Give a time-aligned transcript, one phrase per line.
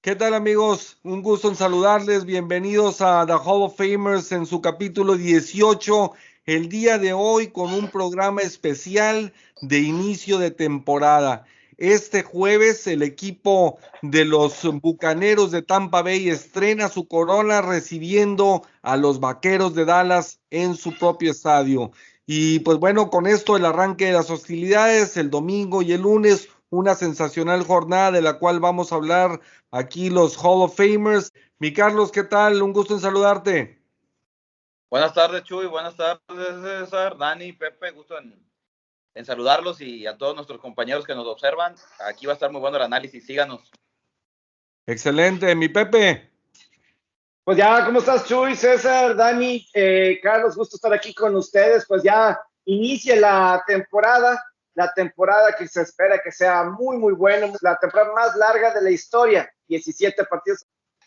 [0.00, 0.96] ¿Qué tal amigos?
[1.02, 2.24] Un gusto en saludarles.
[2.24, 6.12] Bienvenidos a The Hall of Famers en su capítulo 18.
[6.46, 11.46] El día de hoy con un programa especial de inicio de temporada.
[11.78, 18.96] Este jueves el equipo de los Bucaneros de Tampa Bay estrena su corona recibiendo a
[18.96, 21.90] los Vaqueros de Dallas en su propio estadio.
[22.24, 26.48] Y pues bueno, con esto el arranque de las hostilidades el domingo y el lunes,
[26.70, 29.40] una sensacional jornada de la cual vamos a hablar
[29.70, 31.32] aquí los Hall of Famers.
[31.58, 32.62] Mi Carlos, ¿qué tal?
[32.62, 33.82] Un gusto en saludarte.
[34.90, 35.66] Buenas tardes, Chuy.
[35.66, 36.20] Buenas tardes,
[36.62, 37.90] César, Dani, Pepe.
[37.90, 38.42] Gusto en,
[39.14, 41.74] en saludarlos y a todos nuestros compañeros que nos observan.
[42.06, 43.26] Aquí va a estar muy bueno el análisis.
[43.26, 43.70] Síganos.
[44.86, 46.30] Excelente, mi Pepe.
[47.44, 50.54] Pues ya, ¿cómo estás, Chuy, César, Dani, eh, Carlos?
[50.54, 51.86] Gusto estar aquí con ustedes.
[51.86, 54.42] Pues ya inicia la temporada,
[54.78, 58.80] la temporada que se espera que sea muy, muy buena, la temporada más larga de
[58.80, 60.64] la historia, 17 partidos.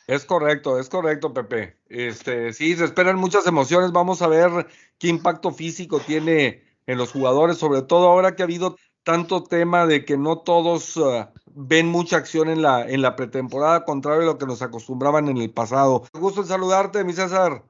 [0.08, 1.80] Es correcto, es correcto, Pepe.
[1.88, 3.94] Este, sí, se esperan muchas emociones.
[3.94, 8.46] Vamos a ver qué impacto físico tiene en los jugadores, sobre todo ahora que ha
[8.46, 13.16] habido tanto tema de que no todos uh, ven mucha acción en la, en la
[13.16, 16.04] pretemporada, contrario a lo que nos acostumbraban en el pasado.
[16.14, 17.64] Me gusto en saludarte, mi César.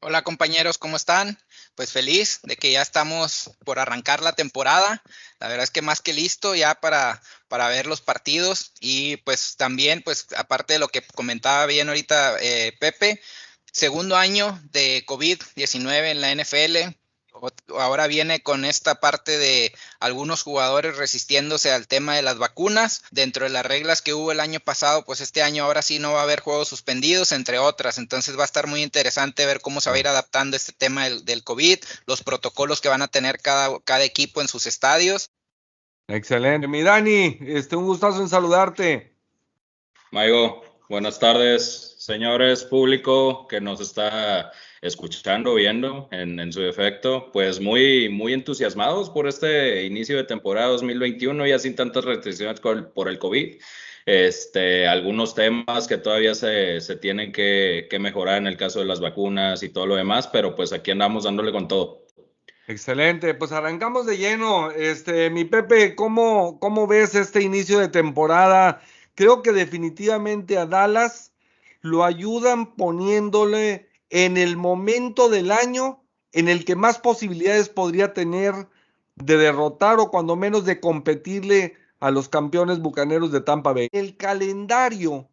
[0.00, 1.38] Hola compañeros, ¿cómo están?
[1.80, 5.02] Pues feliz de que ya estamos por arrancar la temporada.
[5.38, 9.56] La verdad es que más que listo ya para, para ver los partidos y pues
[9.56, 13.22] también, pues aparte de lo que comentaba bien ahorita eh, Pepe,
[13.72, 16.94] segundo año de COVID-19 en la NFL,
[17.78, 23.02] ahora viene con esta parte de algunos jugadores resistiéndose al tema de las vacunas.
[23.10, 26.12] Dentro de las reglas que hubo el año pasado, pues este año ahora sí no
[26.12, 27.98] va a haber juegos suspendidos, entre otras.
[27.98, 31.08] Entonces va a estar muy interesante ver cómo se va a ir adaptando este tema
[31.08, 35.30] del, COVID, los protocolos que van a tener cada, cada equipo en sus estadios.
[36.08, 36.66] Excelente.
[36.66, 39.16] Mi Dani, este, un gustazo en saludarte.
[40.10, 44.50] Maigo, buenas tardes, señores, público que nos está
[44.82, 51.46] escuchando, viendo en, su efecto, pues muy, muy entusiasmados por este inicio de temporada 2021,
[51.46, 53.56] ya sin tantas restricciones por el COVID.
[54.06, 58.86] Este, algunos temas que todavía se, se tienen que, que, mejorar en el caso de
[58.86, 62.06] las vacunas y todo lo demás, pero pues aquí andamos dándole con todo.
[62.66, 64.70] Excelente, pues arrancamos de lleno.
[64.70, 68.80] Este, mi Pepe, ¿cómo, cómo ves este inicio de temporada?
[69.14, 71.32] Creo que definitivamente a Dallas
[71.82, 78.68] lo ayudan poniéndole en el momento del año en el que más posibilidades podría tener
[79.16, 83.88] de derrotar o cuando menos de competirle a los campeones bucaneros de Tampa Bay.
[83.92, 85.28] El calendario,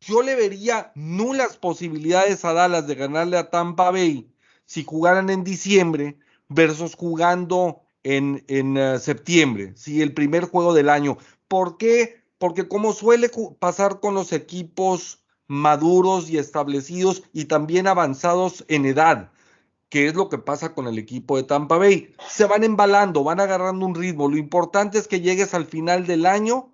[0.00, 4.32] yo le vería nulas posibilidades a Dallas de ganarle a Tampa Bay
[4.64, 6.18] si jugaran en diciembre
[6.48, 11.18] versus jugando en, en uh, septiembre, si el primer juego del año.
[11.48, 12.22] ¿Por qué?
[12.38, 15.21] Porque como suele pasar con los equipos
[15.52, 19.30] maduros y establecidos y también avanzados en edad,
[19.90, 22.14] que es lo que pasa con el equipo de Tampa Bay.
[22.26, 24.30] Se van embalando, van agarrando un ritmo.
[24.30, 26.72] Lo importante es que llegues al final del año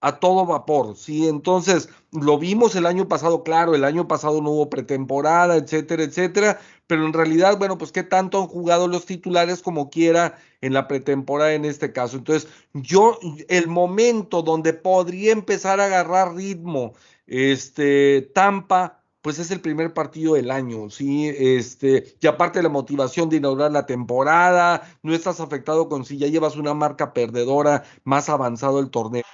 [0.00, 1.26] a todo vapor, ¿sí?
[1.26, 6.60] Entonces, lo vimos el año pasado, claro, el año pasado no hubo pretemporada, etcétera, etcétera,
[6.86, 10.86] pero en realidad, bueno, pues qué tanto han jugado los titulares como quiera en la
[10.86, 12.18] pretemporada en este caso.
[12.18, 13.18] Entonces, yo,
[13.48, 16.92] el momento donde podría empezar a agarrar ritmo
[17.26, 21.28] este, Tampa, pues es el primer partido del año, ¿sí?
[21.36, 26.16] Este, y aparte de la motivación de inaugurar la temporada, no estás afectado con si
[26.16, 29.24] ya llevas una marca perdedora más avanzado el torneo.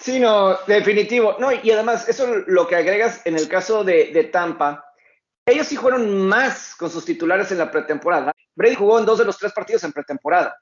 [0.00, 1.36] Sí, no, definitivo.
[1.38, 4.84] No, y además, eso lo que agregas en el caso de, de Tampa,
[5.46, 8.32] ellos sí fueron más con sus titulares en la pretemporada.
[8.54, 10.56] Brady jugó en dos de los tres partidos en pretemporada.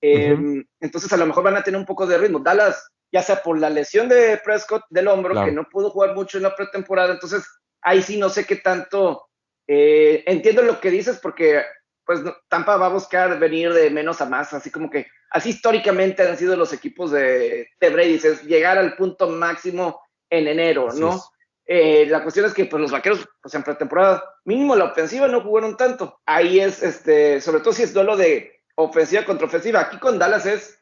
[0.00, 0.36] Eh,
[0.80, 2.40] Entonces, a lo mejor van a tener un poco de ritmo.
[2.40, 6.36] Dallas ya sea por la lesión de Prescott del hombro, que no pudo jugar mucho
[6.36, 7.46] en la pretemporada, entonces
[7.82, 9.28] ahí sí no sé qué tanto,
[9.66, 11.62] eh, entiendo lo que dices porque
[12.04, 16.22] pues Tampa va a buscar venir de menos a más, así como que así históricamente
[16.22, 20.00] han sido los equipos de, de Brady, es llegar al punto máximo
[20.30, 21.20] en enero, ¿no?
[21.68, 25.42] Eh, la cuestión es que pues, los vaqueros, pues en pretemporada, mínimo la ofensiva no
[25.42, 26.20] jugaron tanto.
[26.24, 29.80] Ahí es, este, sobre todo si es duelo de ofensiva contra ofensiva.
[29.80, 30.78] Aquí con Dallas es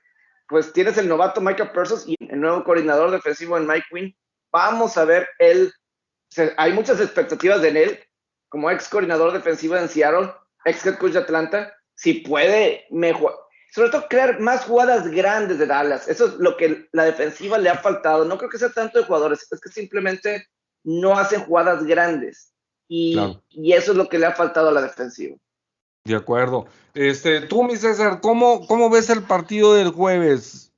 [0.49, 4.17] pues tienes el novato Michael Persos y el nuevo coordinador defensivo en Mike Quinn.
[4.52, 5.73] Vamos a ver él.
[6.56, 7.99] hay muchas expectativas de él
[8.49, 10.32] como ex coordinador defensivo en Seattle,
[10.64, 11.75] ex head coach de Atlanta.
[11.96, 13.35] Si puede mejor,
[13.75, 16.06] sobre todo crear más jugadas grandes de Dallas.
[16.08, 18.25] Eso es lo que la defensiva le ha faltado.
[18.25, 20.46] No creo que sea tanto de jugadores, es que simplemente
[20.85, 22.52] no hacen jugadas grandes.
[22.87, 23.19] Y,
[23.49, 25.37] y eso es lo que le ha faltado a la defensiva.
[26.04, 26.66] De acuerdo.
[26.92, 30.70] Este, tú, mi César, ¿cómo, cómo ves el partido del jueves?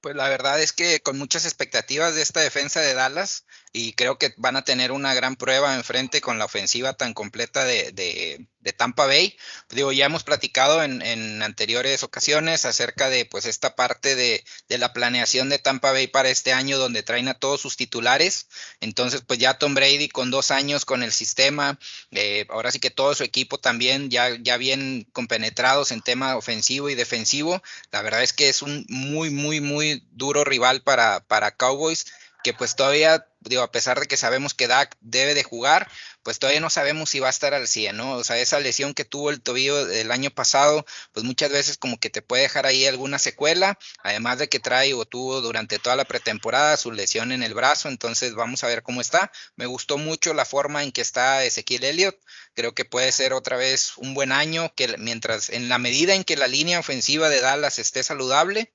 [0.00, 3.44] Pues la verdad es que con muchas expectativas de esta defensa de Dallas
[3.76, 7.64] y creo que van a tener una gran prueba enfrente con la ofensiva tan completa
[7.64, 9.36] de, de, Tampa Bay.
[9.70, 14.78] Digo, ya hemos platicado en, en, anteriores ocasiones acerca de pues esta parte de, de,
[14.78, 18.48] la planeación de Tampa Bay para este año donde traen a todos sus titulares.
[18.80, 21.78] Entonces pues ya Tom Brady con dos años con el sistema,
[22.12, 26.90] eh, ahora sí que todo su equipo también ya, ya bien compenetrados en tema ofensivo
[26.90, 27.60] y defensivo.
[27.90, 32.06] La verdad es que es un muy, muy, muy duro rival para, para Cowboys,
[32.44, 35.90] que pues todavía, digo, a pesar de que sabemos que Dak debe de jugar,
[36.22, 38.12] pues todavía no sabemos si va a estar al 100, ¿no?
[38.12, 41.98] O sea, esa lesión que tuvo el tobillo el año pasado, pues muchas veces como
[41.98, 45.96] que te puede dejar ahí alguna secuela, además de que trae o tuvo durante toda
[45.96, 49.32] la pretemporada su lesión en el brazo, entonces vamos a ver cómo está.
[49.56, 52.18] Me gustó mucho la forma en que está Ezequiel Elliott,
[52.54, 56.24] creo que puede ser otra vez un buen año, que mientras, en la medida en
[56.24, 58.72] que la línea ofensiva de Dallas esté saludable,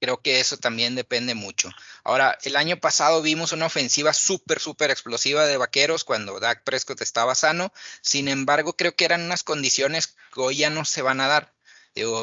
[0.00, 1.70] Creo que eso también depende mucho.
[2.04, 7.00] Ahora, el año pasado vimos una ofensiva súper, súper explosiva de Vaqueros cuando Dak Prescott
[7.00, 7.72] estaba sano.
[8.00, 11.57] Sin embargo, creo que eran unas condiciones que hoy ya no se van a dar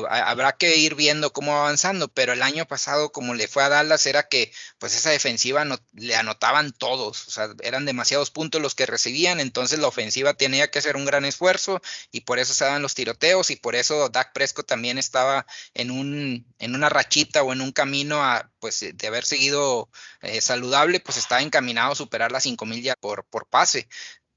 [0.10, 3.70] habrá que ir viendo cómo va avanzando, pero el año pasado, como le fue a
[3.70, 8.62] Dallas, era que pues esa defensiva no, le anotaban todos, o sea, eran demasiados puntos
[8.62, 11.82] los que recibían, entonces la ofensiva tenía que hacer un gran esfuerzo
[12.12, 15.92] y por eso se daban los tiroteos y por eso Dak Prescott también estaba en,
[15.92, 19.90] un, en una rachita o en un camino a, pues, de haber seguido
[20.22, 23.88] eh, saludable, pues estaba encaminado a superar las 5 millas por, por pase.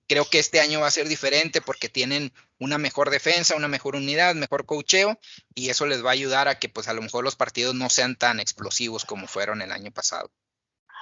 [0.07, 3.97] Creo que este año va a ser diferente porque tienen una mejor defensa, una mejor
[3.97, 5.19] unidad, mejor cocheo
[5.55, 7.89] y eso les va a ayudar a que pues a lo mejor los partidos no
[7.91, 10.31] sean tan explosivos como fueron el año pasado.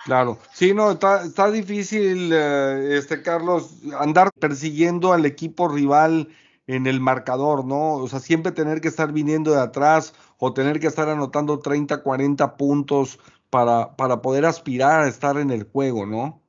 [0.04, 6.28] Claro, sí, no, está, difícil, eh, este Carlos, andar persiguiendo al equipo rival
[6.68, 7.94] en el marcador, ¿no?
[7.94, 12.02] O sea, siempre tener que estar viniendo de atrás o tener que estar anotando 30,
[12.02, 13.18] 40 puntos
[13.50, 16.40] para, para poder aspirar a estar en el juego, ¿no?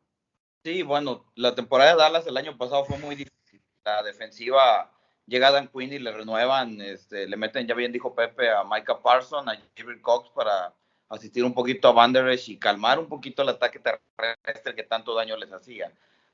[0.63, 3.63] Sí, bueno, la temporada de Dallas el año pasado fue muy difícil.
[3.85, 4.91] La defensiva
[5.27, 8.99] llega Dan Quinn y le renuevan, este, le meten, ya bien dijo Pepe, a Micah
[8.99, 10.73] Parson, a Jibril Cox para
[11.09, 12.13] asistir un poquito a Van
[12.45, 15.91] y calmar un poquito el ataque terrestre que tanto daño les hacía.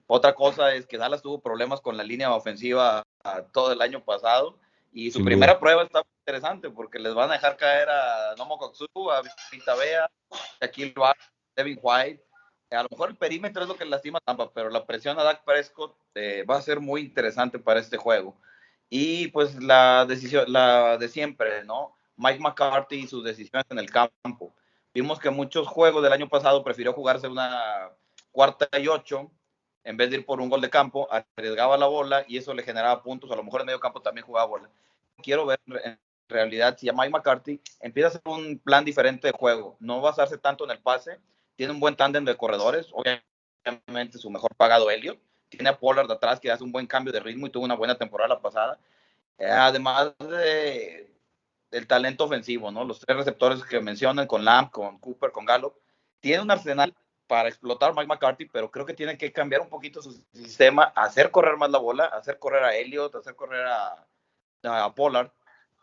[0.08, 3.04] Otra cosa es que Dallas tuvo problemas con la línea ofensiva
[3.52, 4.58] todo el año pasado
[4.92, 8.86] y su primera prueba está interesante porque les van a dejar caer a Nomo Koksu,
[9.12, 10.94] a Vita Bea, a Shaquille
[11.56, 12.24] Devin White
[12.76, 15.44] a lo mejor el perímetro es lo que lastima Tampa, pero la presión a Dak
[15.44, 18.36] Prescott eh, va a ser muy interesante para este juego.
[18.96, 21.96] Y pues la decisión, la de siempre, ¿no?
[22.16, 24.54] Mike McCarthy y sus decisiones en el campo.
[24.94, 27.90] Vimos que muchos juegos del año pasado prefirió jugarse una
[28.32, 29.32] cuarta y ocho
[29.84, 32.62] en vez de ir por un gol de campo, arriesgaba la bola y eso le
[32.62, 33.32] generaba puntos.
[33.32, 34.70] A lo mejor en medio campo también jugaba bola.
[35.24, 35.98] Quiero ver en
[36.30, 39.76] realidad si a Mike McCarthy empieza a hacer un plan diferente de juego.
[39.80, 41.18] No basarse tanto en el pase,
[41.56, 45.18] tiene un buen tándem de corredores, obviamente su mejor pagado Elliot,
[45.58, 47.96] tiene a Pollard atrás que hace un buen cambio de ritmo y tuvo una buena
[47.96, 48.93] temporada pasada, eh,
[49.40, 51.12] además de,
[51.72, 52.84] del talento ofensivo, ¿no?
[52.84, 55.74] Los tres receptores que mencionan con Lamb, con Cooper, con Gallup,
[56.20, 56.94] tiene un arsenal
[57.28, 61.32] para explotar Mike McCarthy, pero creo que tiene que cambiar un poquito su sistema, hacer
[61.32, 64.06] correr más la bola, hacer correr a Elliot, hacer correr a,
[64.64, 65.32] a Pollard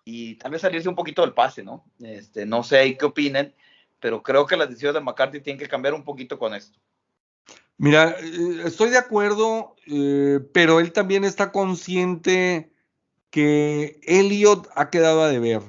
[0.04, 1.84] y tal vez salirse un poquito del pase, ¿no?
[2.00, 3.54] Este, no sé qué opinen
[4.00, 6.78] pero creo que las decisiones de McCarthy tienen que cambiar un poquito con esto.
[7.76, 12.72] Mira, eh, estoy de acuerdo, eh, pero él también está consciente
[13.30, 15.62] que Elliot ha quedado a deber.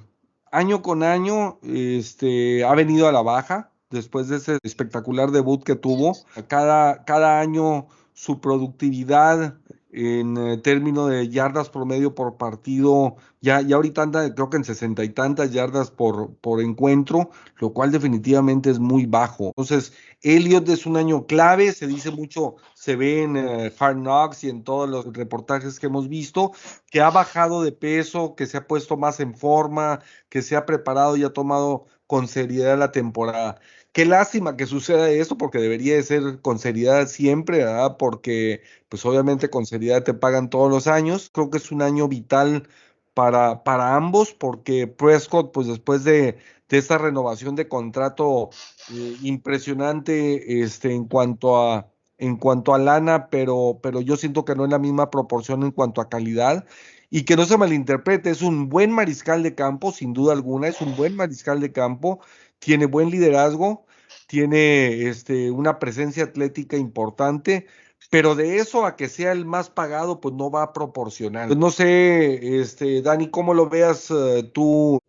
[0.51, 5.75] Año con año este, ha venido a la baja después de ese espectacular debut que
[5.75, 6.17] tuvo.
[6.47, 9.55] Cada, cada año su productividad
[9.93, 14.63] en eh, términos de yardas promedio por partido, ya, ya ahorita anda creo que en
[14.63, 19.47] sesenta y tantas yardas por, por encuentro, lo cual definitivamente es muy bajo.
[19.47, 24.43] Entonces, Elliot es un año clave, se dice mucho, se ve en eh, Hard Knocks
[24.43, 26.51] y en todos los reportajes que hemos visto,
[26.89, 30.65] que ha bajado de peso, que se ha puesto más en forma, que se ha
[30.65, 33.59] preparado y ha tomado con seriedad la temporada.
[33.93, 37.97] Qué lástima que suceda esto porque debería de ser con seriedad siempre, ¿verdad?
[37.97, 41.29] Porque pues obviamente con seriedad te pagan todos los años.
[41.33, 42.69] Creo que es un año vital
[43.13, 46.37] para, para ambos porque Prescott pues después de,
[46.69, 48.49] de esta renovación de contrato
[48.93, 54.53] eh, impresionante este, en cuanto a en cuanto a lana, pero, pero yo siento que
[54.55, 56.67] no en la misma proporción en cuanto a calidad
[57.09, 60.81] y que no se malinterprete, es un buen mariscal de campo, sin duda alguna, es
[60.81, 62.19] un buen mariscal de campo,
[62.61, 63.85] tiene buen liderazgo,
[64.27, 67.67] tiene este, una presencia atlética importante,
[68.09, 71.47] pero de eso a que sea el más pagado, pues no va a proporcionar.
[71.47, 74.99] Pues no sé, este, Dani, ¿cómo lo veas eh, tú?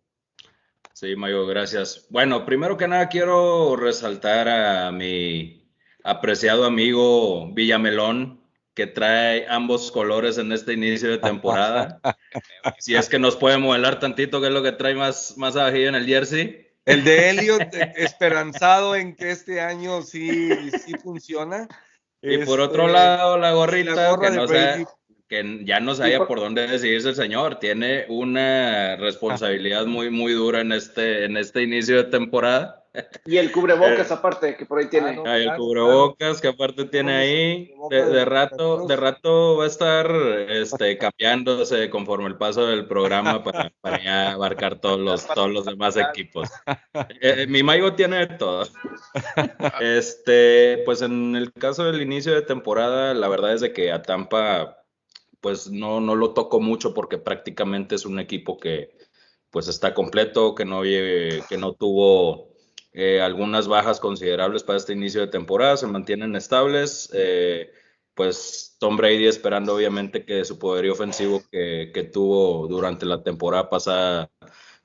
[0.93, 2.07] Sí, Mayo, gracias.
[2.09, 5.69] Bueno, primero que nada quiero resaltar a mi
[6.03, 8.41] apreciado amigo Villamelón,
[8.73, 11.99] que trae ambos colores en este inicio de temporada.
[12.79, 15.77] si es que nos puede modelar tantito, qué es lo que trae más, más abajo
[15.77, 16.72] en el jersey.
[16.85, 20.49] El de Elliot, eh, esperanzado en que este año sí,
[20.85, 21.67] sí funciona.
[22.21, 24.47] Y por otro este, lado, la gorrita, que, no
[25.27, 27.59] que ya no sabía por dónde decidirse el señor.
[27.59, 32.82] Tiene una responsabilidad muy, muy dura en este, en este inicio de temporada.
[33.25, 35.21] Y el cubrebocas eh, aparte, que por ahí tiene.
[35.25, 37.73] Ah, el cubrebocas que aparte tiene ahí.
[37.89, 40.11] De, rato, de rato va a estar
[40.49, 45.65] este, cambiándose conforme el paso del programa para, para ya abarcar todos los, todos los
[45.65, 46.49] demás equipos.
[47.21, 48.67] Eh, mi Maigo tiene de todo.
[49.79, 54.01] Este, pues en el caso del inicio de temporada, la verdad es de que a
[54.01, 54.85] Tampa,
[55.41, 58.95] pues no, no lo toco mucho porque prácticamente es un equipo que
[59.51, 62.52] pues está completo, que no, que no tuvo
[62.93, 67.09] eh, algunas bajas considerables para este inicio de temporada, se mantienen estables.
[67.13, 67.71] Eh,
[68.13, 73.69] pues Tom Brady esperando obviamente que su poderío ofensivo que, que tuvo durante la temporada
[73.69, 74.31] pasada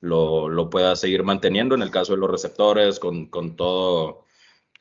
[0.01, 4.25] lo, lo, pueda seguir manteniendo en el caso de los receptores, con, con todo,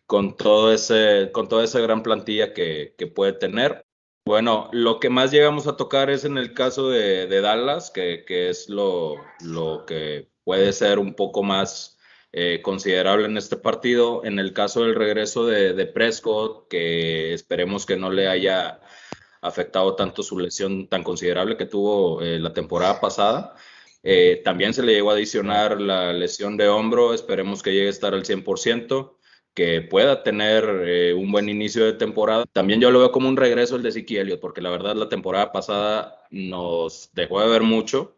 [0.07, 3.85] con, todo ese, con toda esa gran plantilla que, que, puede tener.
[4.25, 8.25] Bueno, lo que más llegamos a tocar es en el caso de, de Dallas, que,
[8.27, 11.98] que es lo, lo que puede ser un poco más
[12.33, 14.25] eh, considerable en este partido.
[14.25, 18.81] En el caso del regreso de, Prescott, que esperemos que no le haya
[19.41, 23.55] afectado tanto su lesión tan considerable que tuvo eh, la temporada pasada.
[24.03, 27.91] Eh, también se le llegó a adicionar la lesión de hombro, esperemos que llegue a
[27.91, 29.17] estar al 100%,
[29.55, 32.45] que pueda tener un buen inicio de temporada.
[32.53, 35.09] También yo lo veo como un regreso el de Siki Elliott, porque la verdad la
[35.09, 38.18] temporada pasada nos dejó de ver mucho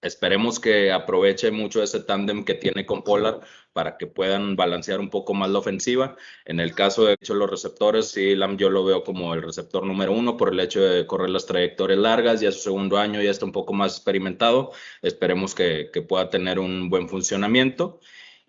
[0.00, 3.40] Esperemos que aproveche mucho ese tándem que tiene con Pollard
[3.72, 6.16] para que puedan balancear un poco más la ofensiva.
[6.44, 9.84] En el caso de hecho, los receptores, sí, Lam yo lo veo como el receptor
[9.84, 12.40] número uno por el hecho de correr las trayectorias largas.
[12.40, 14.72] Ya su segundo año ya está un poco más experimentado.
[15.02, 18.00] Esperemos que, que pueda tener un buen funcionamiento.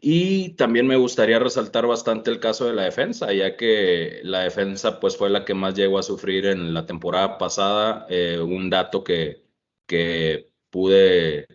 [0.01, 4.99] Y también me gustaría resaltar bastante el caso de la defensa, ya que la defensa
[4.99, 8.05] pues fue la que más llegó a sufrir en la temporada pasada.
[8.09, 9.43] Eh, un dato que,
[9.85, 11.47] que pude,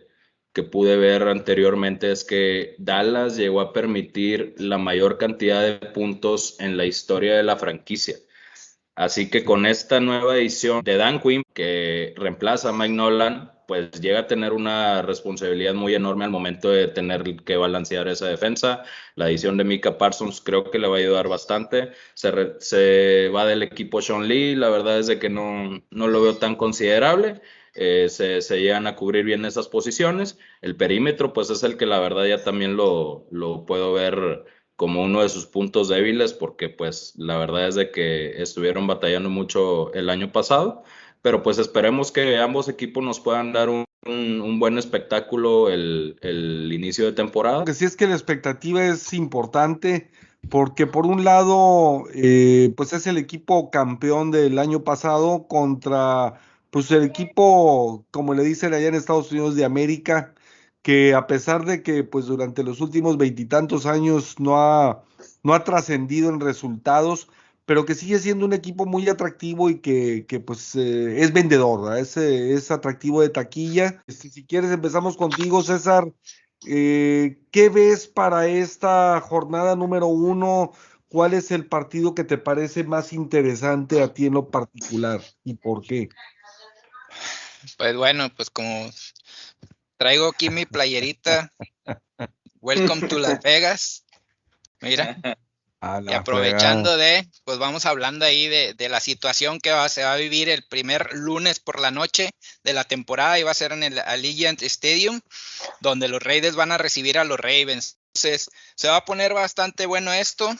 [0.53, 6.59] que pude ver anteriormente es que Dallas llegó a permitir la mayor cantidad de puntos
[6.59, 8.15] en la historia de la franquicia.
[8.95, 13.91] Así que con esta nueva edición de Dan Quinn, que reemplaza a Mike Nolan, pues
[13.99, 18.83] llega a tener una responsabilidad muy enorme al momento de tener que balancear esa defensa.
[19.15, 21.91] La edición de Mika Parsons creo que le va a ayudar bastante.
[22.13, 26.37] Se, va del equipo Sean Lee, la verdad es de que no, no lo veo
[26.37, 27.41] tan considerable.
[27.75, 30.37] Eh, se, llegan a cubrir bien esas posiciones.
[30.61, 35.03] El perímetro, pues es el que la verdad ya también lo, lo puedo ver como
[35.03, 39.93] uno de sus puntos débiles, porque pues la verdad es de que estuvieron batallando mucho
[39.93, 40.83] el año pasado,
[41.21, 43.85] pero pues esperemos que ambos equipos nos puedan dar un,
[44.59, 47.65] buen espectáculo el, el, inicio de temporada.
[47.65, 50.11] Que sí es que la expectativa es importante,
[50.49, 56.39] porque por un lado, eh, pues es el equipo campeón del año pasado contra
[56.75, 60.35] pues el equipo, como le dicen allá en Estados Unidos de América,
[60.81, 65.01] que a pesar de que pues durante los últimos veintitantos años no ha,
[65.41, 67.29] no ha trascendido en resultados,
[67.63, 71.97] pero que sigue siendo un equipo muy atractivo y que, que pues eh, es vendedor,
[71.97, 74.03] es, es, atractivo de taquilla.
[74.05, 76.11] Este, si quieres empezamos contigo, César.
[76.67, 80.73] Eh, ¿Qué ves para esta jornada número uno?
[81.07, 85.53] ¿Cuál es el partido que te parece más interesante a ti en lo particular y
[85.53, 86.09] por qué?
[87.77, 88.91] Pues bueno, pues como
[89.97, 91.51] traigo aquí mi playerita,
[92.61, 94.05] Welcome to Las Vegas.
[94.81, 95.17] Mira.
[96.07, 100.49] Y aprovechando de, pues vamos hablando ahí de, la situación que se va a vivir
[100.49, 102.31] el primer lunes por la noche
[102.63, 105.21] de la temporada y va a ser en el Allegiant Stadium,
[105.81, 107.99] donde los Raiders van a recibir a los Ravens.
[108.07, 110.55] Entonces, se va a poner bastante bueno esto.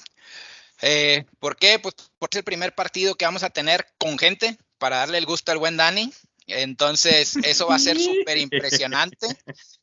[0.82, 1.80] Eh, ¿Por qué?
[1.80, 5.26] Pues porque es el primer partido que vamos a tener con gente para darle el
[5.26, 6.14] gusto al buen Dani.
[6.48, 9.28] Entonces, eso va a ser súper impresionante.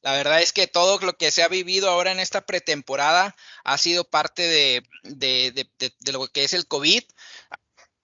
[0.01, 3.79] La verdad es que todo lo que se ha vivido ahora en esta pretemporada ha
[3.79, 5.69] sido parte de,
[6.13, 7.03] lo que es el COVID.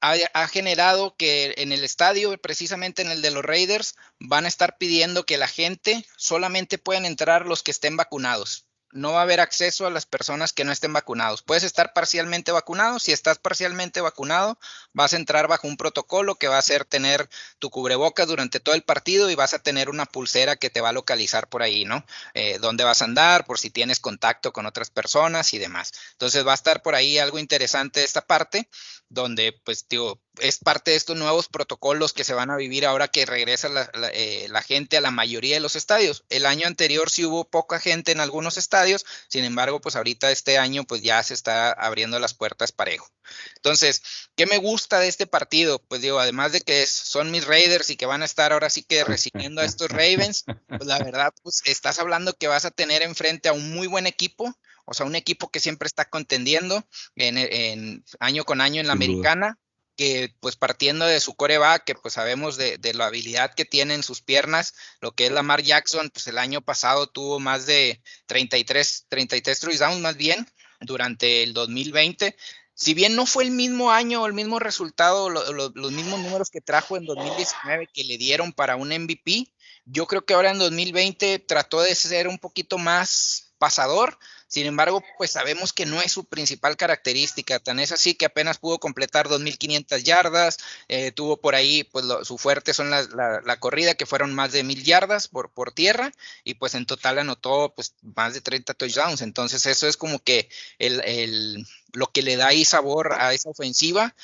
[0.00, 4.79] Ha, generado que en el estadio, precisamente en el de los Raiders, van a estar
[4.79, 8.68] pidiendo que la gente solamente puedan entrar los que estén vacunados.
[8.92, 11.42] No va a haber acceso a las personas que no estén vacunados.
[11.42, 12.99] Puedes estar parcialmente vacunado.
[12.99, 14.59] Si estás parcialmente vacunado,
[14.92, 17.28] vas a entrar bajo un protocolo que va a ser tener
[17.59, 20.90] tu cubrebocas durante todo el partido y vas a tener una pulsera que te va
[20.90, 22.04] a localizar por ahí, ¿no?
[22.35, 25.92] Eh, dónde vas a andar, por si tienes contacto con otras personas y demás.
[26.12, 28.68] Entonces va a estar por ahí algo interesante esta parte,
[29.09, 33.09] donde pues digo, es parte de estos nuevos protocolos que se van a vivir ahora
[33.09, 33.68] que regresa
[34.12, 36.25] eh, la, gente a la mayoría de los estadios.
[36.28, 40.59] El año anterior sí hubo poca gente en algunos estadios, sin embargo, pues ahorita este
[40.59, 43.09] año pues ya se está abriendo las puertas parejo.
[43.57, 44.02] Entonces,
[44.37, 45.80] ¿qué me gusta de este partido?
[45.80, 48.83] Pues digo, además de que son mis Raiders y que van a estar ahora sí
[48.83, 53.02] que recibiendo a estos Ravens, pues la verdad, pues estás hablando que vas a tener
[53.02, 54.54] enfrente a un muy buen equipo,
[54.85, 56.83] o sea, un equipo que siempre está contendiendo
[57.14, 59.59] en, año con año en la americana,
[59.99, 64.05] que pues partiendo de su coreback, que pues sabemos de, la habilidad que tiene en
[64.05, 69.07] sus piernas, lo que es Lamar Jackson, pues el año pasado tuvo más de 33,
[69.09, 70.47] 33 touchdowns más bien
[70.81, 72.37] durante el 2020.
[72.75, 76.97] Si bien no fue el mismo año el mismo resultado, los mismos números que trajo
[76.97, 79.52] en 2019 que le dieron para un MVP,
[79.85, 84.17] yo creo que ahora en 2020 trató de ser un poquito más pasador,
[84.49, 88.57] sin embargo, pues sabemos que no es su principal característica, tan es así que apenas
[88.57, 90.57] pudo completar 2.500 yardas,
[90.88, 94.83] eh, tuvo por ahí, pues su fuerte son la, corrida, que fueron más de 1.000
[94.83, 96.12] yardas por, tierra,
[96.45, 100.49] y pues en total anotó pues más de 30 touchdowns, entonces eso es como que
[100.78, 104.14] el, lo que le da ahí sabor a esa ofensiva.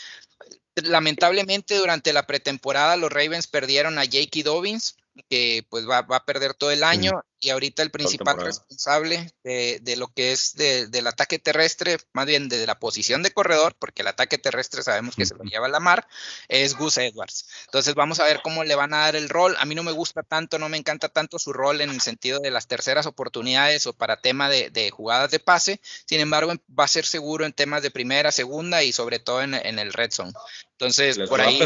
[0.77, 4.97] Lamentablemente durante la pretemporada los Ravens perdieron a Jakey Dobbins,
[5.29, 9.97] que pues va, va, a perder todo el año y ahorita el principal responsable de,
[9.99, 14.09] lo que es del ataque terrestre, más bien de la posición de corredor, porque el
[14.09, 16.07] ataque terrestre sabemos que se lo lleva a la mar,
[16.49, 17.47] es Gus Edwards.
[17.67, 19.55] Entonces vamos a ver cómo le van a dar el rol.
[19.59, 22.41] A mí no me gusta tanto, no me encanta tanto su rol en el sentido
[22.41, 25.81] de las terceras oportunidades o para tema de, jugadas de pase.
[26.07, 29.55] Sin embargo, va a ser seguro en temas de primera, segunda y sobre todo en,
[29.55, 30.33] el red zone.
[30.73, 31.59] Entonces, por ahí.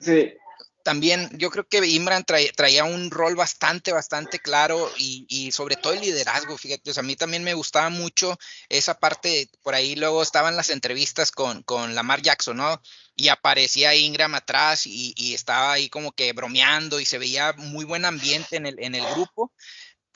[0.00, 0.32] Sí,
[0.88, 6.00] también yo creo que Imran traía, un rol bastante, bastante claro y, sobre todo el
[6.00, 8.38] liderazgo, fíjate, a mí también me gustaba mucho
[8.70, 12.80] esa parte, por ahí luego estaban las entrevistas con, con Lamar Jackson, ¿no?
[13.16, 17.84] Y aparecía Ingram atrás y, y, estaba ahí como que bromeando y se veía muy
[17.84, 19.52] buen ambiente en el, en el grupo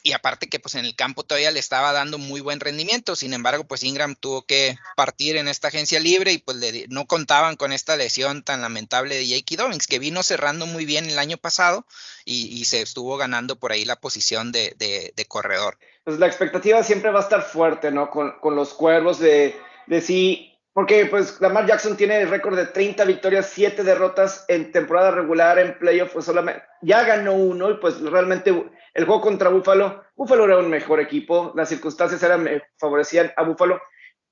[0.02, 3.32] y aparte que pues en el campo todavía le estaba dando muy buen rendimiento, sin
[3.34, 7.72] embargo pues Ingram tuvo que partir en esta agencia libre y pues no contaban con
[7.72, 9.62] esta lesión tan lamentable de J.K.
[9.62, 11.86] Dobbins, que vino cerrando muy bien el año pasado
[12.24, 15.78] y, se estuvo ganando por ahí la posición de, corredor.
[16.04, 18.10] Pues la expectativa siempre va a estar fuerte, ¿no?
[18.10, 23.04] Con, los cuervos de, de sí, porque pues Lamar Jackson tiene el récord de 30
[23.04, 28.00] victorias, 7 derrotas en temporada regular, en playoff, pues solamente ya ganó uno y pues
[28.00, 28.52] realmente
[28.94, 33.42] el juego contra Buffalo, Buffalo era un mejor equipo, las circunstancias eran, eh, favorecían a
[33.42, 33.81] Buffalo,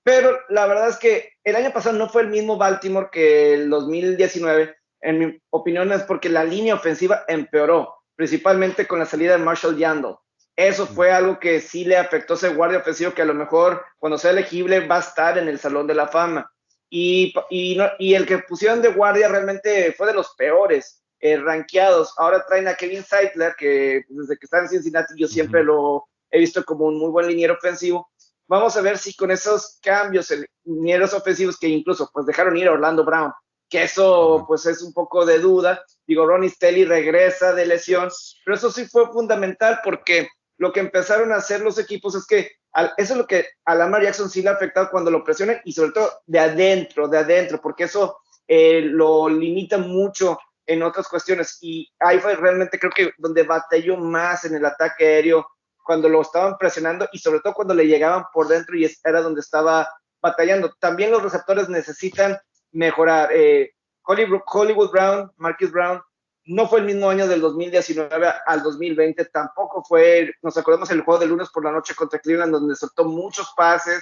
[0.02, 3.70] pero la verdad es que el año pasado no fue el mismo Baltimore que el
[3.70, 9.44] 2019, en mi opinión es porque la línea ofensiva empeoró, principalmente con la salida de
[9.44, 10.16] Marshall Yandel.
[10.56, 13.82] Eso fue algo que sí le afectó a ese guardia ofensivo que a lo mejor
[13.98, 16.50] cuando sea elegible va a estar en el Salón de la Fama.
[16.90, 22.14] Y, y, y el que pusieron de guardia realmente fue de los peores eh, rankeados.
[22.16, 26.38] Ahora traen a Kevin Seidler, que desde que está en Cincinnati yo siempre lo he
[26.38, 28.10] visto como un muy buen liniero ofensivo.
[28.48, 32.68] Vamos a ver si con esos cambios en linieros ofensivos que incluso pues dejaron ir
[32.68, 33.32] a Orlando Brown,
[33.68, 35.84] que eso pues es un poco de duda.
[36.06, 38.08] Digo, Ronnie Stelly regresa de lesión,
[38.44, 42.50] pero eso sí fue fundamental porque lo que empezaron a hacer los equipos es que
[42.96, 45.72] eso es lo que a Lamar Jackson sí le ha afectado cuando lo presionan y
[45.72, 50.38] sobre todo de adentro, de adentro, porque eso eh, lo limita mucho
[50.70, 51.58] en otras cuestiones.
[51.60, 55.46] Y ahí fue realmente creo que donde batalló más en el ataque aéreo,
[55.84, 59.40] cuando lo estaban presionando y sobre todo cuando le llegaban por dentro y era donde
[59.40, 59.88] estaba
[60.22, 60.72] batallando.
[60.78, 62.38] También los receptores necesitan
[62.70, 63.30] mejorar.
[63.32, 63.72] Eh,
[64.04, 66.00] Hollywood Brown, Marcus Brown,
[66.44, 71.20] no fue el mismo año del 2019 al 2020, tampoco fue, nos acordamos el juego
[71.20, 74.00] de lunes por la noche contra Cleveland, donde soltó muchos pases.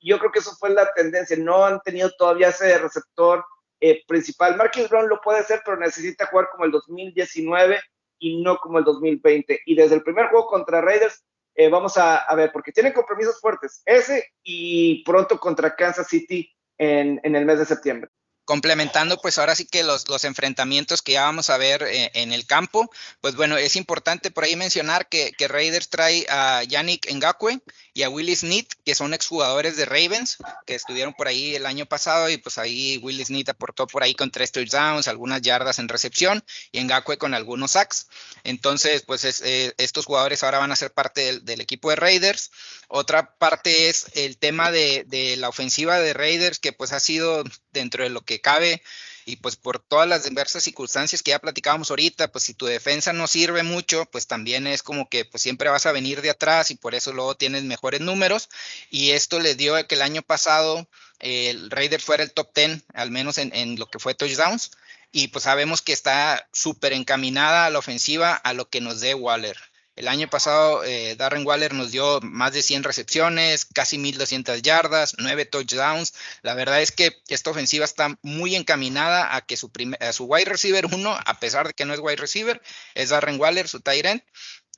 [0.00, 1.36] Yo creo que eso fue la tendencia.
[1.38, 3.44] No han tenido todavía ese receptor
[3.80, 4.56] eh, principal.
[4.56, 7.80] Marquis Brown lo puede hacer, pero necesita jugar como el 2019
[8.18, 9.60] y no como el 2020.
[9.64, 13.82] Y desde el primer juego contra Raiders, eh, vamos a, ver, porque tienen compromisos fuertes,
[13.84, 18.10] ese y pronto contra Kansas City en, el mes de septiembre
[18.46, 22.46] complementando pues ahora sí que los, enfrentamientos que ya vamos a ver eh, en el
[22.46, 22.90] campo,
[23.20, 27.60] pues bueno, es importante por ahí mencionar que, que Raiders trae a Yannick Ngakwe,
[27.92, 31.86] y a Willie Snead, que son exjugadores de Ravens, que estuvieron por ahí el año
[31.86, 35.88] pasado y pues ahí Willie Snead aportó por ahí con tres touchdowns, algunas yardas en
[35.88, 38.08] recepción y en Gakwe con algunos sacks.
[38.44, 42.50] Entonces, pues eh, estos jugadores ahora van a ser parte del, equipo de Raiders.
[42.88, 47.44] Otra parte es el tema de, de la ofensiva de Raiders, que pues ha sido
[47.72, 48.82] dentro de lo que cabe
[49.30, 53.12] y pues por todas las diversas circunstancias que ya platicábamos ahorita, pues si tu defensa
[53.12, 56.72] no sirve mucho, pues también es como que pues siempre vas a venir de atrás
[56.72, 58.48] y por eso luego tienes mejores números.
[58.90, 60.88] Y esto le dio que el año pasado
[61.20, 64.72] el Raider fuera el top 10, al menos en, en lo que fue touchdowns.
[65.12, 69.14] Y pues sabemos que está súper encaminada a la ofensiva a lo que nos dé
[69.14, 69.56] Waller.
[70.00, 75.14] El año pasado eh, Darren Waller nos dio más de 100 recepciones, casi 1200 yardas,
[75.18, 76.14] 9 touchdowns.
[76.40, 80.46] La verdad es que esta ofensiva está muy encaminada a que su, a su wide
[80.46, 82.62] receiver uno, a pesar de que no es wide receiver,
[82.94, 84.22] es Darren Waller, su tight end.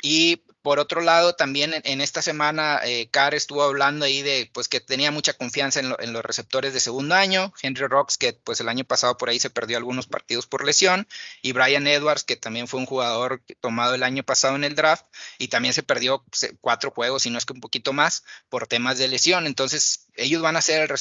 [0.03, 4.81] Y por otro lado, también en, esta semana, eh, estuvo hablando ahí de pues que
[4.81, 7.53] tenía mucha confianza en, los receptores de segundo año.
[7.63, 11.09] Henry Rocks, que pues el año pasado por ahí se perdió algunos partidos por lesión.
[11.43, 15.05] Y Brian Edwards, que también fue un jugador tomado el año pasado en el draft
[15.39, 16.25] y también se perdió
[16.61, 19.47] cuatro juegos, y no es que un poquito más, por temas de lesión.
[19.47, 20.93] Entonces, ellos van a ser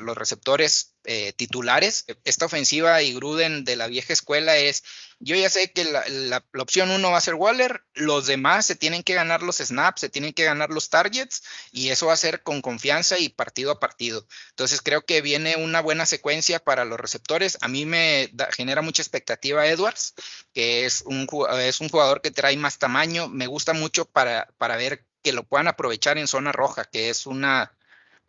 [0.00, 2.04] los receptores eh, titulares.
[2.24, 4.84] Esta ofensiva y Gruden de la vieja escuela es,
[5.18, 8.99] yo ya sé que la, opción uno va a ser Waller, los demás se tienen
[9.02, 12.42] que ganar los snaps, se tienen que ganar los targets y eso va a ser
[12.42, 14.26] con confianza y partido a partido.
[14.50, 17.58] Entonces creo que viene una buena secuencia para los receptores.
[17.60, 20.14] A mí me genera mucha expectativa Edwards,
[20.52, 21.28] que es un,
[21.60, 23.28] es un jugador que trae más tamaño.
[23.28, 27.26] Me gusta mucho para, para ver que lo puedan aprovechar en zona roja, que es
[27.26, 27.72] una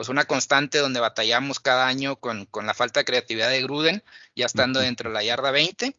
[0.02, 4.04] pues una constante donde batallamos cada año con, con la falta de creatividad de Gruden,
[4.36, 5.96] ya estando dentro de la yarda 20.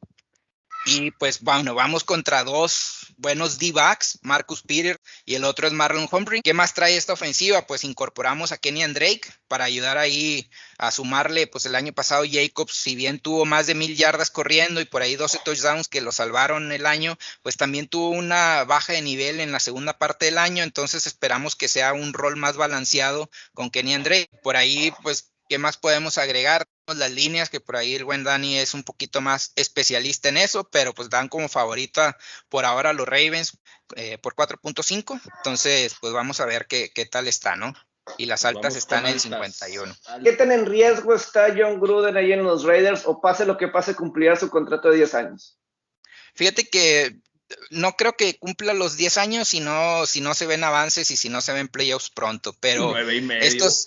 [0.85, 6.09] Y pues bueno, vamos contra dos buenos D-backs, Marcus Peter y el otro es Marlon
[6.11, 6.43] Humphrey.
[6.43, 7.67] ¿Qué más trae esta ofensiva?
[7.67, 12.75] Pues incorporamos a Kenny Drake para ayudar ahí a sumarle, pues el año pasado Jacobs,
[12.75, 16.11] si bien tuvo más de mil yardas corriendo y por ahí 12 touchdowns que lo
[16.11, 20.39] salvaron el año, pues también tuvo una baja de nivel en la segunda parte del
[20.39, 24.31] año, entonces esperamos que sea un rol más balanceado con Kenny Drake.
[24.43, 26.67] Por ahí, pues ¿Qué más podemos agregar?
[26.87, 30.69] Las líneas, que por ahí el buen Dani es un poquito más especialista en eso,
[30.71, 32.19] pero pues dan como favorita
[32.49, 33.59] por ahora los Ravens
[33.97, 35.21] eh, por 4.5.
[35.39, 37.73] Entonces, pues vamos a ver qué, qué tal está, ¿no?
[38.19, 39.95] Y las altas están en 51.
[40.25, 43.69] ¿Qué tan en riesgo está John Gruden ahí en los Raiders o pase lo que
[43.69, 45.59] pase, cumplirá su contrato de 10 años?
[46.35, 47.17] Fíjate que
[47.71, 51.17] no creo que cumpla los 10 años si no, si no se ven avances y
[51.17, 52.97] si no se ven playoffs pronto, pero
[53.41, 53.87] estos,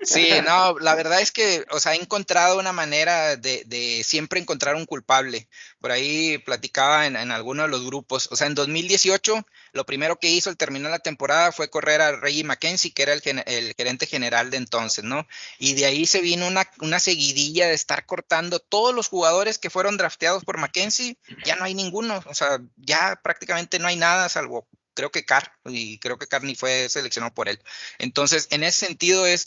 [0.00, 4.76] Sí, no, la verdad es que, o sea, he encontrado una manera de, siempre encontrar
[4.76, 5.48] un culpable.
[5.80, 8.28] Por ahí platicaba en, en alguno de los grupos.
[8.30, 12.12] O sea, en 2018, lo primero que hizo al terminar la temporada fue correr a
[12.12, 15.26] Reggie McKenzie, que era el, el gerente general de entonces, ¿no?
[15.58, 19.70] Y de ahí se vino una, una seguidilla de estar cortando todos los jugadores que
[19.70, 21.18] fueron drafteados por McKenzie.
[21.44, 22.22] Ya no hay ninguno.
[22.26, 24.66] O sea, ya prácticamente no hay nada salvo
[24.98, 27.62] creo que Carr, y creo que Carr ni fue seleccionado por él.
[27.98, 29.46] Entonces, en ese sentido es,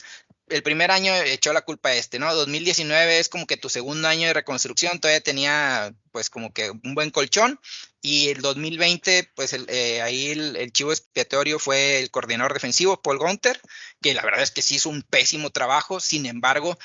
[0.51, 2.33] el primer año echó la culpa a este, ¿no?
[2.33, 6.93] 2019 es como que tu segundo año de reconstrucción, todavía tenía pues como que un
[6.93, 7.59] buen colchón
[8.01, 13.59] y el 2020 pues eh, ahí el, chivo expiatorio fue el coordinador defensivo Paul Gunter,
[14.01, 16.77] que la verdad es que sí hizo un pésimo trabajo, sin embargo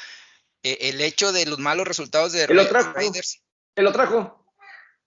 [0.62, 3.42] eh, el hecho de los malos resultados de ¿El Raiders...
[3.74, 4.46] ¿El lo trajo?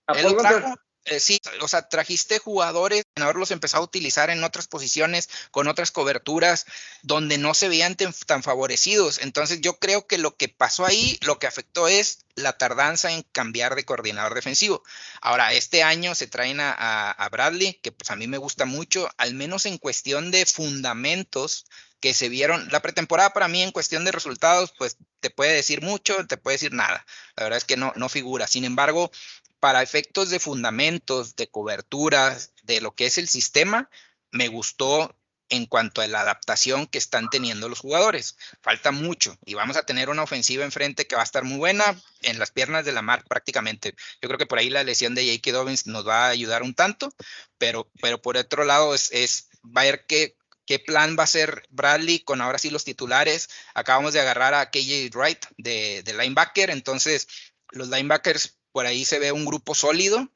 [0.06, 0.64] ¿A Paul Gunter?
[1.06, 5.90] Eh, sí, o sea, trajiste jugadores, haberlos empezado a utilizar en otras posiciones, con otras
[5.92, 6.66] coberturas,
[7.02, 9.18] donde no se veían tan favorecidos.
[9.18, 13.22] Entonces yo creo que lo que pasó ahí, lo que afectó es la tardanza en
[13.32, 14.82] cambiar de coordinador defensivo.
[15.22, 19.08] Ahora, este año se traen a, a Bradley, que pues a mí me gusta mucho,
[19.16, 21.64] al menos en cuestión de fundamentos
[22.00, 22.68] que se vieron.
[22.70, 26.54] La pretemporada para mí en cuestión de resultados, pues te puede decir mucho, te puede
[26.54, 27.04] decir nada.
[27.36, 28.46] La verdad es que no, no figura.
[28.46, 29.10] Sin embargo,
[29.60, 33.90] para efectos de fundamentos, de coberturas, de lo que es el sistema,
[34.32, 35.14] me gustó
[35.50, 38.36] en cuanto a la adaptación que están teniendo los jugadores.
[38.62, 42.00] Falta mucho y vamos a tener una ofensiva enfrente que va a estar muy buena
[42.22, 43.94] en las piernas de la mar prácticamente.
[44.22, 45.52] Yo creo que por ahí la lesión de J.K.
[45.52, 47.12] Dobbins nos va a ayudar un tanto,
[47.58, 52.20] pero, pero por otro lado es, es ver qué, qué plan va a ser Bradley
[52.20, 53.48] con ahora sí los titulares.
[53.74, 57.26] Acabamos de agarrar a KJ Wright de, de linebacker, entonces
[57.72, 60.28] los linebackers por ahí se ve un grupo sólido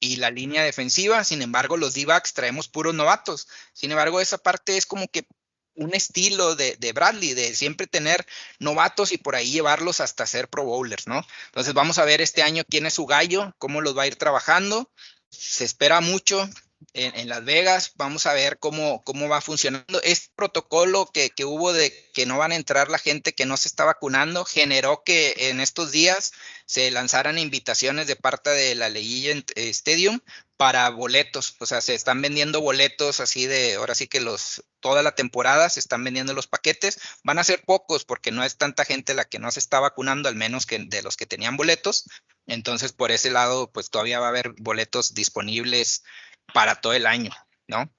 [0.00, 1.24] y la línea defensiva.
[1.24, 3.48] Sin embargo, los D-backs traemos puros novatos.
[3.72, 5.26] Sin embargo, esa parte es como que
[5.74, 8.26] un estilo de, Bradley, de siempre tener
[8.58, 11.24] novatos y por ahí llevarlos hasta ser pro bowlers, ¿no?
[11.46, 14.16] Entonces vamos a ver este año quién es su gallo, cómo los va a ir
[14.16, 14.90] trabajando.
[15.30, 16.48] Se espera mucho.
[16.92, 17.92] En, Las Vegas.
[17.96, 20.00] Vamos a ver cómo, cómo va funcionando.
[20.02, 23.56] Este protocolo que, que, hubo de que no van a entrar la gente que no
[23.56, 26.32] se está vacunando generó que en estos días
[26.66, 30.20] se lanzaran invitaciones de parte de la Legend Stadium
[30.62, 31.56] para boletos.
[31.58, 35.68] O sea, se están vendiendo boletos así de, ahora sí que los, toda la temporada
[35.68, 37.00] se están vendiendo los paquetes.
[37.24, 40.28] Van a ser pocos porque no es tanta gente la que no se está vacunando,
[40.28, 42.04] al menos que de los que tenían boletos.
[42.46, 46.04] Entonces, por ese lado, pues todavía va a haber boletos disponibles
[46.52, 47.30] para todo el año,
[47.66, 47.90] ¿no?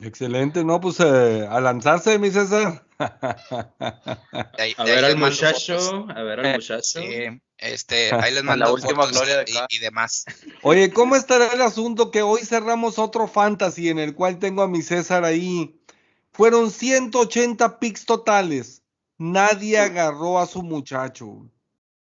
[0.00, 0.80] Excelente, ¿no?
[0.80, 2.86] Pues eh, a lanzarse, mi César.
[2.98, 7.00] a ver al muchacho, a ver al muchacho.
[7.58, 10.24] este, ahí les mando la última gloria y, demás.
[10.62, 14.68] Oye, ¿cómo estará el asunto que hoy cerramos otro fantasy en el cual tengo a
[14.68, 15.78] mi César ahí?
[16.32, 18.82] Fueron 180 picks totales.
[19.18, 21.50] Nadie agarró a su muchacho.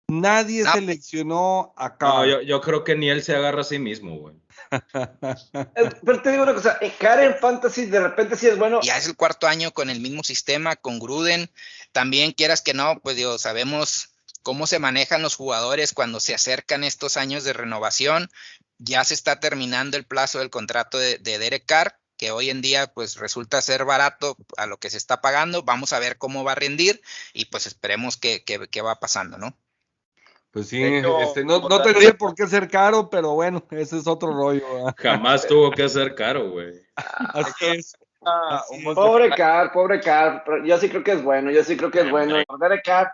[0.09, 2.09] Nadie seleccionó acá.
[2.09, 4.35] No, yo, yo, creo que ni él se agarra a sí mismo, güey.
[4.73, 8.81] Eh, pero te digo una cosa, Karen Fantasy de repente sí es bueno.
[8.83, 11.51] Ya es el cuarto año con el mismo sistema, con Gruden.
[11.93, 14.11] También quieras que no, pues digo, sabemos
[14.43, 18.31] cómo se manejan los jugadores cuando se acercan estos años de renovación.
[18.79, 22.87] Ya se está terminando el plazo del contrato de, Derek Carr, que hoy en día
[22.89, 25.63] pues resulta ser barato a lo que se está pagando.
[25.63, 27.03] Vamos a ver cómo va a rendir
[27.33, 29.57] y pues esperemos que, que va pasando, ¿no?
[30.51, 34.33] Pues sí, este, no, no tendría por qué ser caro, pero bueno, ese es otro
[34.33, 34.65] rollo.
[34.97, 36.73] Jamás tuvo que ser caro, güey.
[36.95, 37.97] Así es.
[38.95, 42.11] pobre Car, pobre Car, yo sí creo que es bueno, yo sí creo que es
[42.11, 42.37] bueno.
[42.47, 43.13] Pobre Car,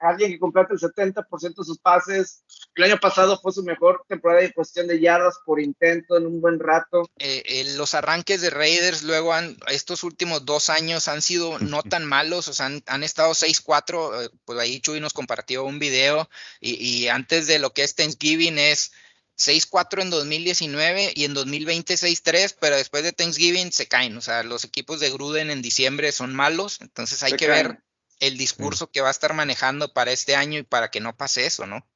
[0.00, 2.42] alguien que completa el 70% de sus pases.
[2.74, 6.40] El año pasado fue su mejor temporada en cuestión de yardas por intento en un
[6.40, 7.10] buen rato.
[7.18, 11.82] Eh, eh, los arranques de Raiders luego han, estos últimos dos años han sido no
[11.82, 16.28] tan malos, o sea, han, estado 6-4, eh, pues ahí Chuy nos compartió un video
[16.60, 18.92] y, y antes de lo que es Thanksgiving es
[19.38, 24.16] 6-4 en 2019 y en 2020 6-3, pero después de Thanksgiving se caen.
[24.16, 27.82] O sea, los equipos de Gruden en diciembre son malos, entonces hay que ver
[28.20, 31.46] el discurso que va a estar manejando para este año y para que no pase
[31.46, 31.86] eso, ¿no?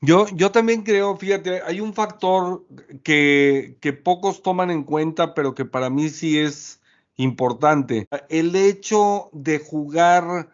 [0.00, 2.66] Yo, yo también creo, fíjate, hay un factor
[3.04, 6.80] que, que pocos toman en cuenta, pero que para mí sí es
[7.16, 8.08] importante.
[8.28, 10.48] El hecho de jugar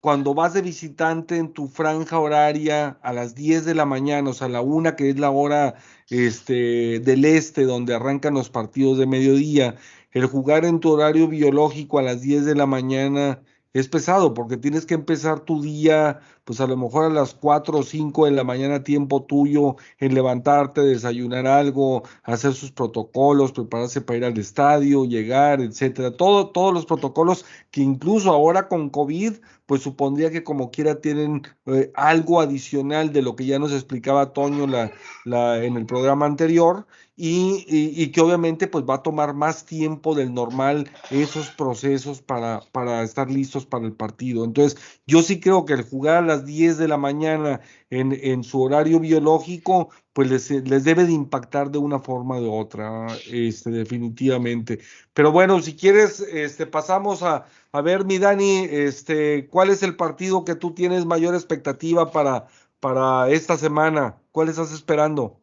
[0.00, 4.32] cuando vas de visitante en tu franja horaria a las 10 de la mañana, o
[4.32, 5.76] sea, la una que es la hora
[6.08, 9.76] este, del este, donde arrancan los partidos de mediodía,
[10.12, 14.56] el jugar en tu horario biológico a las 10 de la mañana es pesado porque
[14.56, 18.32] tienes que empezar tu día, pues a lo mejor a las 4 o 5 de
[18.32, 24.38] la mañana, tiempo tuyo, en levantarte, desayunar algo, hacer sus protocolos, prepararse para ir al
[24.38, 26.16] estadio, llegar, etcétera.
[26.16, 29.34] Todo, todos los protocolos que incluso ahora con COVID,
[29.66, 34.32] pues supondría que como quiera tienen eh, algo adicional de lo que ya nos explicaba
[34.32, 34.90] Toño la,
[35.24, 36.86] la, en el programa anterior
[37.22, 43.02] y, que obviamente pues va a tomar más tiempo del normal esos procesos para, para
[43.02, 44.42] estar listos para el partido.
[44.42, 48.62] Entonces, yo sí creo que el jugar las 10 de la mañana en, en su
[48.62, 54.80] horario biológico, pues les, les, debe de impactar de una forma de otra, este, definitivamente.
[55.12, 59.96] Pero bueno, si quieres, este, pasamos a, a ver, mi Dani, este, ¿cuál es el
[59.96, 62.46] partido que tú tienes mayor expectativa para,
[62.80, 64.16] para esta semana?
[64.32, 65.40] ¿Cuál estás esperando?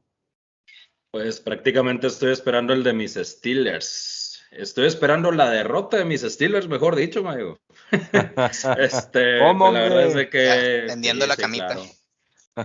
[1.12, 4.44] Pues prácticamente estoy esperando el de mis Steelers.
[4.52, 7.60] Estoy esperando la derrota de mis Steelers, mejor dicho, Mayo.
[7.92, 10.84] Este, ¿Cómo, pues, la verdad es de que.
[10.88, 11.78] tendiendo la camita.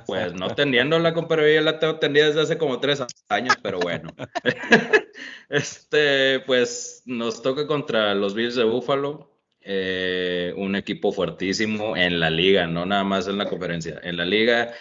[0.06, 4.14] Pues no tendiéndola, pero yo la tengo tendida desde hace como tres años, pero bueno.
[5.50, 9.28] este, pues nos toca contra los Bills de Buffalo.
[9.60, 14.00] Eh, un equipo fuertísimo en la liga, no nada más en la conferencia.
[14.02, 14.72] En la liga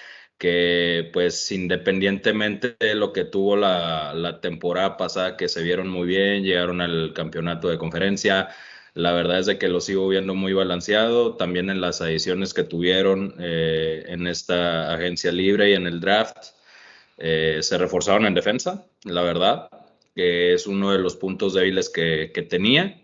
[0.42, 6.44] que pues independientemente de lo que tuvo la, temporada pasada, que se vieron muy bien,
[6.44, 8.50] llegaron al campeonato de conferencia,
[8.94, 12.64] la verdad es de que lo sigo viendo muy balanceado, también en las adiciones que
[12.64, 16.38] tuvieron eh, en esta agencia libre y en el draft,
[17.18, 19.70] eh, se reforzaron en defensa, la verdad,
[20.16, 23.02] que es uno de los puntos débiles que, que tenía.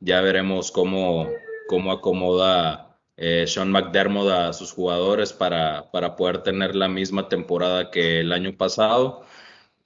[0.00, 1.28] Ya veremos cómo,
[1.66, 2.88] cómo acomoda
[3.20, 8.32] eh, Sean McDermott a sus jugadores para, para, poder tener la misma temporada que el
[8.32, 9.24] año pasado.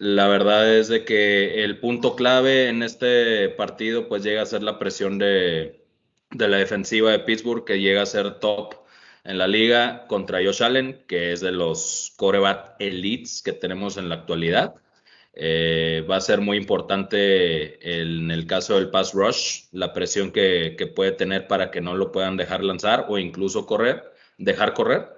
[0.03, 4.65] La verdad es de que el punto clave en este partido pues llega a ser
[4.65, 5.85] la presión de,
[6.31, 8.75] la defensiva de Pittsburgh que llega a ser top
[9.23, 14.09] en la liga contra Josh Allen, que es de los coreback elites que tenemos en
[14.09, 14.75] la actualidad.
[15.35, 20.77] Eh, va a ser muy importante en el caso del pass rush, la presión que,
[20.97, 25.11] puede tener para que no lo puedan dejar lanzar o incluso correr, dejar correr.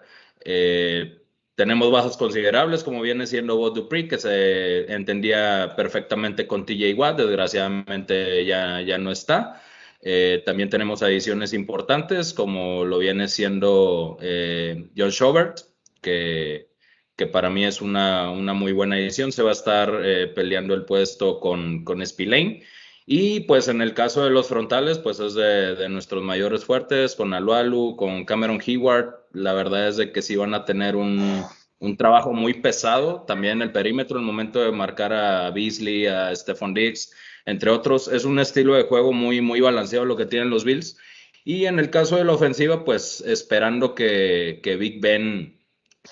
[0.44, 1.23] Eh,
[1.54, 7.18] tenemos bajas considerables, como viene siendo Bob Dupree, que se entendía perfectamente con TJ Watt,
[7.18, 9.62] desgraciadamente ya, ya no está.
[10.06, 15.60] Eh, también tenemos adiciones importantes, como lo viene siendo eh, John Schobert,
[16.02, 16.68] que,
[17.16, 19.32] que, para mí es una, una, muy buena edición.
[19.32, 22.64] Se va a estar eh, peleando el puesto con, con Spillane.
[23.06, 27.34] Y pues en el caso de los frontales, pues es de, nuestros mayores fuertes, con
[27.34, 29.14] Alualu, con Cameron Hayward.
[29.32, 31.44] La verdad es de que sí van a tener un,
[31.80, 33.22] un trabajo muy pesado.
[33.26, 37.12] También el perímetro, el momento de marcar a Beasley, a Stephon Diggs,
[37.44, 38.08] entre otros.
[38.08, 40.96] Es un estilo de juego muy, muy balanceado lo que tienen los Bills.
[41.44, 45.58] Y en el caso de la ofensiva, pues esperando que, que Big Ben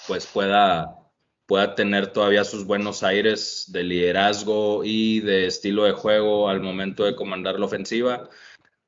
[0.07, 1.02] pues pueda
[1.53, 7.05] pueda tener todavía sus buenos aires de liderazgo y de estilo de juego al momento
[7.05, 8.31] de comandar la ofensiva.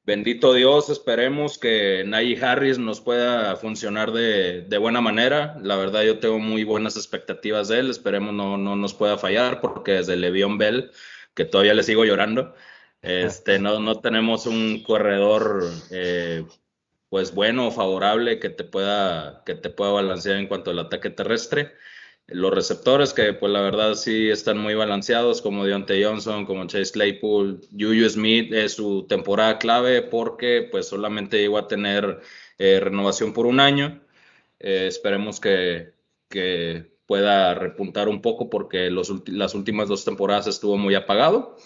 [0.06, 5.58] Bendito Dios, esperemos que Najee Harris nos pueda funcionar de, de, buena manera.
[5.62, 7.90] La verdad, yo tengo muy buenas expectativas de él.
[7.90, 10.90] Esperemos no, no nos pueda fallar, porque desde Le'Veon Bell,
[11.34, 12.54] que todavía le sigo llorando,
[13.02, 16.46] este, no, no tenemos un corredor eh,
[17.10, 21.74] pues bueno favorable que te pueda que te pueda balancear en cuanto al ataque terrestre
[22.26, 26.92] los receptores que pues la verdad sí están muy balanceados como Deontay Johnson, como Chase
[26.92, 32.20] Claypool, Juju Smith es su temporada clave porque pues solamente llegó a tener
[32.58, 34.00] eh, renovación por un año.
[34.60, 35.92] Eh, esperemos que,
[36.28, 41.58] que, pueda repuntar un poco porque los, las últimas dos temporadas estuvo muy apagado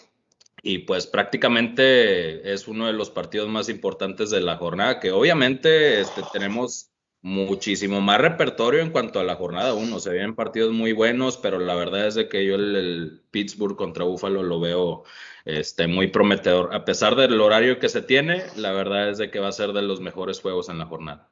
[0.62, 6.00] y pues prácticamente es uno de los partidos más importantes de la jornada que obviamente
[6.00, 6.90] este, tenemos
[7.28, 10.00] muchísimo más repertorio en cuanto a la jornada 1.
[10.00, 14.04] Se vienen partidos muy buenos, pero la verdad es de que yo el, Pittsburgh contra
[14.04, 15.04] Buffalo lo veo
[15.44, 16.74] este, muy prometedor.
[16.74, 19.74] A pesar del horario que se tiene, la verdad es de que va a ser
[19.74, 21.30] de los mejores juegos en la jornada.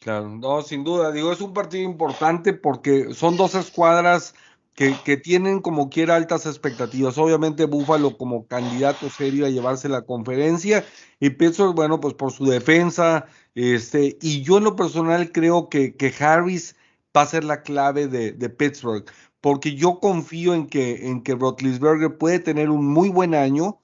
[0.00, 1.12] Claro, no, sin duda.
[1.12, 4.34] Digo, es un partido importante porque son dos escuadras
[4.74, 7.18] que, que, tienen como quiera altas expectativas.
[7.18, 10.84] Obviamente Buffalo como candidato serio a llevarse la conferencia
[11.20, 15.94] y Pittsburgh, bueno, pues por su defensa, este, y yo en lo personal creo que,
[15.94, 16.76] que Harris
[17.16, 19.04] va a ser la clave de, de, Pittsburgh,
[19.40, 23.80] porque yo confío en que, en que Rotlisberger puede tener un muy buen año,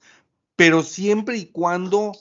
[0.55, 2.13] pero siempre y cuando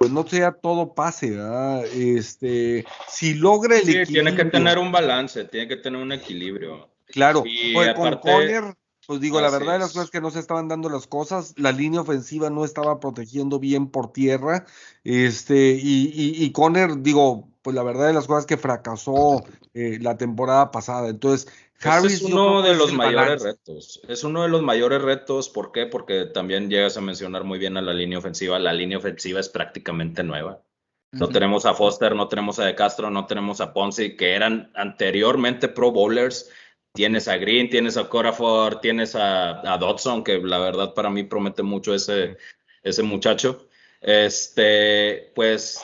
[0.00, 1.84] pues no sea todo pase, ¿verdad?
[1.94, 6.88] Este, si logra el sí, Tiene que tener un balance, tiene que tener un equilibrio.
[7.08, 8.74] Claro, pues con Conner,
[9.10, 11.54] pues digo, la verdad de las cosas es que no se estaban dando las cosas,
[11.56, 14.66] la línea ofensiva no estaba protegiendo bien por tierra,
[15.02, 19.42] este, y, y, y Conner, digo, pues la verdad de las cosas es que fracasó
[19.74, 24.00] eh, la temporada pasada, entonces Harris es uno de los mayores retos.
[24.06, 25.48] Es uno de los mayores retos.
[25.48, 25.86] ¿Por qué?
[25.86, 28.60] Porque también llegas a mencionar muy bien a la línea ofensiva.
[28.60, 30.62] La línea ofensiva es prácticamente nueva.
[31.12, 34.70] No tenemos a Foster, no tenemos a De Castro, no tenemos a Ponce, que eran
[34.74, 36.50] anteriormente Pro Bowlers.
[36.92, 41.22] Tienes a Green, tienes a Corafor, tienes a, a, Dodson, que la verdad para mí
[41.24, 42.36] promete mucho ese,
[42.82, 43.68] ese muchacho.
[44.00, 45.82] Este, pues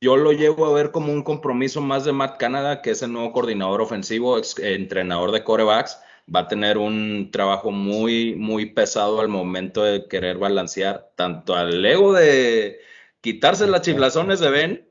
[0.00, 3.12] yo lo llevo a ver como un compromiso más de Matt Canada, que es el
[3.12, 6.00] nuevo coordinador ofensivo, ex, entrenador de corebacks.
[6.34, 11.84] Va a tener un trabajo muy, muy pesado al momento de querer balancear tanto al
[11.84, 12.80] ego de
[13.20, 14.88] quitarse las chiflazones de Ben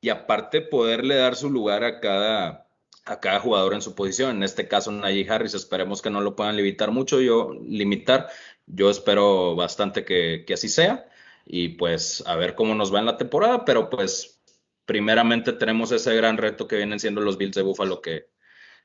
[0.00, 2.65] y aparte poderle dar su lugar a cada,
[3.06, 4.36] a cada jugador en su posición.
[4.36, 8.28] En este caso, Najee Harris, esperemos que no lo puedan limitar mucho, yo limitar.
[8.66, 11.08] Yo espero bastante que, que así sea
[11.46, 14.40] y pues a ver cómo nos va en la temporada, pero pues
[14.84, 18.28] primeramente tenemos ese gran reto que vienen siendo los Bills de Buffalo que,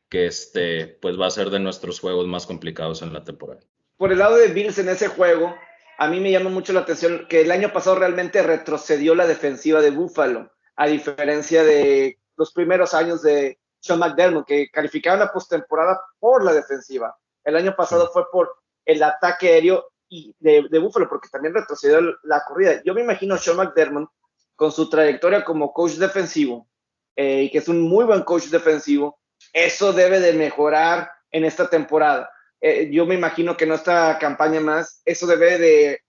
[0.07, 3.61] que este, pues va a ser de nuestros juegos más complicados en la temporada.
[3.97, 5.55] Por el lado de Bills en ese juego,
[5.97, 9.81] a mí me llama mucho la atención que el año pasado realmente retrocedió la defensiva
[9.81, 15.99] de Buffalo, a diferencia de los primeros años de Sean McDermott, que calificaron la postemporada
[16.19, 17.17] por la defensiva.
[17.43, 21.99] El año pasado fue por el ataque aéreo y de, de Buffalo, porque también retrocedió
[22.23, 22.81] la corrida.
[22.85, 24.09] Yo me imagino a Sean McDermott
[24.55, 26.67] con su trayectoria como coach defensivo,
[27.15, 29.19] eh, y que es un muy buen coach defensivo,
[29.53, 32.29] eso debe de mejorar en esta temporada.
[32.59, 36.01] Eh, yo me imagino que en esta campaña más, eso debe de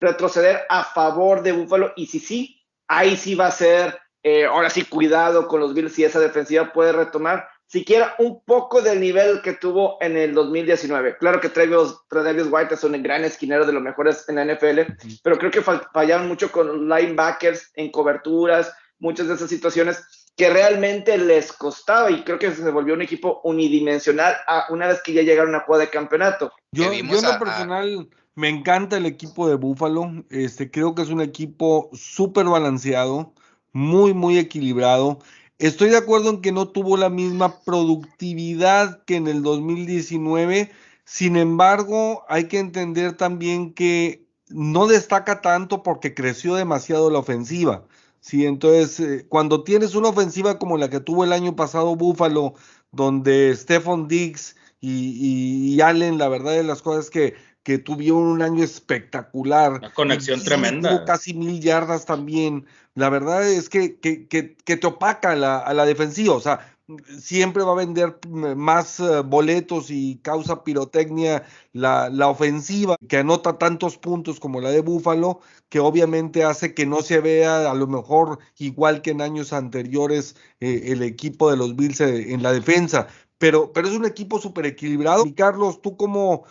[0.00, 4.70] retroceder a favor de Buffalo, y si sí, ahí sí va a ser, eh, ahora
[4.70, 9.42] sí, cuidado con los Bills si esa defensiva puede retomar siquiera un poco del nivel
[9.42, 11.18] que tuvo en el 2019.
[11.18, 14.80] Claro que Travis, White es un gran esquinero de los mejores en la NFL,
[15.22, 20.02] pero creo que fallaron mucho con linebackers en coberturas, muchas de esas situaciones
[20.34, 25.02] que realmente les costaba y creo que se volvió un equipo unidimensional a una vez
[25.02, 26.52] que ya llegaron a jugar de campeonato.
[26.72, 31.08] Yo, yo en lo personal me encanta el equipo de Buffalo, este, creo que es
[31.08, 33.34] un equipo súper balanceado,
[33.72, 35.18] muy, muy equilibrado
[35.58, 40.70] Estoy de acuerdo en que no tuvo la misma productividad que en el 2019.
[41.04, 47.84] Sin embargo, hay que entender también que no destaca tanto porque creció demasiado la ofensiva.
[48.20, 52.54] Sí, entonces, eh, cuando tienes una ofensiva como la que tuvo el año pasado Buffalo,
[52.92, 57.34] donde Stephon Diggs y, Allen, la verdad de las cosas es que,
[57.68, 59.72] que tuvieron un año espectacular.
[59.72, 60.88] Una conexión tremenda.
[60.88, 62.64] Tuvo casi mil yardas también.
[62.94, 66.34] La verdad es que, que, que, te opaca la, a la defensiva.
[66.34, 66.74] O sea,
[67.18, 71.44] siempre va a vender más eh, boletos y causa pirotecnia
[71.74, 76.86] la, la, ofensiva que anota tantos puntos como la de Búfalo, que obviamente hace que
[76.86, 81.58] no se vea a lo mejor igual que en años anteriores eh, el equipo de
[81.58, 83.08] los Bills eh, en la defensa.
[83.36, 85.24] Pero, pero es un equipo súper equilibrado.
[85.24, 86.44] Y Carlos, ¿tú cómo,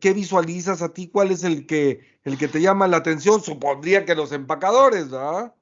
[0.00, 1.08] qué visualizas a ti?
[1.08, 3.42] ¿Cuál es el que, el que te llama la atención?
[3.42, 5.54] Supondría que los empacadores, ¿verdad?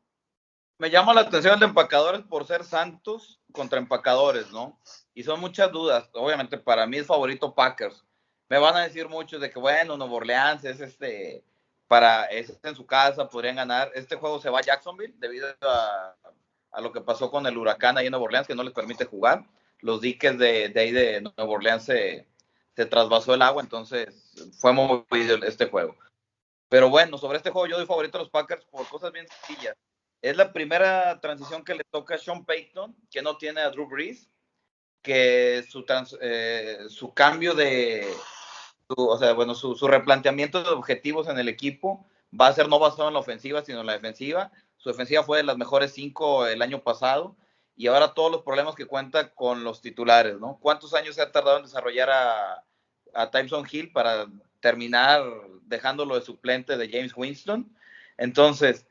[0.79, 4.79] Me llama la atención de empacadores por ser Santos contra empacadores, ¿no?
[5.15, 6.11] Y son muchas dudas.
[6.13, 8.05] Obviamente, para mí es favorito Packers.
[8.49, 11.45] Me van a decir muchos de que, bueno, Nuevo Orleans es este,
[11.87, 13.91] para, es en su casa, podrían ganar.
[13.95, 16.17] Este juego se va a Jacksonville debido a,
[16.73, 19.07] a lo que pasó con el huracán ahí en Nuevo Orleans, que no les permite
[19.07, 19.47] jugar.
[19.79, 22.27] Los diques de, de ahí de Nuevo Orleans se,
[22.77, 25.97] se trasvasó el agua, entonces fue movido este juego.
[26.69, 29.77] Pero bueno, sobre este juego yo doy favorito a los Packers por cosas bien sencillas.
[30.21, 33.87] Es la primera transición que le toca a Sean Payton, que no tiene a Drew
[33.87, 34.29] Brees,
[35.03, 35.85] que su,
[36.21, 38.13] eh, su cambio de,
[38.89, 42.07] o sea, bueno, su, su, replanteamiento de objetivos en el equipo
[42.39, 44.51] va a ser no basado en la ofensiva, sino en la defensiva.
[44.79, 47.37] Su defensiva fue de las mejores cinco el año pasado
[47.77, 50.59] y ahora todos los problemas que cuenta con los titulares, ¿no?
[50.61, 52.65] ¿Cuántos años se ha tardado en desarrollar a,
[53.15, 54.27] a Tyson Hill para
[54.61, 55.23] terminar
[55.63, 57.75] dejándolo de suplente de James Winston?
[58.17, 58.87] Entonces,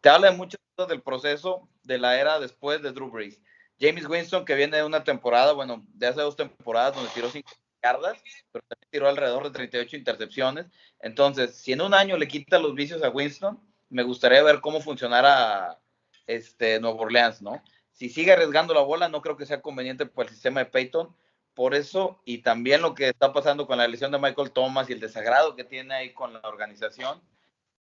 [0.00, 0.58] te habla mucho
[0.88, 3.40] del proceso de la era después de Drew Brees.
[3.80, 7.50] James Winston, que viene de una temporada, bueno, de hace dos temporadas, donde tiró 5
[7.82, 8.18] yardas,
[8.52, 10.66] pero también tiró alrededor de 38 intercepciones.
[11.00, 14.80] Entonces, si en un año le quita los vicios a Winston, me gustaría ver cómo
[14.80, 15.78] funcionara
[16.26, 17.62] este Nuevo Orleans, ¿no?
[17.98, 21.12] Si sigue arriesgando la bola, no creo que sea conveniente por el sistema de Peyton.
[21.54, 24.92] Por eso, y también lo que está pasando con la lesión de Michael Thomas y
[24.92, 27.20] el desagrado que tiene ahí con la organización,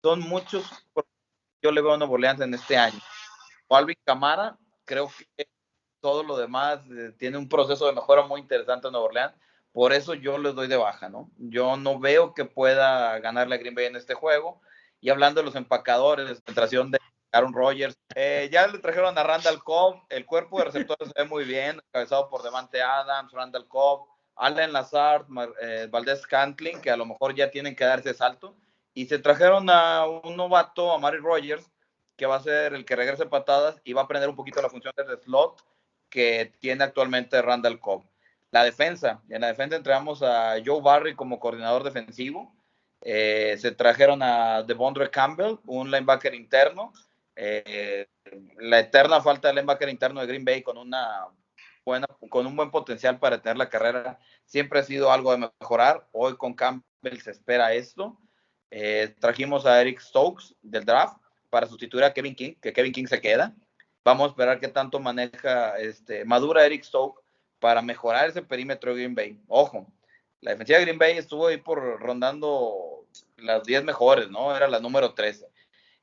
[0.01, 0.65] son muchos
[1.61, 3.01] yo le veo a Nuevo Orleans en este año.
[3.69, 5.49] Alvin Camara, creo que
[6.01, 9.35] todo lo demás eh, tiene un proceso de mejora muy interesante en Nuevo Orleans.
[9.73, 11.29] Por eso yo les doy de baja, ¿no?
[11.37, 14.61] Yo no veo que pueda ganarle a Green Bay en este juego.
[15.01, 17.01] Y hablando de los empacadores, la concentración de
[17.37, 20.03] Aaron Rodgers, eh, ya le trajeron a Randall Cobb.
[20.09, 24.07] El cuerpo de receptores se ve muy bien, encabezado por Devante Adams, Randall Cobb,
[24.37, 25.27] Allen Lazard,
[25.61, 28.57] eh, Valdez Cantling, que a lo mejor ya tienen que darse salto
[28.97, 31.71] y se trajeron a un novato, a Mary Rogers,
[32.17, 34.71] que va a ser el que regrese patadas y va a aprender un poquito la
[34.71, 35.63] función del slot
[36.09, 38.05] que tiene actualmente Randall Cobb.
[38.51, 42.55] La defensa, en la defensa entregamos a Joe Barry como coordinador defensivo.
[43.03, 46.95] Eh, se trajeron a Devondre Campbell, un linebacker interno.
[47.37, 48.09] Eh,
[48.59, 51.27] la eterna falta de linebacker interno de Green Bay con una
[51.85, 56.09] buena, con un buen potencial para tener la carrera siempre ha sido algo de mejorar.
[56.13, 58.19] Hoy con Campbell se espera esto.
[58.71, 61.19] Eh, trajimos a Eric Stokes del draft
[61.51, 63.55] para sustituir a Kevin King, que Kevin King se queda.
[64.05, 67.23] Vamos a esperar qué tanto maneja, este, madura Eric Stokes
[67.59, 69.41] para mejorar ese perímetro de Green Bay.
[69.49, 69.87] Ojo,
[70.41, 73.07] la defensiva de Green Bay estuvo ahí por rondando
[73.37, 74.55] las 10 mejores, ¿no?
[74.55, 75.47] Era la número 13.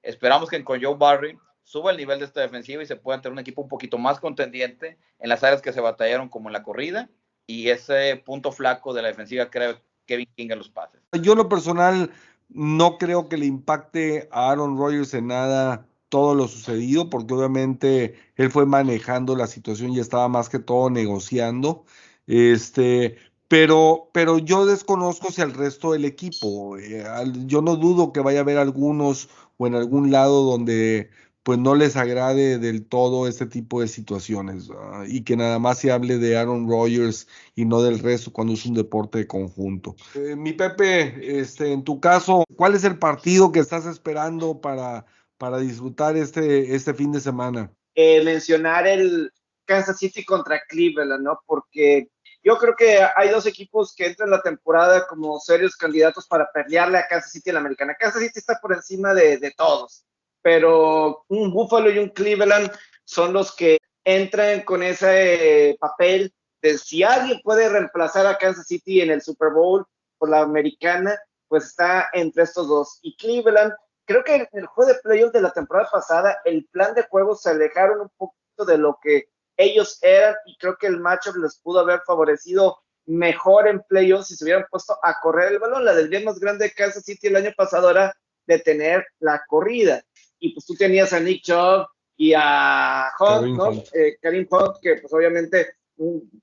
[0.04, 3.34] Esperamos que con Joe Barry suba el nivel de esta defensiva y se pueda tener
[3.34, 6.64] un equipo un poquito más contendiente en las áreas que se batallaron como en la
[6.64, 7.10] corrida
[7.48, 11.02] y ese punto flaco de la defensiva creo Kevin King en los pases.
[11.22, 12.12] Yo lo personal
[12.50, 18.16] no creo que le impacte a Aaron Rodgers en nada todo lo sucedido, porque obviamente
[18.36, 21.86] él fue manejando la situación y estaba más que todo negociando.
[22.28, 27.04] Este, pero, pero yo desconozco si al resto del equipo, eh,
[27.46, 31.10] yo no dudo que vaya a haber algunos o en algún lado donde
[31.44, 34.70] pues no les agrade del todo este tipo de situaciones
[35.08, 38.66] y que nada más se hable de Aaron Rodgers y no del resto cuando es
[38.66, 39.96] un deporte de conjunto.
[40.16, 45.06] Eh, mi Pepe, este, en tu caso, ¿cuál es el partido que estás esperando para,
[45.38, 47.70] para disfrutar este, este fin de semana?
[47.94, 49.30] Eh, mencionar el
[49.66, 51.40] Kansas City contra Cleveland, ¿no?
[51.46, 52.08] Porque
[52.44, 56.52] yo creo que hay dos equipos que entran en la temporada como serios candidatos para
[56.52, 57.96] pelearle a Kansas City en la americana.
[57.98, 60.06] Kansas City está por encima de, todos
[60.42, 62.70] pero un Buffalo y un Cleveland
[63.06, 68.68] son los que entran con ese eh, papel de si alguien puede reemplazar a Kansas
[68.68, 69.86] City en el Super Bowl
[70.18, 71.18] por la americana,
[71.48, 73.00] pues está entre estos dos.
[73.02, 73.74] Y Cleveland,
[74.06, 77.36] creo que en el juego de playoffs de la temporada pasada, el plan de juego
[77.36, 81.58] se alejaron un poquito de lo que ellos eran y creo que el matchup les
[81.60, 85.86] pudo haber favorecido mejor en playoffs si se hubieran puesto a correr el balón.
[85.86, 90.04] La desvía más grande de Kansas City el año pasado era de tener la corrida.
[90.40, 91.88] Y pues tú tenías a Nick Chubb
[92.18, 93.72] y a Hunt, ¿no?
[93.94, 95.76] Eh, Karim Hunt, que pues obviamente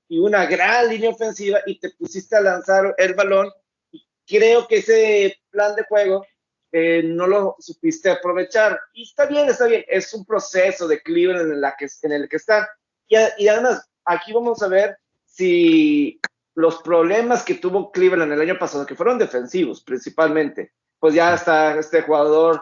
[0.07, 3.51] y una gran línea ofensiva y te pusiste a lanzar el balón.
[3.91, 6.25] Y creo que ese plan de juego
[6.71, 8.79] eh, no lo supiste aprovechar.
[8.93, 12.29] Y está bien, está bien, es un proceso de Cleveland en, la que, en el
[12.29, 12.69] que está.
[13.11, 16.19] Y, y además, aquí vamos a ver si
[16.55, 21.77] los problemas que tuvo Cleveland el año pasado, que fueron defensivos principalmente, pues ya está
[21.77, 22.61] este jugador,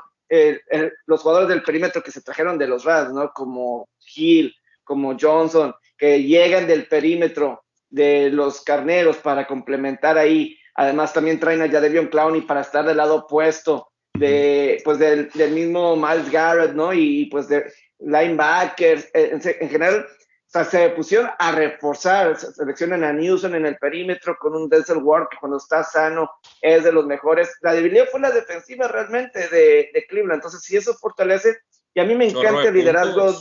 [1.07, 3.31] los jugadores del perímetro que se trajeron de los Rams, ¿no?
[3.33, 10.57] Como Hill, como Johnson, que llegan del perímetro de los carneros para complementar ahí.
[10.75, 15.95] Además, también traen a Jadevion Clowney para estar del lado opuesto de, pues del, mismo
[15.95, 16.93] Miles Garrett, ¿no?
[16.93, 20.07] Y pues de linebackers, en, en general,
[20.49, 24.97] o sea, se pusieron a reforzar, seleccionan a Newsom en el perímetro con un Denzel
[24.97, 26.27] Ward que cuando está sano
[26.59, 27.55] es de los mejores.
[27.61, 30.39] La debilidad fue la defensiva realmente de, de Cleveland.
[30.39, 31.59] Entonces, si eso fortalece,
[31.93, 33.31] y a mí me encanta el liderazgo.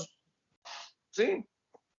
[1.11, 1.46] Sí.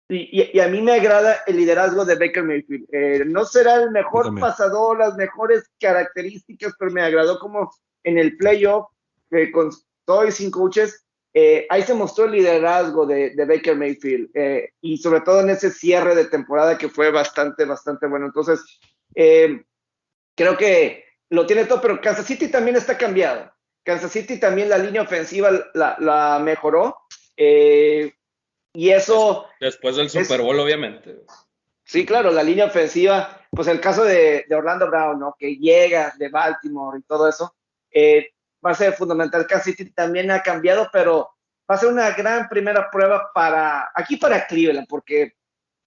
[0.09, 2.85] Y, y, a mí me agrada el liderazgo de Baker Mayfield.
[2.91, 7.71] Eh, no será el mejor pasador, las mejores características, pero me agradó como
[8.03, 8.91] en el playoff,
[9.31, 9.71] eh, con
[10.05, 11.03] todos y sin coaches,
[11.33, 15.69] eh, ahí se mostró el liderazgo de, Baker Mayfield eh, y sobre todo en ese
[15.69, 18.25] cierre de temporada que fue bastante, bastante bueno.
[18.25, 18.79] Entonces,
[19.15, 19.63] eh,
[20.35, 23.51] creo que lo tiene todo, pero Kansas City también está cambiado.
[23.83, 26.97] Kansas City también la línea ofensiva la, mejoró
[27.37, 29.47] y eso...
[29.59, 31.21] Después del Super Bowl, obviamente.
[31.85, 35.35] Sí, claro, la línea ofensiva, pues el caso de, de Orlando Brown, ¿no?
[35.37, 37.55] Que llega de Baltimore y todo eso.
[37.91, 38.29] Eh,
[38.65, 39.47] va a ser fundamental.
[39.47, 41.29] Kansas City también ha cambiado, pero
[41.69, 45.33] va a ser una gran primera prueba para, aquí para Cleveland, porque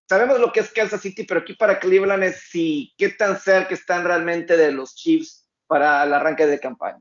[0.08, 3.74] sabemos lo que es Kansas City, pero aquí para Cleveland es si qué tan cerca
[3.74, 7.00] están realmente de los Chiefs para el arranque de campaña.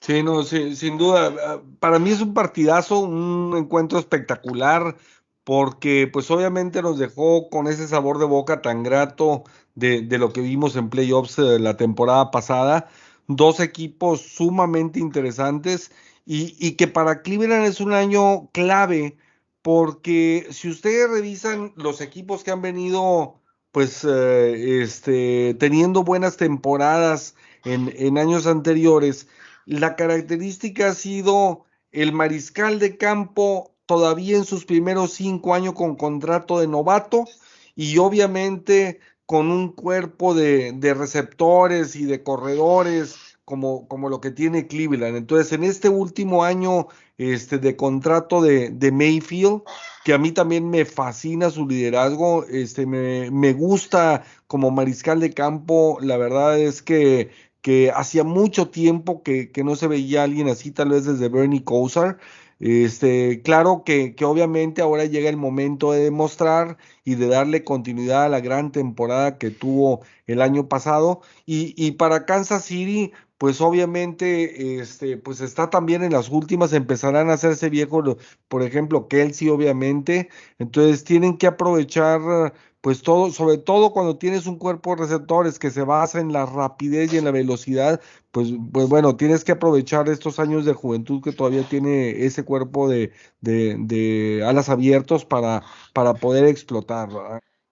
[0.00, 1.60] Sí, no, sin duda.
[1.78, 4.96] Para mí es un partidazo, un encuentro espectacular,
[5.44, 9.44] porque pues obviamente nos dejó con ese sabor de boca tan grato
[9.74, 12.88] de, lo que vimos en playoffs de la temporada pasada
[13.36, 15.90] dos equipos sumamente interesantes
[16.26, 19.16] y, que para Cleveland es un año clave
[19.62, 23.40] porque si ustedes revisan los equipos que han venido
[23.72, 29.28] pues eh, este, teniendo buenas temporadas en, en años anteriores,
[29.64, 35.96] la característica ha sido el mariscal de campo todavía en sus primeros cinco años con
[35.96, 37.26] contrato de novato
[37.74, 39.00] y obviamente
[39.30, 45.16] con un cuerpo de, receptores y de corredores como, como, lo que tiene Cleveland.
[45.16, 49.62] Entonces, en este último año este, de contrato de, Mayfield,
[50.04, 55.32] que a mí también me fascina su liderazgo, este, me, me gusta como mariscal de
[55.32, 57.30] campo, la verdad es que,
[57.62, 61.62] que hacía mucho tiempo que, que, no se veía alguien así, tal vez desde Bernie
[61.62, 62.18] Kosar.
[62.60, 68.24] Este, claro que, que, obviamente ahora llega el momento de demostrar y de darle continuidad
[68.24, 71.22] a la gran temporada que tuvo el año pasado.
[71.46, 77.30] Y, y para Kansas City, pues obviamente, este, pues está también en las últimas, empezarán
[77.30, 78.16] a hacerse viejos,
[78.48, 80.28] por ejemplo, Kelsey, obviamente.
[80.58, 85.70] Entonces tienen que aprovechar pues todo, sobre todo cuando tienes un cuerpo de receptores que
[85.70, 88.00] se basa en la rapidez y en la velocidad,
[88.30, 92.88] pues, pues bueno, tienes que aprovechar estos años de juventud que todavía tiene ese cuerpo
[92.88, 95.62] de, de, alas abiertos para,
[95.92, 97.08] para poder explotar.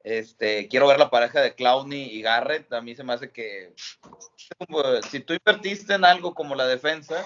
[0.04, 2.72] Este, quiero ver la pareja de Clowney y Garrett.
[2.72, 3.74] A mí se me hace que
[5.11, 7.24] si tú invertiste en algo como la defensa,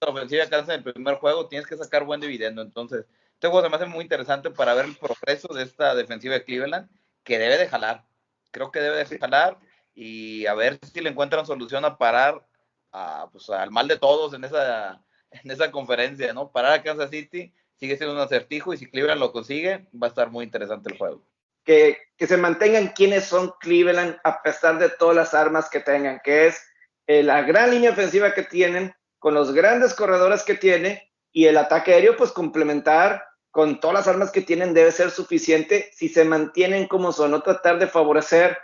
[0.00, 2.62] la ofensiva que en el primer juego, tienes que sacar buen dividendo.
[2.62, 3.06] Entonces,
[3.42, 6.44] este juego se me hace muy interesante para ver el progreso de esta defensiva de
[6.44, 6.88] Cleveland,
[7.24, 8.04] que debe de jalar.
[8.52, 9.58] Creo que debe de jalar
[9.96, 12.46] y a ver si le encuentran solución a parar
[12.92, 16.52] a, pues, al mal de todos en esa, en esa conferencia, ¿no?
[16.52, 20.10] Parar a Kansas City sigue siendo un acertijo y si Cleveland lo consigue, va a
[20.10, 21.26] estar muy interesante el juego.
[21.64, 26.20] Que, que se mantengan quienes son Cleveland a pesar de todas las armas que tengan,
[26.22, 26.64] que es
[27.08, 31.56] eh, la gran línea ofensiva que tienen, con los grandes corredores que tiene y el
[31.56, 36.24] ataque aéreo, pues complementar con todas las armas que tienen debe ser suficiente si se
[36.24, 38.58] mantienen como son, no tratar de favorecer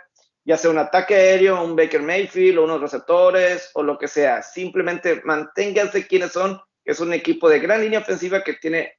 [0.49, 4.41] ya sea un ataque aéreo, un Baker Mayfield o unos receptores o lo que sea.
[4.41, 8.97] Simplemente manténganse quienes son, que es un equipo de gran línea ofensiva que tiene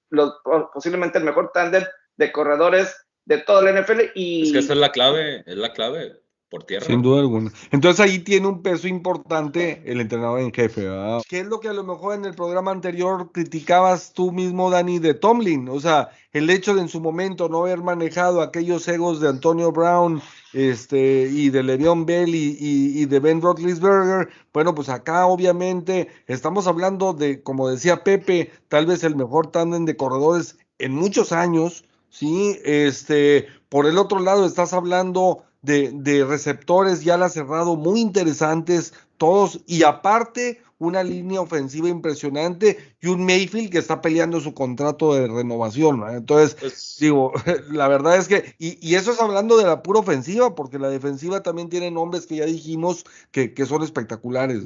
[0.73, 1.85] posiblemente el mejor tándem
[2.17, 4.13] de corredores de todo el NFL.
[4.15, 4.45] Y...
[4.45, 6.21] Es que esa es la clave, es la clave.
[6.51, 6.85] Por tierra.
[6.85, 7.53] Sin duda alguna.
[7.71, 11.23] Entonces ahí tiene un peso importante el entrenador en jefe, ¿verdad?
[11.29, 14.99] ¿Qué es lo que a lo mejor en el programa anterior criticabas tú mismo, Dani,
[14.99, 15.69] de Tomlin?
[15.69, 19.71] O sea, el hecho de en su momento no haber manejado aquellos egos de Antonio
[19.71, 20.21] Brown
[20.53, 24.29] este, y de Le'Veon Bell y, y, de Ben Roethlisberger.
[24.53, 29.85] Bueno, pues acá obviamente estamos hablando de, como decía Pepe, tal vez el mejor tándem
[29.85, 32.59] de corredores en muchos años, ¿sí?
[32.65, 39.61] Este, por el otro lado estás hablando de, receptores ya la cerrado muy interesantes, todos,
[39.67, 45.29] y aparte una línea ofensiva impresionante y un Mayfield que está peleando su contrato de
[45.29, 46.03] renovación.
[46.09, 47.33] Entonces, digo,
[47.71, 51.43] la verdad es que, y, eso es hablando de la pura ofensiva, porque la defensiva
[51.43, 54.65] también tiene nombres que ya dijimos que, son espectaculares.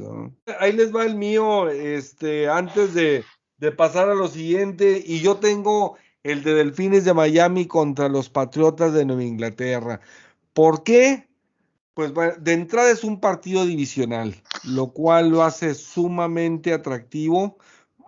[0.61, 3.25] Ahí les va el mío, este, antes de,
[3.59, 8.31] de pasar a lo siguiente, y yo tengo el de Delfines de Miami contra los
[8.31, 10.01] Patriotas de Nueva Inglaterra.
[10.55, 11.29] ¿Por qué?
[11.95, 14.35] Pues bueno, de entrada es un partido divisional,
[14.65, 17.59] lo cual lo hace sumamente atractivo,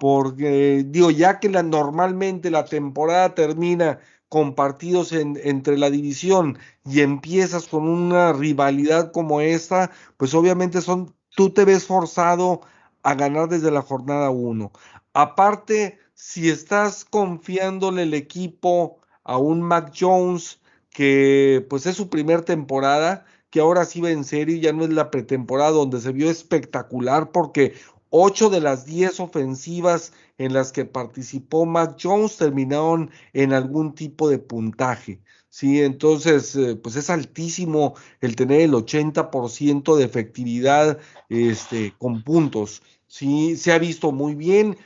[0.01, 7.69] porque digo, ya que normalmente la temporada termina con partidos entre la división y empiezas
[7.69, 12.61] con una rivalidad como esta, pues obviamente son, tú te ves forzado
[13.03, 14.73] a ganar desde la jornada 1.
[15.15, 20.61] Aparte, si estás confiándole el equipo a un Mac Jones,
[20.97, 24.91] que pues es su primer temporada, que ahora sí va en serio, ya no es
[24.95, 27.75] la pretemporada donde se vio espectacular porque
[28.09, 34.31] ocho de las diez ofensivas en las que participó Mac Jones terminaron en algún tipo
[34.31, 35.21] de puntaje.
[35.51, 37.93] Sí, entonces, eh, pues es altísimo
[38.23, 42.83] el tener el 80% de efectividad este, con puntos.
[43.07, 44.79] Sí, se ha visto muy bien.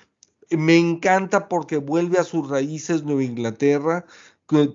[0.50, 4.06] Me encanta porque vuelve a sus raíces Nueva Inglaterra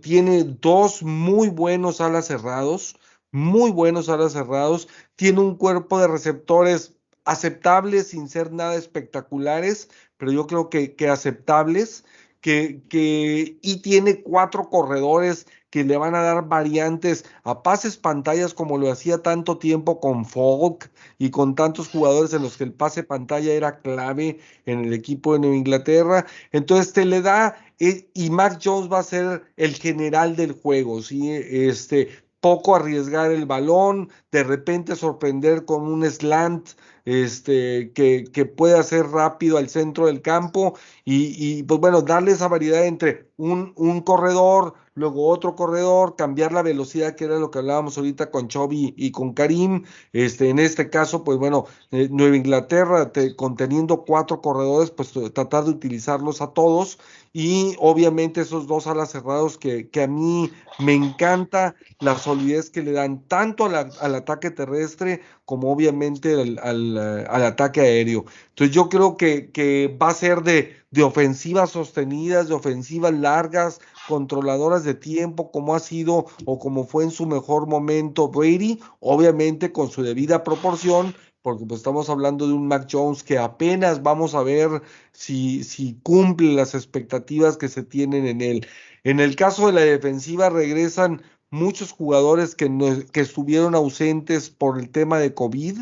[0.01, 2.97] tiene dos muy buenos alas cerrados,
[3.31, 6.95] muy buenos alas cerrados, tiene un cuerpo de receptores
[7.25, 12.05] aceptables sin ser nada espectaculares, pero yo creo que, aceptables,
[12.39, 18.53] que, que, y tiene cuatro corredores que le van a dar variantes a pases pantallas
[18.53, 22.71] como lo hacía tanto tiempo con Folk y con tantos jugadores en los que el
[22.71, 26.25] pase pantalla era clave en el equipo de Nueva Inglaterra.
[26.53, 31.31] Entonces te le da, y Mac Jones va a ser el general del juego, ¿sí?
[31.31, 32.09] Este,
[32.39, 36.69] poco arriesgar el balón, de repente sorprender con un slant
[37.05, 42.47] este, que, que pueda ser rápido al centro del campo y, pues bueno, darle esa
[42.47, 47.97] variedad entre un, corredor, luego otro corredor, cambiar la velocidad, que era lo que hablábamos
[47.97, 49.83] ahorita con Chovy y con Karim.
[50.13, 55.71] Este, en este caso, pues bueno, eh, Nueva Inglaterra conteniendo cuatro corredores, pues tratar de
[55.71, 56.97] utilizarlos a todos
[57.33, 60.49] y obviamente esos dos alas cerrados que, que a mí
[60.79, 66.94] me encanta la solidez que le dan tanto al ataque terrestre como obviamente al, al,
[66.97, 68.25] ataque aéreo.
[68.49, 74.93] Entonces yo creo que, va a ser de, ofensivas sostenidas, de ofensivas largas, controladoras de
[74.93, 80.03] tiempo, como ha sido o como fue en su mejor momento Brady, obviamente con su
[80.03, 84.81] debida proporción, porque pues estamos hablando de un Mac Jones que apenas vamos a ver
[85.11, 88.67] si cumple las expectativas que se tienen en él.
[89.05, 94.89] En el caso de la defensiva regresan muchos jugadores que, que estuvieron ausentes por el
[94.89, 95.79] tema de COVID.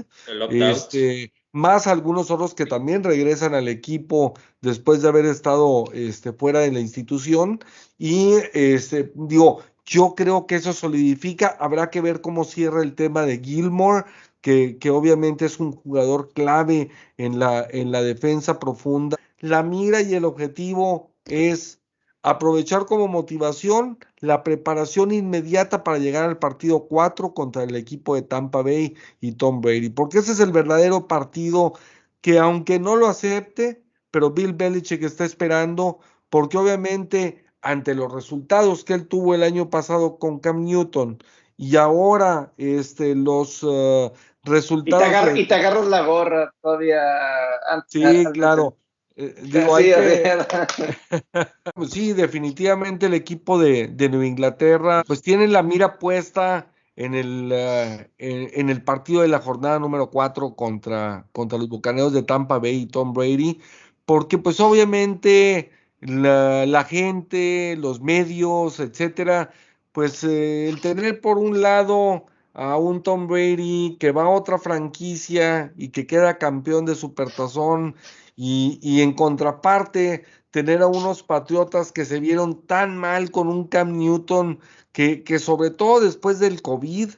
[0.52, 6.62] Este, más algunos otros que también regresan al equipo después de haber estado este, fuera
[6.62, 7.60] de la institución.
[7.98, 11.56] Y este, digo, yo creo que eso solidifica.
[11.60, 14.06] Habrá que ver cómo cierra el tema de Gilmore,
[14.42, 19.18] que, que obviamente es un jugador clave en la, en la defensa profunda.
[19.40, 21.83] La mira y el objetivo es
[22.24, 28.22] aprovechar como motivación la preparación inmediata para llegar al partido 4 contra el equipo de
[28.22, 31.74] Tampa Bay y Tom Brady, porque ese es el verdadero partido
[32.22, 36.00] que aunque no lo acepte, pero Bill Belichick está esperando,
[36.30, 41.22] porque obviamente ante los resultados que él tuvo el año pasado con Cam Newton
[41.58, 44.12] y ahora este, los uh,
[44.44, 45.38] resultados...
[45.38, 47.02] Y te, agarras la gorra todavía.
[47.88, 48.78] sí, claro.
[49.16, 49.78] Eh, digo,
[51.76, 57.14] pues sí, definitivamente el equipo de, de, Nueva Inglaterra pues tiene la mira puesta en
[57.14, 62.24] el, eh, en, el partido de la jornada número 4 contra, contra los Bucaneros de
[62.24, 63.60] Tampa Bay y Tom Brady,
[64.06, 69.52] porque pues obviamente la, la gente, los medios, etcétera,
[69.92, 74.60] pues eh, el tener por un lado a un Tom Brady que va a otra
[74.60, 77.96] franquicia y que queda campeón de Supertazón
[78.36, 83.98] y, en contraparte, tener a unos patriotas que se vieron tan mal con un Cam
[83.98, 84.60] Newton
[84.92, 87.10] que, que sobre todo después del COVID,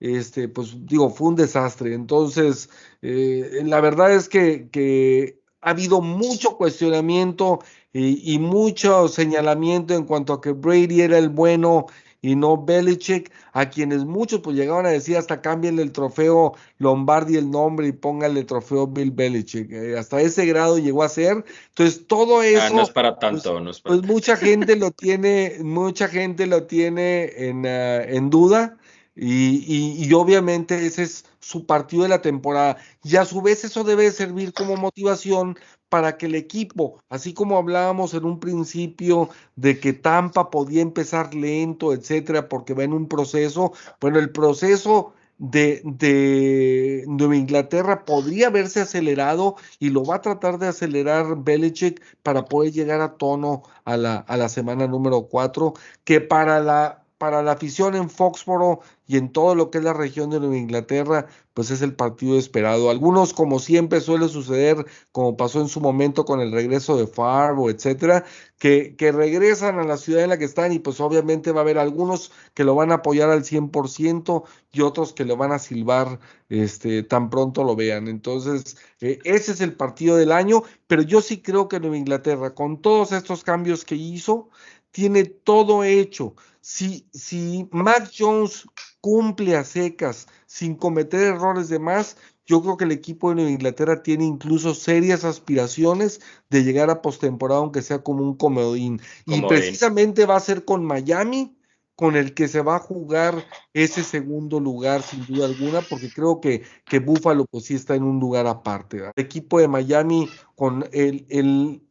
[0.00, 1.94] este, pues digo, fue un desastre.
[1.94, 2.70] Entonces,
[3.02, 7.60] eh, la verdad es que, que, ha habido mucho cuestionamiento
[7.92, 11.86] y, y, mucho señalamiento en cuanto a que Brady era el bueno
[12.24, 17.36] y no Belichick, a quienes muchos pues llegaban a decir hasta cámbienle el trofeo Lombardi
[17.36, 19.70] el nombre y pónganle el trofeo Bill Belichick.
[19.70, 21.44] Eh, hasta ese grado llegó a ser.
[21.68, 22.74] Entonces todo ah, eso...
[22.74, 26.46] no es para pues, tanto, no es para Pues mucha gente lo tiene, mucha gente
[26.46, 28.78] lo tiene en, uh, en duda.
[29.14, 32.78] Y, y, y, obviamente ese es su partido de la temporada.
[33.04, 35.56] Y a su vez eso debe servir como motivación
[35.94, 41.32] para que el equipo, así como hablábamos en un principio de que Tampa podía empezar
[41.36, 48.80] lento, etcétera, porque va en un proceso, bueno, el proceso de, Nueva Inglaterra podría haberse
[48.80, 53.96] acelerado y lo va a tratar de acelerar Belichick para poder llegar a tono a
[53.96, 59.54] la, semana número 4, que para la para la afición en Foxboro y en todo
[59.54, 62.90] lo que es la región de Nueva Inglaterra, pues es el partido esperado.
[62.90, 67.70] Algunos, como siempre suele suceder, como pasó en su momento con el regreso de Farbo,
[67.70, 68.26] etcétera,
[68.58, 71.78] que, regresan a la ciudad en la que están y pues obviamente va a haber
[71.78, 76.18] algunos que lo van a apoyar al 100% y otros que lo van a silbar
[76.50, 78.08] este, tan pronto lo vean.
[78.08, 82.54] Entonces, eh, ese es el partido del año, pero yo sí creo que Nueva Inglaterra,
[82.54, 84.50] con todos estos cambios que hizo,
[84.94, 88.64] tiene todo hecho si, si Mac Jones
[89.02, 92.16] cumple a secas sin cometer errores de más,
[92.46, 97.02] yo creo que el equipo de Nueva Inglaterra tiene incluso serias aspiraciones de llegar a
[97.02, 98.98] postemporada, aunque sea como un comodín.
[99.26, 101.54] Y precisamente va a ser con Miami
[101.96, 106.40] con el que se va a jugar ese segundo lugar, sin duda alguna, porque creo
[106.40, 108.98] que, que Buffalo pues sí está en un lugar aparte.
[109.14, 111.82] El equipo de Miami con el, el,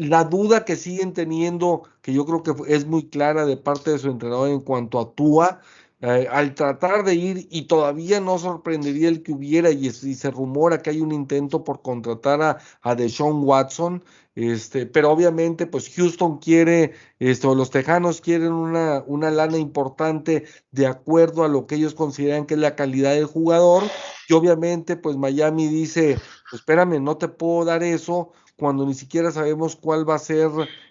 [0.00, 3.98] la duda que siguen teniendo, que yo creo que es muy clara de parte de
[3.98, 5.60] su entrenador en cuanto a
[6.02, 10.80] eh, al tratar de ir, y todavía no sorprendería el que hubiera, y, se rumora
[10.80, 14.02] que hay un intento por contratar a, a Deshaun Watson,
[14.34, 20.86] este, pero obviamente, pues Houston quiere, esto, los Tejanos quieren una, una lana importante de
[20.86, 23.82] acuerdo a lo que ellos consideran que es la calidad del jugador,
[24.26, 26.16] y obviamente, pues Miami dice,
[26.50, 30.50] pues espérame, no te puedo dar eso, cuando ni siquiera sabemos cuál va a ser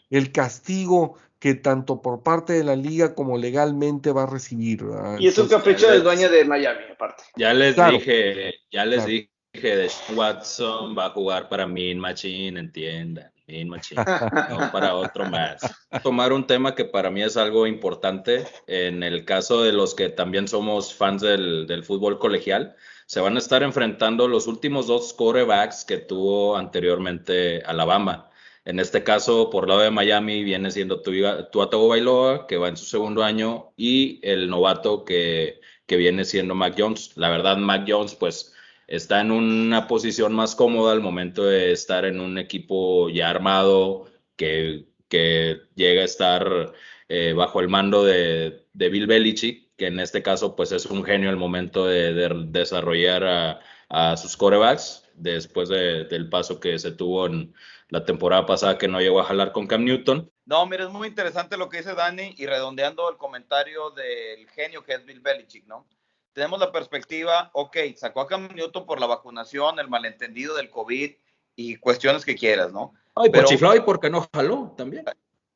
[0.09, 4.83] el castigo que tanto por parte de la liga como legalmente va a recibir.
[5.19, 7.23] Y es un capricho del dueño de Miami, aparte.
[7.37, 13.31] Ya les dije, ya les dije de Watson va a jugar para Min Machine, entiendan.
[13.47, 14.03] Min Machine,
[14.49, 15.61] no para otro más.
[16.03, 20.09] Tomar un tema que para mí es algo importante en el caso de los que
[20.09, 22.75] también somos fans del, del fútbol colegial
[23.09, 28.29] se van a estar enfrentando los últimos dos quarterbacks que tuvo anteriormente Alabama.
[28.65, 32.85] En este caso, por lado de Miami, viene siendo Tuatago Bailoa, que va en su
[32.85, 37.17] segundo año, y el novato que, que viene siendo Mac Jones.
[37.17, 38.53] La verdad, Mac Jones, pues,
[38.85, 44.05] está en una posición más cómoda al momento de estar en un equipo ya armado,
[44.35, 46.73] que, que llega a estar
[47.07, 51.03] eh, bajo el mando de, de Bill Belichick que en este caso pues es un
[51.03, 52.13] genio al momento de,
[52.47, 53.59] desarrollar
[53.89, 57.55] a, sus corebacks después del paso que se tuvo en
[57.87, 60.29] la temporada pasada que no llegó a jalar con Cam Newton.
[60.45, 64.83] No, mira, es muy interesante lo que dice Dani y redondeando el comentario del genio
[64.83, 65.87] que es Bill Belichick, ¿no?
[66.33, 71.11] Tenemos la perspectiva, ok, sacó a Cam Newton por la vacunación, el malentendido del COVID
[71.55, 72.93] y cuestiones que quieras, ¿no?
[73.15, 75.05] Ay, por chiflado y porque no jaló también.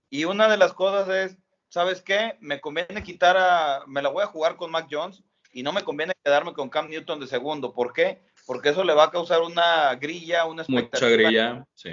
[0.10, 1.38] Y una de las cosas es,
[1.74, 2.38] ¿sabes qué?
[2.40, 5.84] Me conviene quitar a, me la voy a jugar con Mac Jones y no me
[5.84, 7.74] conviene quedarme con Cam Newton de segundo.
[7.74, 8.22] ¿Por qué?
[8.46, 11.10] Porque eso le va a causar una grilla, una expectativa.
[11.10, 11.90] Mucha grilla, sí.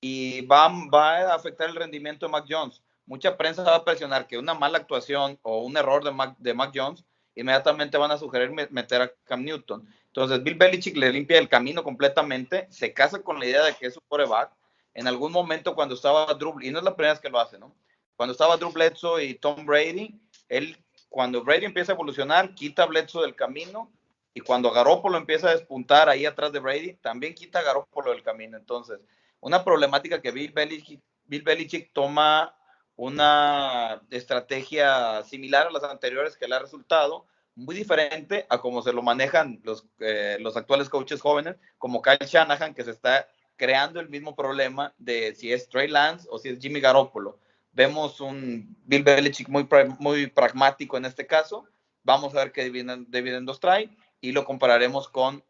[0.00, 2.82] Y va, va a afectar el rendimiento de Mac Jones.
[3.06, 6.52] Mucha prensa va a presionar que una mala actuación o un error de Mac, de
[6.52, 7.04] Mac Jones,
[7.36, 9.86] inmediatamente van a sugerir meter a Cam Newton.
[10.06, 13.86] Entonces, Bill Belichick le limpia el camino completamente, se casa con la idea de que
[13.86, 14.50] es un coreback.
[14.92, 17.60] En algún momento, cuando estaba Drew, y no es la primera vez que lo hace,
[17.60, 17.72] ¿no?
[18.20, 20.14] Cuando estaba Drew Bledsoe y Tom Brady,
[20.50, 20.76] él,
[21.08, 23.90] cuando Brady empieza a evolucionar, quita a Bledsoe del camino,
[24.34, 28.22] y cuando Garoppolo empieza a despuntar ahí atrás de Brady, también quita a Garoppolo del
[28.22, 28.58] camino.
[28.58, 28.98] Entonces,
[29.40, 32.54] una problemática que Bill Belichick, Bill Belichick toma
[32.94, 38.92] una estrategia similar a las anteriores que le ha resultado, muy diferente a cómo se
[38.92, 43.98] lo manejan los, eh, los actuales coaches jóvenes, como Kyle Shanahan, que se está creando
[43.98, 47.38] el mismo problema de si es Trey Lance o si es Jimmy Garoppolo
[47.72, 49.68] Vemos un Bill Belichick muy,
[49.98, 51.64] muy pragmático en este caso.
[52.02, 53.90] Vamos a ver qué dividendos trae
[54.20, 55.44] y lo compararemos con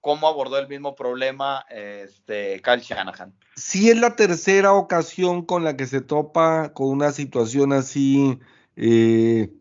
[0.00, 3.34] cómo abordó el mismo problema este, Shanahan.
[3.56, 8.38] Sí es la tercera ocasión con la que se topa con una situación así,
[8.76, 9.52] eh,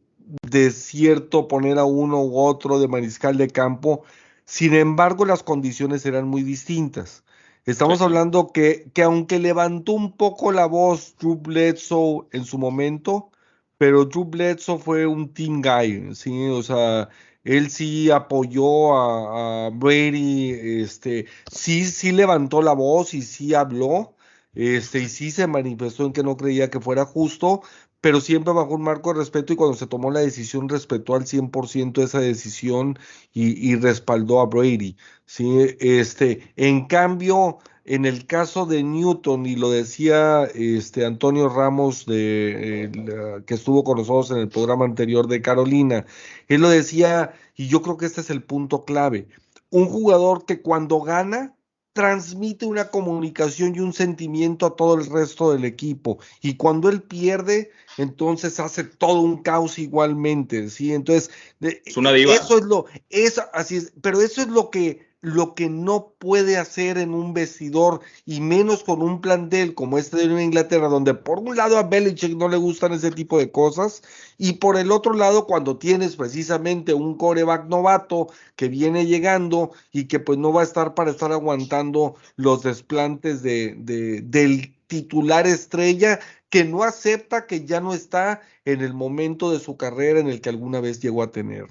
[0.49, 4.03] desierto poner a uno u otro de mariscal de campo.
[4.45, 7.23] Sin embargo, las condiciones eran muy distintas.
[7.69, 13.29] Estamos hablando que, que, aunque levantó un poco la voz Drew Bledsoe en su momento,
[13.77, 16.47] pero Drew Bledsoe fue un team guy, ¿sí?
[16.49, 17.09] O sea,
[17.43, 24.15] él sí apoyó a, Brady, este, sí, sí levantó la voz y sí habló,
[24.55, 27.61] este, y sí se manifestó en que no creía que fuera justo,
[28.01, 31.25] pero siempre bajo un marco de respeto y cuando se tomó la decisión respetó al
[31.25, 32.97] 100% esa decisión
[33.33, 34.95] y, y, respaldó a Brady,
[35.25, 35.75] ¿sí?
[35.79, 43.41] Este, en cambio, en el caso de Newton, y lo decía este Antonio Ramos, de,
[43.47, 46.05] que estuvo con nosotros en el programa anterior de Carolina,
[46.47, 49.27] él lo decía, y yo creo que este es el punto clave.
[49.71, 51.55] Un jugador que cuando gana
[51.99, 56.17] transmite una comunicación y un sentimiento a todo el resto del equipo.
[56.41, 60.93] Y cuando él pierde, entonces hace todo un caos igualmente, ¿sí?
[60.93, 61.29] Entonces,
[61.59, 62.33] es una diva.
[62.33, 66.57] Eso es lo, eso, así es, pero eso es lo que lo que no puede
[66.57, 71.39] hacer en un vestidor y menos con un plantel como este de Inglaterra, donde por
[71.39, 74.01] un lado a Belichick no le gustan ese tipo de cosas
[74.37, 80.05] y por el otro lado cuando tienes precisamente un coreback novato que viene llegando y
[80.05, 85.45] que pues no va a estar para estar aguantando los desplantes de, de del titular
[85.47, 90.27] estrella que no acepta que ya no está en el momento de su carrera en
[90.27, 91.67] el que alguna vez llegó a tener.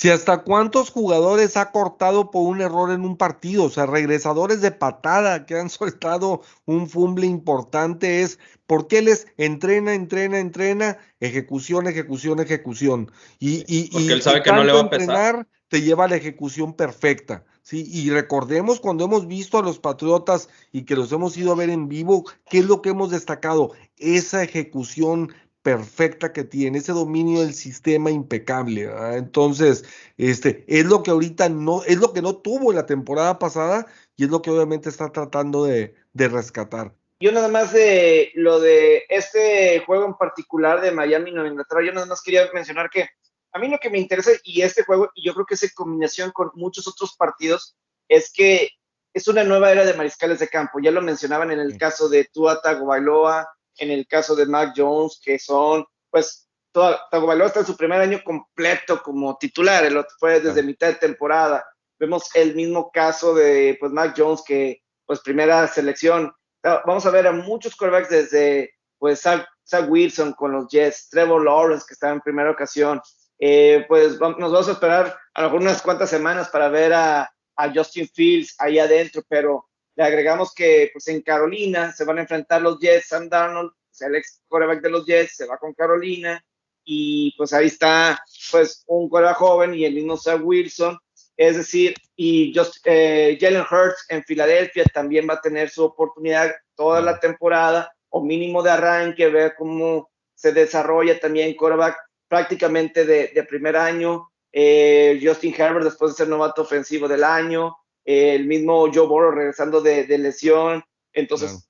[0.00, 4.62] Si hasta cuántos jugadores ha cortado por un error en un partido, o sea, regresadores
[4.62, 11.86] de patada que han soltado un fumble importante, es porque les entrena, entrena, entrena, ejecución,
[11.86, 13.12] ejecución, ejecución.
[13.38, 15.46] Y, y, porque él sabe que no le va a pesar.
[15.68, 17.44] te lleva a la ejecución perfecta.
[17.60, 21.56] Sí, y recordemos cuando hemos visto a los Patriotas y que los hemos ido a
[21.56, 23.72] ver en vivo, ¿qué es lo que hemos destacado?
[23.98, 28.90] Esa ejecución perfecta que tiene, ese dominio del sistema impecable.
[29.14, 29.84] Entonces,
[30.16, 33.86] este, es lo que ahorita no, es lo que no tuvo la temporada pasada
[34.16, 36.94] y es lo que obviamente está tratando de, rescatar.
[37.20, 41.92] Yo nada más de lo de este juego en particular de Miami Nueva Inglaterra, yo
[41.92, 43.08] nada más quería mencionar que
[43.52, 45.70] a mí lo que me interesa y este juego, y yo creo que es en
[45.74, 47.76] combinación con muchos otros partidos,
[48.08, 48.70] es que
[49.12, 50.78] es una nueva era de mariscales de campo.
[50.80, 53.48] Ya lo mencionaban en el caso de Tua Tagovailoa,
[53.80, 58.20] en el caso de Mac Jones, que son, pues, Tagovailoa está en su primer año
[58.24, 61.64] completo como titular, el otro fue desde mitad de temporada.
[61.98, 66.32] Vemos el mismo caso de, pues, Mac Jones, que, pues, primera selección.
[66.62, 69.46] Ah, vamos a ver a muchos quarterbacks desde, pues, Zach,
[69.88, 73.00] Wilson con los Jets, Trevor Lawrence, que estaba en primera ocasión.
[73.42, 77.30] Eh, pues nos vamos a esperar a lo mejor unas cuantas semanas para ver a,
[77.56, 82.22] a Justin Fields ahí adentro, pero le agregamos que pues en Carolina se van a
[82.22, 86.42] enfrentar los Jets, Sam Darnold, el ex quarterback de los Jets, se va con Carolina
[86.84, 90.98] y pues ahí está pues un quarterback joven y el mismo Sam Wilson,
[91.36, 96.52] es decir, y just, eh, Jalen Hurts en Filadelfia también va a tener su oportunidad
[96.74, 101.96] toda la temporada o mínimo de arranque, ver cómo se desarrolla también quarterback
[102.28, 104.30] prácticamente de, de primer año.
[104.52, 109.80] Eh, Justin Herbert después de ser novato ofensivo del año, el mismo Joe Burrow regresando
[109.80, 110.84] de, lesión.
[111.12, 111.68] Entonces,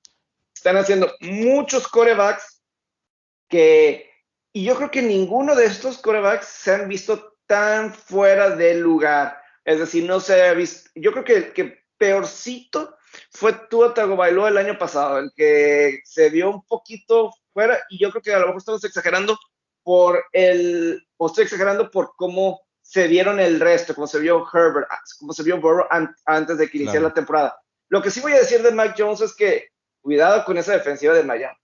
[0.53, 2.61] están haciendo muchos corebacks
[3.47, 4.09] que,
[4.53, 9.41] y yo creo que ninguno de estos corebacks se han visto tan fuera del lugar.
[9.65, 12.97] Es decir, no se ha visto, yo creo que que peorcito
[13.29, 18.09] fue Tua Tagovailoa el año pasado, el que se vio un poquito fuera, y yo
[18.09, 19.37] creo que a lo mejor estamos exagerando
[19.83, 22.61] por el, o estoy exagerando por cómo
[22.91, 25.87] se vieron el resto, como se vio Herbert, ah, como se vio Burrow
[26.25, 27.57] antes de que iniciara la temporada.
[27.87, 29.69] Lo que sí voy a decir de Mac Jones es que
[30.01, 31.55] cuidado con esa defensiva de Miami.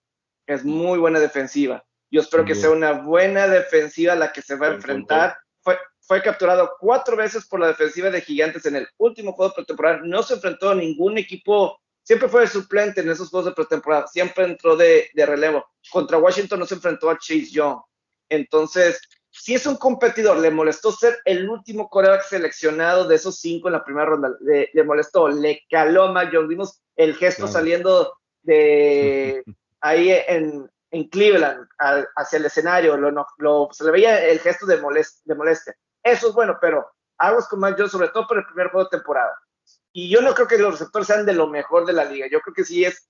[0.46, 1.84] Es muy buena defensiva.
[2.10, 5.36] Yo espero que sea una buena defensiva la que se va a enfrentar.
[5.60, 9.56] Fue, fue capturado cuatro veces por la defensiva de Gigantes en el último juego de
[9.56, 10.00] pretemporada.
[10.02, 14.44] No se enfrentó a ningún equipo, siempre fue suplente en esos juegos de pretemporada, siempre
[14.44, 15.66] entró de, de relevo.
[15.90, 17.80] Contra Washington no se enfrentó a Chase Young.
[18.30, 18.98] Entonces,
[19.40, 23.74] si es un competidor, le molestó ser el último coreback seleccionado de esos cinco en
[23.74, 28.12] la primera ronda, le, molestó, le caló a Mac Jones, vimos el gesto saliendo
[28.42, 29.44] de
[29.80, 30.68] ahí en,
[31.10, 31.68] Cleveland
[32.16, 35.76] hacia el escenario, lo, se le veía el gesto de, de molestia.
[36.02, 38.96] Eso es bueno, pero aguas con Mac Jones, sobre todo por el primer juego de
[38.98, 39.38] temporada.
[39.92, 42.40] Y yo no creo que los receptores sean de lo mejor de la liga, yo
[42.40, 43.08] creo que sí es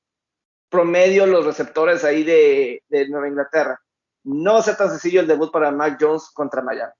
[0.68, 3.80] promedio los receptores ahí de Nueva Inglaterra
[4.28, 6.92] no va a ser tan sencillo el debut para Mac Jones contra Miami.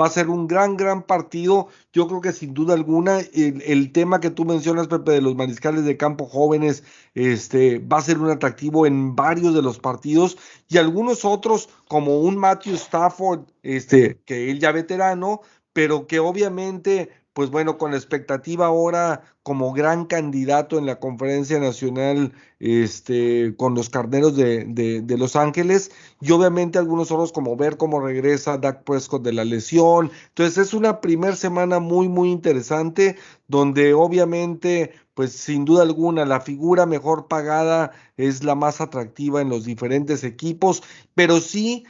[0.00, 1.68] Va a ser un gran, gran partido.
[1.92, 5.84] Yo creo que sin duda alguna el, tema que tú mencionas, Pepe, de los mariscales
[5.84, 10.38] de campo jóvenes, este, va a ser un atractivo en varios de los partidos
[10.68, 15.40] y algunos otros, como un Matthew Stafford, este, que él ya veterano,
[15.72, 21.60] pero que obviamente pues bueno, con la expectativa ahora como gran candidato en la conferencia
[21.60, 27.76] nacional este, con los carneros de, de, Los Ángeles y obviamente algunos otros como ver
[27.76, 30.10] cómo regresa Dak Prescott de la lesión.
[30.30, 33.14] Entonces es una primera semana muy, muy interesante
[33.46, 39.48] donde obviamente, pues sin duda alguna, la figura mejor pagada es la más atractiva en
[39.48, 40.82] los diferentes equipos,
[41.14, 41.86] pero sí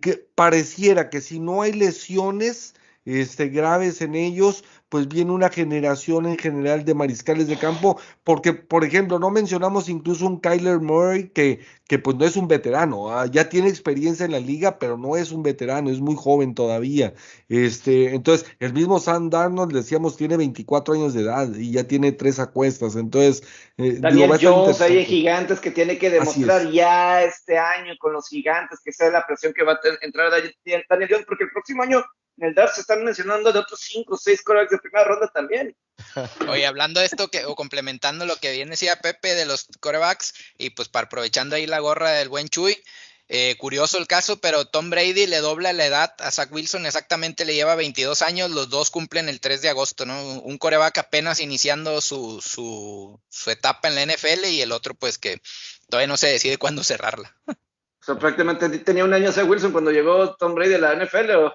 [0.00, 2.74] que pareciera que si no hay lesiones,
[3.04, 8.52] este, graves en ellos, pues viene una generación en general de mariscales de campo, porque,
[8.52, 13.10] por ejemplo, no mencionamos incluso un Kyler Murray que, que pues no es un veterano,
[13.10, 13.24] ¿ah?
[13.24, 17.14] ya tiene experiencia en la liga, pero no es un veterano, es muy joven todavía.
[17.48, 22.12] Este, entonces, el mismo Sam Darnold, decíamos, tiene 24 años de edad y ya tiene
[22.12, 23.42] tres acuestas, entonces...
[23.78, 28.80] Eh, Daniel Jones, hay gigantes que tiene que demostrar ya este año con los gigantes,
[28.84, 32.04] que sea la presión que va a entrar Daniel Jones, porque el próximo año
[32.38, 35.28] en el DAR se están mencionando de otros cinco o seis corebacks de primera ronda
[35.32, 35.76] también.
[36.48, 40.34] Oye, hablando de esto que, o complementando lo que bien decía Pepe de los corebacks,
[40.58, 42.82] y pues para aprovechando ahí la gorra del buen Chuy,
[43.28, 47.44] eh, curioso el caso, pero Tom Brady le dobla la edad a Zach Wilson, exactamente
[47.44, 50.40] le lleva 22 años, los dos cumplen el 3 de agosto, ¿no?
[50.40, 55.16] Un coreback apenas iniciando su, su, su etapa en la NFL y el otro pues
[55.16, 55.40] que
[55.88, 57.34] todavía no se decide cuándo cerrarla.
[57.46, 61.30] O sea, prácticamente tenía un año Zach Wilson cuando llegó Tom Brady a la NFL,
[61.36, 61.54] ¿o?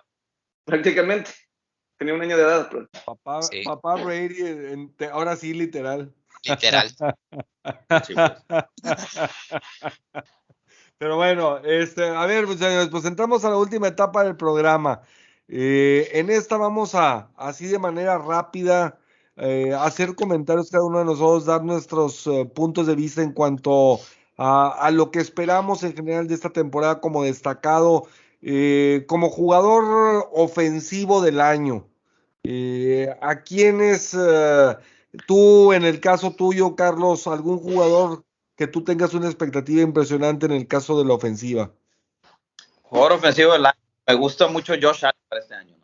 [0.67, 1.31] Prácticamente.
[1.97, 2.69] Tenía un año de edad.
[2.69, 2.87] Pues.
[3.05, 6.13] Papá, papá Brady, ahora sí, literal.
[6.43, 6.93] Literal.
[10.99, 15.01] Pero bueno, este, a ver, muchachos, pues entramos a la última etapa del programa.
[15.47, 18.99] Eh, en esta vamos a, así de manera rápida,
[19.37, 23.99] eh, hacer comentarios cada uno de nosotros, dar nuestros eh, puntos de vista en cuanto
[24.37, 28.07] a, a, lo que esperamos en general de esta temporada como destacado
[28.41, 31.87] eh, como jugador ofensivo del año,
[32.43, 34.75] eh, ¿a quiénes eh,
[35.25, 38.23] tú, en el caso tuyo, Carlos, algún jugador
[38.55, 41.71] que tú tengas una expectativa impresionante en el caso de la ofensiva?
[42.83, 45.75] Jugador ofensivo del año, me gusta mucho Josh Allen para este año.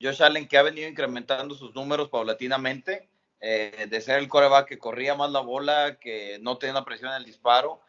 [0.00, 3.08] Josh Allen que ha venido incrementando sus números paulatinamente,
[3.40, 7.24] de ser el coreback que corría más la bola, que no tenía presión en el
[7.24, 7.80] disparo,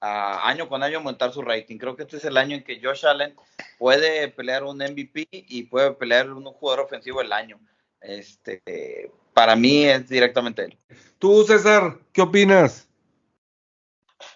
[0.00, 1.78] año con año aumentar su rating.
[1.78, 3.34] Creo que este es el año en que Josh Allen
[3.78, 7.58] puede pelear un MVP y puede pelear un jugador ofensivo del año.
[8.00, 10.78] Este, para mí es directamente él.
[11.18, 12.88] Tú, César, ¿qué opinas?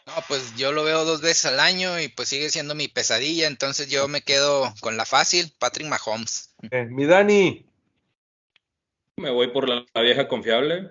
[0.07, 3.47] No, pues yo lo veo dos veces al año y pues sigue siendo mi pesadilla,
[3.47, 6.55] entonces yo me quedo con la fácil, Patrick Mahomes.
[6.71, 7.65] Eh, mi Dani.
[9.17, 10.91] Me voy por la vieja confiable,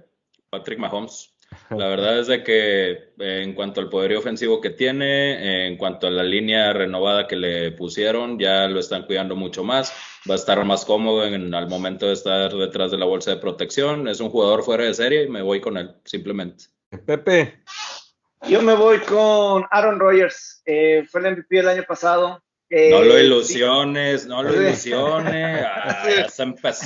[0.49, 1.34] Patrick Mahomes.
[1.70, 6.07] La verdad es de que eh, en cuanto al poderío ofensivo que tiene, en cuanto
[6.07, 9.93] a la línea renovada que le pusieron, ya lo están cuidando mucho más.
[10.30, 13.38] Va a estar más cómodo en, al momento de estar detrás de la bolsa de
[13.38, 14.07] protección.
[14.07, 16.65] Es un jugador fuera de serie y me voy con él, simplemente.
[17.05, 17.61] Pepe.
[18.47, 20.61] Yo me voy con Aaron Rodgers.
[20.65, 22.41] Eh, fue el MVP el año pasado.
[22.70, 25.65] Eh, no lo ilusiones, no lo ilusiones.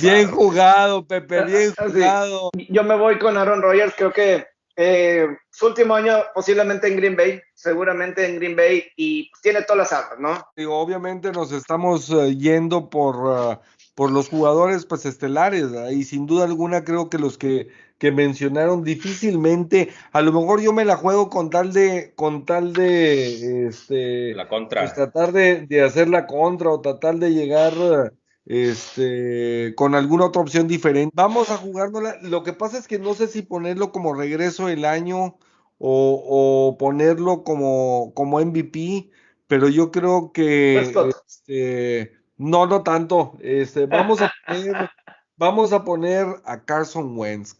[0.00, 2.50] bien jugado, Pepe, bien jugado.
[2.70, 4.46] Yo me voy con Aaron Rodgers, creo que
[4.76, 9.90] eh, su último año posiblemente en Green Bay, seguramente en Green Bay, y tiene todas
[9.90, 10.46] las armas, ¿no?
[10.56, 13.58] Digo, obviamente nos estamos eh, yendo por, uh,
[13.94, 17.68] por los jugadores pues estelares, y sin duda alguna creo que los que,
[17.98, 22.72] que mencionaron difícilmente, a lo mejor yo me la juego con tal de, con tal
[22.72, 24.82] de, este, la contra.
[24.82, 27.72] Pues, tratar de, de hacer la contra o tratar de llegar...
[27.76, 31.12] Uh, este, con alguna otra opción diferente.
[31.14, 32.18] Vamos a jugárnosla.
[32.22, 35.38] Lo que pasa es que no sé si ponerlo como regreso el año
[35.78, 39.10] o, ponerlo como, como MVP,
[39.46, 43.36] pero yo creo que este, no, no tanto.
[43.40, 44.90] Este, vamos a poner,
[45.36, 47.56] vamos a poner a Carson Wentz.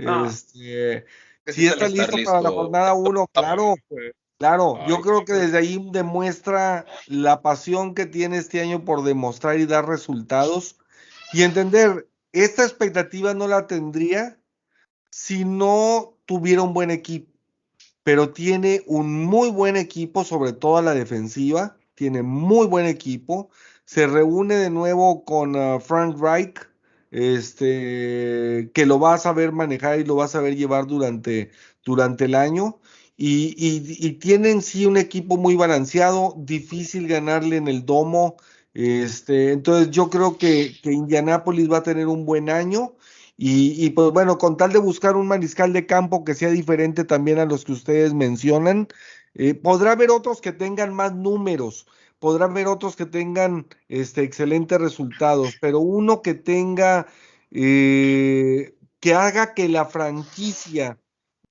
[0.00, 0.26] Ah.
[0.28, 1.06] Este,
[1.46, 5.88] si está listo, para la jornada 1, claro, pues, Claro, yo creo que desde ahí
[5.92, 10.76] demuestra la pasión que tiene este año por demostrar y dar resultados
[11.32, 14.38] y entender, esta expectativa no la tendría
[15.10, 17.32] si no tuviera un buen equipo,
[18.02, 23.48] pero tiene un muy buen equipo, sobre todo a la defensiva, tiene muy buen equipo,
[23.86, 26.58] se reúne de nuevo con uh, Frank Reich,
[27.10, 31.50] este, que lo va a saber manejar y lo va a saber llevar durante,
[31.84, 32.78] durante el año
[33.16, 33.54] y,
[34.06, 38.36] y, tienen sí un equipo muy balanceado, difícil ganarle en el domo.
[38.74, 42.94] Este, entonces yo creo que, que Indianápolis va a tener un buen año.
[43.38, 47.38] Y, pues bueno, con tal de buscar un mariscal de campo que sea diferente también
[47.38, 48.88] a los que ustedes mencionan,
[49.34, 51.86] eh, podrá haber otros que tengan más números,
[52.18, 57.06] podrá haber otros que tengan este, excelentes resultados, pero uno que tenga,
[57.50, 60.98] eh, que haga que la franquicia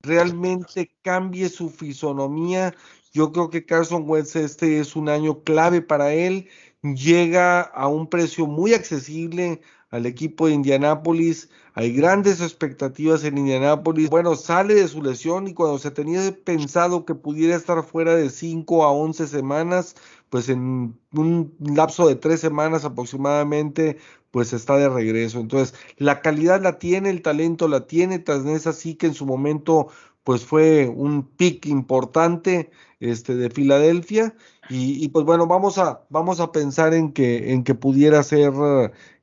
[0.06, 2.74] realmente cambie su fisonomía.
[3.12, 6.48] Yo creo que Carson Wentz este es un año clave para él.
[6.82, 11.50] Llega a un precio muy accesible al equipo de Indianápolis.
[11.74, 14.08] Hay grandes expectativas en Indianápolis.
[14.10, 18.30] Bueno, sale de su lesión y cuando se tenía pensado que pudiera estar fuera de
[18.30, 19.96] 5 a 11 semanas,
[20.30, 23.98] pues en un lapso de 3 semanas aproximadamente,
[24.30, 25.40] pues está de regreso.
[25.40, 28.18] Entonces, la calidad la tiene, el talento la tiene.
[28.18, 29.88] Tasnés así que en su momento,
[30.24, 32.70] pues fue un pick importante
[33.00, 34.36] este, de Filadelfia.
[34.68, 38.52] Y, pues bueno, vamos a, vamos a pensar en que, en que pudiera ser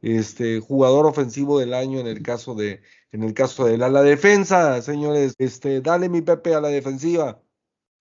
[0.02, 2.82] este jugador ofensivo del año en el caso de,
[3.12, 5.36] en el caso de la, la defensa, señores.
[5.38, 7.43] Este, dale mi Pepe a la defensiva.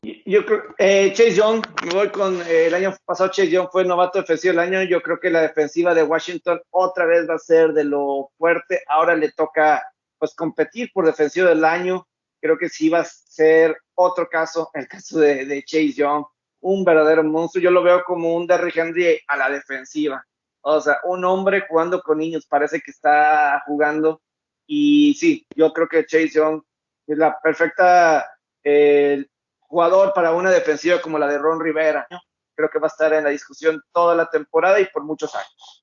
[0.05, 3.85] Yo creo, eh, Chase Young, me voy con eh, el año pasado, Chase Young fue
[3.85, 4.83] novato defensivo del año.
[4.83, 8.83] Yo creo que la defensiva de Washington otra vez va a ser de lo fuerte.
[8.89, 9.81] Ahora le toca
[10.19, 12.05] pues competir por defensivo del año.
[12.41, 16.25] Creo que sí va a ser otro caso, el caso de, Chase Young,
[16.63, 17.63] un verdadero monstruo.
[17.63, 20.25] Yo lo veo como un Derrick Henry a la defensiva.
[20.63, 24.21] O sea, un hombre jugando con niños, parece que está jugando.
[24.67, 26.61] Y sí, yo creo que Chase Young
[27.07, 28.29] es la perfecta
[28.65, 29.27] eh,
[29.73, 32.07] jugador para una defensiva como la de Ron Rivera.
[32.55, 35.83] Creo que va a estar en la discusión toda la temporada y por muchos años.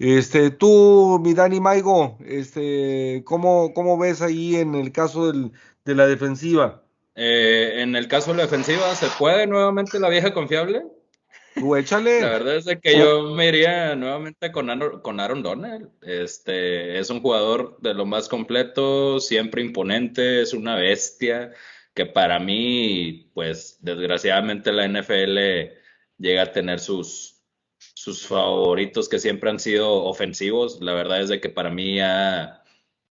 [0.00, 5.52] Este, tú, mi Dani Maigo, este, ¿cómo, ¿cómo ves ahí en el caso del,
[5.84, 6.82] de la defensiva?
[7.14, 10.82] Eh, en el caso de la defensiva, ¿se puede nuevamente la vieja confiable?
[11.54, 12.22] Tú échale.
[12.22, 15.88] La verdad es que yo me iría nuevamente con Aaron, con Aaron Donald.
[16.02, 21.52] Este, es un jugador de lo más completo, siempre imponente, es una bestia
[22.00, 25.38] que para mí, pues desgraciadamente la NFL
[26.16, 27.42] llega a tener sus,
[27.76, 30.80] sus favoritos que siempre han sido ofensivos.
[30.80, 32.64] La verdad es de que para mí ha,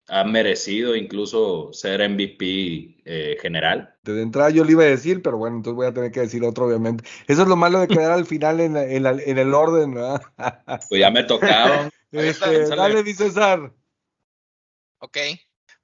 [0.09, 3.97] ha merecido incluso ser MVP eh, general.
[4.03, 6.45] De entrada yo le iba a decir, pero bueno, entonces voy a tener que decir
[6.45, 7.05] otro, obviamente.
[7.27, 10.21] Eso es lo malo de quedar al final en, en, el orden, ¿verdad?
[10.91, 11.91] pues ya me tocaba.
[12.13, 13.73] Este, dale, mi César.
[14.99, 15.17] Ok,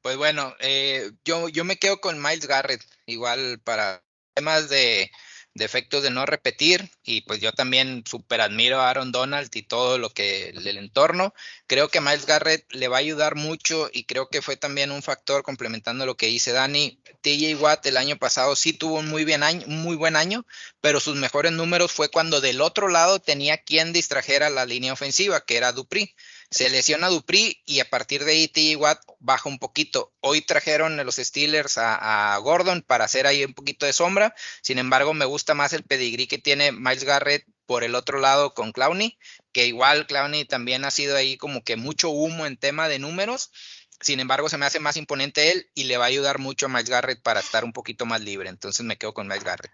[0.03, 4.03] pues bueno, eh, yo, yo me quedo con Miles Garrett, igual para
[4.35, 5.11] temas de,
[5.55, 9.99] efectos de no repetir y pues yo también súper admiro a Aaron Donald y todo
[9.99, 11.35] lo que el entorno.
[11.67, 15.03] Creo que Miles Garrett le va a ayudar mucho y creo que fue también un
[15.03, 17.03] factor complementando lo que dice Dani.
[17.21, 20.47] TJ Watt el año pasado sí tuvo un muy, bien año, muy buen año,
[20.81, 25.45] pero sus mejores números fue cuando del otro lado tenía quien distrajera la línea ofensiva,
[25.45, 26.15] que era Dupri
[26.51, 28.75] se lesiona Dupri y a partir de ahí T.
[28.75, 30.13] Watt baja un poquito.
[30.21, 34.35] Hoy trajeron los Steelers a, Gordon para hacer ahí un poquito de sombra.
[34.61, 38.53] Sin embargo, me gusta más el pedigrí que tiene Miles Garrett por el otro lado
[38.53, 39.17] con Clowney,
[39.53, 43.53] que igual Clowney también ha sido ahí como que mucho humo en tema de números.
[44.01, 46.69] Sin embargo, se me hace más imponente él y le va a ayudar mucho a
[46.69, 48.49] Miles Garrett para estar un poquito más libre.
[48.49, 49.71] Entonces me quedo con Miles Garrett.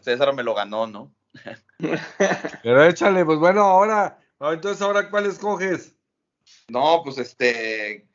[0.00, 1.12] César me lo ganó, ¿no?
[2.62, 5.94] Pero échale, pues bueno, ahora entonces, ¿ahora cuál escoges?
[6.68, 8.08] No, pues este.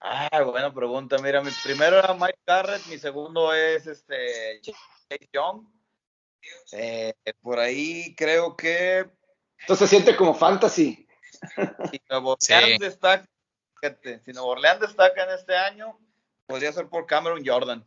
[0.00, 1.18] Ah, buena pregunta.
[1.18, 5.66] Mira, mi primero era Mike Garrett, mi segundo es este Chase Young.
[6.72, 9.08] Eh, por ahí creo que.
[9.60, 11.06] Entonces se siente como fantasy.
[11.90, 13.28] Si Nuevo Orleans destaca,
[14.24, 15.98] si Nuevo Orleans destaca en este año,
[16.46, 17.86] podría ser por Cameron Jordan.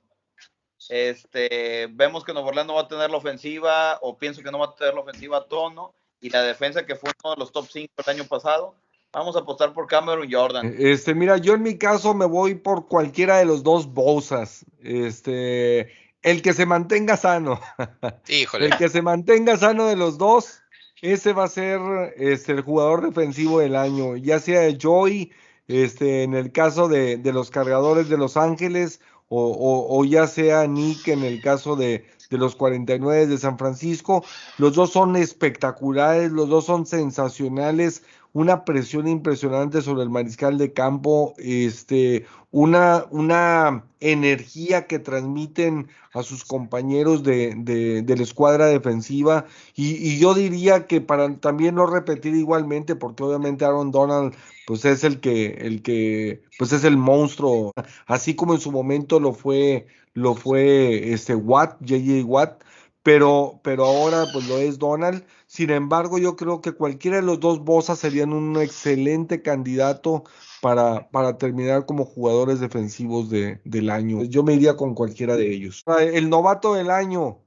[0.90, 4.60] Este, vemos que Nuevo Orleans no va a tener la ofensiva, o pienso que no
[4.60, 7.52] va a tener la ofensiva a tono y la defensa que fue uno de los
[7.52, 8.76] top 5 el año pasado.
[9.14, 10.76] Vamos a apostar por Cameron Jordan.
[10.78, 14.66] Este, mira, yo en mi caso me voy por cualquiera de los dos Bosas.
[14.82, 15.92] Este,
[16.22, 17.60] el que se mantenga sano.
[18.28, 18.68] Híjole.
[18.68, 20.62] El que se mantenga sano de los dos,
[21.02, 21.80] ese va a ser
[22.18, 24.18] este, el jugador defensivo del año.
[24.18, 25.32] Ya sea Joy,
[25.68, 29.00] este, en el caso de, de los cargadores de Los Ángeles,
[29.30, 34.24] o, o, ya sea Nick en el caso de, de los 49 de San Francisco.
[34.58, 38.04] Los dos son espectaculares, los dos son sensacionales,
[38.38, 46.22] una presión impresionante sobre el mariscal de campo, este, una, una energía que transmiten a
[46.22, 49.46] sus compañeros de, de, la escuadra defensiva.
[49.74, 54.36] Y, y, yo diría que para también no repetir igualmente, porque obviamente Aaron Donald
[54.68, 57.74] pues es el que, el que, pues es el monstruo,
[58.06, 62.64] así como en su momento lo fue, lo fue este Watt, JJ Watt,
[63.02, 65.26] pero, pero ahora pues lo es Donald.
[65.58, 70.24] Sin embargo, yo creo que cualquiera de los dos Bosa serían un excelente candidato
[70.62, 74.24] para, para terminar como jugadores defensivos de, del año.
[74.24, 75.82] Yo me iría con cualquiera de ellos.
[75.88, 77.40] Ah, el novato del año.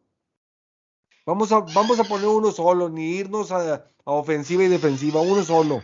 [1.24, 5.44] Vamos a, vamos a poner uno solo, ni irnos a, a ofensiva y defensiva, uno
[5.44, 5.80] solo.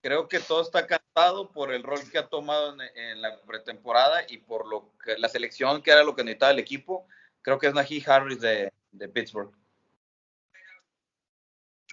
[0.00, 4.20] Creo que todo está cantado por el rol que ha tomado en, en, la pretemporada
[4.28, 7.04] y por lo que la selección, que era lo que necesitaba el equipo.
[7.40, 9.52] Creo que es Najee Harris de, de Pittsburgh.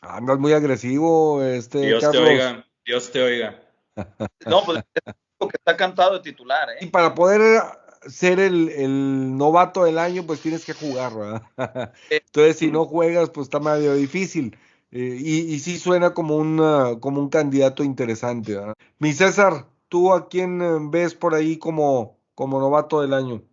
[0.02, 1.80] Andas muy agresivo, este.
[1.82, 2.24] Dios Carlos.
[2.24, 3.60] te oiga, Dios te oiga.
[4.46, 6.90] No, pues es que está cantado de titular, Y ¿eh?
[6.90, 7.62] para poder
[8.08, 11.94] ser el, el novato del año, pues tienes que jugar, ¿verdad?
[12.10, 14.58] Entonces, si no juegas, pues está medio difícil.
[14.92, 18.74] Eh, y, y sí suena como, una, como un candidato interesante, ¿verdad?
[19.00, 23.44] Mi César, ¿tú a quién eh, ves por ahí como, como novato del año?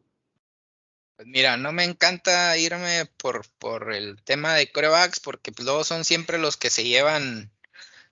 [1.16, 5.82] Pues mira, no me encanta irme por, por el tema de corebacks porque pues, luego
[5.82, 7.50] son siempre los que se llevan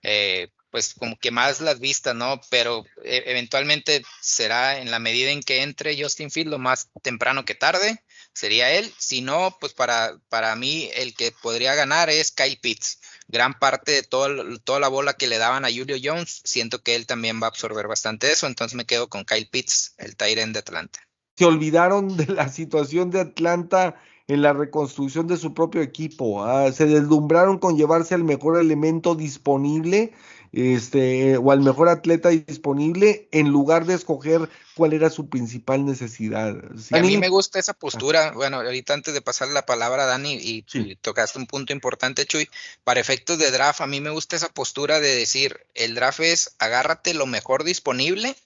[0.03, 2.41] eh, pues como que más las vistas, ¿no?
[2.51, 7.45] Pero eh, eventualmente será en la medida en que entre Justin Field lo más temprano
[7.45, 8.03] que tarde,
[8.33, 8.93] sería él.
[8.99, 13.01] Si no, pues para, para mí el que podría ganar es Kyle Pitts.
[13.29, 16.95] Gran parte de todo, toda la bola que le daban a Julio Jones, siento que
[16.97, 20.55] él también va a absorber bastante eso, entonces me quedo con Kyle Pitts, el Tyrant
[20.55, 21.07] de Atlanta
[21.37, 23.97] se olvidaron de la situación de Atlanta
[24.27, 26.45] en la reconstrucción de su propio equipo.
[26.45, 26.71] ¿ah?
[26.73, 30.13] Se deslumbraron con llevarse al mejor elemento disponible
[30.53, 36.57] este, o al mejor atleta disponible en lugar de escoger cuál era su principal necesidad.
[36.93, 38.33] A mí me gusta esa postura.
[38.33, 40.91] Bueno, ahorita antes de pasar la palabra a Dani, y, sí.
[40.91, 42.49] y, tocaste un punto importante, Chuy,
[42.85, 46.55] para efectos de draft, a mí me gusta esa postura de decir, el draft es
[46.61, 48.37] agárrate lo mejor disponible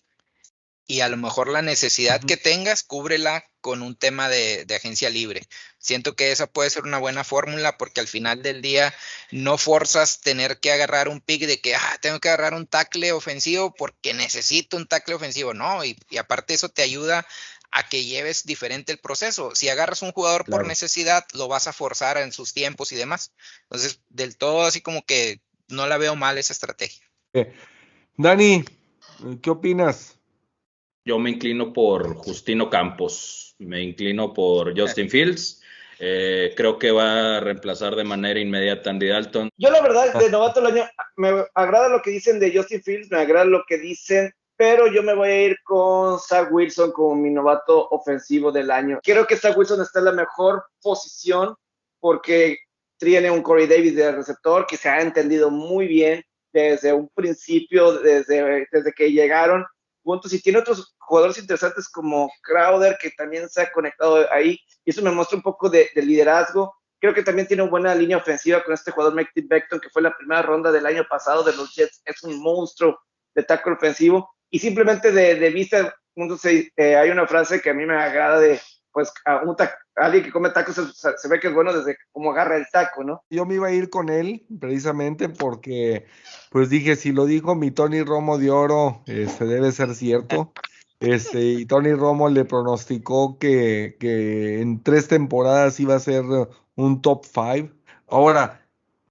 [0.91, 2.27] y a lo mejor la necesidad uh -huh.
[2.27, 5.43] que tengas, cúbrela con un tema de, de, agencia libre.
[5.79, 8.95] Siento que esa puede ser una buena fórmula porque al final del día
[9.31, 13.13] no forzas tener que agarrar un pick de que ah, tengo que agarrar un tackle
[13.13, 15.53] ofensivo porque necesito un tackle ofensivo.
[15.53, 17.27] No, y, y aparte eso te ayuda
[17.71, 19.55] a que lleves diferente el proceso.
[19.55, 20.63] Si agarras un jugador claro.
[20.63, 23.33] por necesidad, lo vas a forzar en sus tiempos y demás.
[23.65, 27.07] Entonces, del todo así como que no la veo mal esa estrategia.
[27.35, 27.53] Eh,
[28.17, 28.65] Dani,
[29.43, 30.18] ¿qué opinas?
[31.09, 35.63] Yo me inclino por Justino Campos, me inclino por Justin Fields.
[35.99, 39.49] Eh, creo que va a reemplazar de manera inmediata a Andy Dalton.
[39.57, 40.85] Yo la verdad, de novato del año,
[41.17, 45.03] me agrada lo que dicen de Justin Fields, me agrada lo que dicen, pero yo
[45.03, 49.01] me voy a ir con Zach Wilson como mi novato ofensivo del año.
[49.03, 51.55] Creo que Zach Wilson está en la mejor posición
[52.01, 52.59] porque
[52.99, 56.23] tiene un Corey Davis de receptor que se ha entendido muy bien
[56.53, 59.65] desde un principio, desde, desde que llegaron
[60.09, 64.91] puntos y tiene otros jugadores interesantes como Crowder que también se ha conectado ahí y
[64.91, 66.75] eso me muestra un poco de, de liderazgo.
[66.99, 70.01] Creo que también tiene una buena línea ofensiva con este jugador Mike Beckton que fue
[70.01, 72.01] la primera ronda del año pasado de los Jets.
[72.07, 72.99] Es un monstruo
[73.35, 77.85] de tackle ofensivo y simplemente de, de vista, eh, hay una frase que a mí
[77.85, 78.59] me agrada de
[78.99, 79.55] pues a, un
[79.95, 83.23] alguien que come tacos se, ve que es bueno desde cómo agarra el taco, ¿no?
[83.31, 86.07] Yo me iba a ir con él precisamente porque,
[86.51, 90.53] pues dije, si lo dijo mi Tony Romo de Oro, este debe ser cierto.
[90.99, 96.25] Este, y Tony Romo le pronosticó que, que en tres temporadas iba a ser
[96.75, 97.73] un top five.
[98.09, 98.67] Ahora,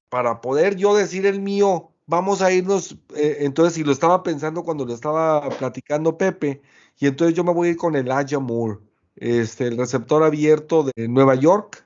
[0.09, 4.63] para poder yo decir el mío, vamos a irnos, eh, entonces, si lo estaba pensando
[4.63, 6.61] cuando lo estaba platicando Pepe,
[6.99, 8.09] y entonces yo me voy a ir con el
[8.41, 8.79] Moore
[9.17, 11.85] este, el receptor abierto de Nueva York.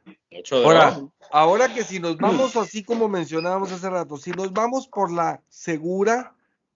[0.51, 1.01] Ahora,
[1.31, 5.41] ahora que si nos vamos así como mencionábamos hace rato, si nos vamos por la
[5.49, 6.35] segura,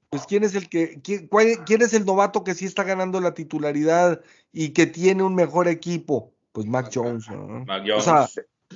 [0.10, 3.20] pues quién es el que, quién, cuál, quién es el novato que sí está ganando
[3.20, 4.22] la titularidad
[4.52, 7.30] y que tiene un mejor equipo, pues Mac Jones.
[7.30, 7.66] ¿no?
[7.66, 7.96] Mac Jones.
[7.96, 8.28] O sea,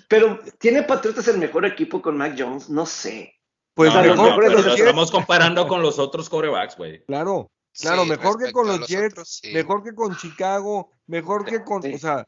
[0.07, 3.35] pero tiene Patriotas el mejor equipo con Mac Jones, no sé.
[3.73, 7.06] Pues no, mejor, no, pero lo estamos comparando con los otros corebacks, güey.
[7.06, 7.49] Claro,
[7.80, 9.51] Claro, sí, mejor que con los, los Jets, otros, sí.
[9.53, 11.93] mejor que con Chicago, mejor que con, sí.
[11.93, 12.27] o sea,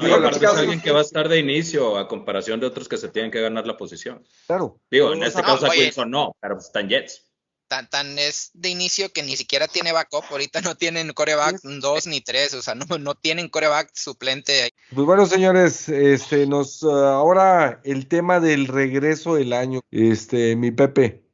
[0.00, 3.08] Digo, es alguien que va a estar de inicio a comparación de otros que se
[3.08, 4.24] tienen que ganar la posición.
[4.46, 4.80] Claro.
[4.90, 7.24] Digo, en este no, caso a Wilson no, pero están Jets.
[7.68, 12.06] Tan, tan, es de inicio que ni siquiera tiene backup, ahorita no tienen coreback dos
[12.06, 14.62] ni tres, o sea, no, no tienen coreback suplente.
[14.62, 14.70] Ahí.
[14.94, 20.70] Pues bueno, señores, este, nos, uh, ahora el tema del regreso del año, este, mi
[20.70, 21.27] Pepe.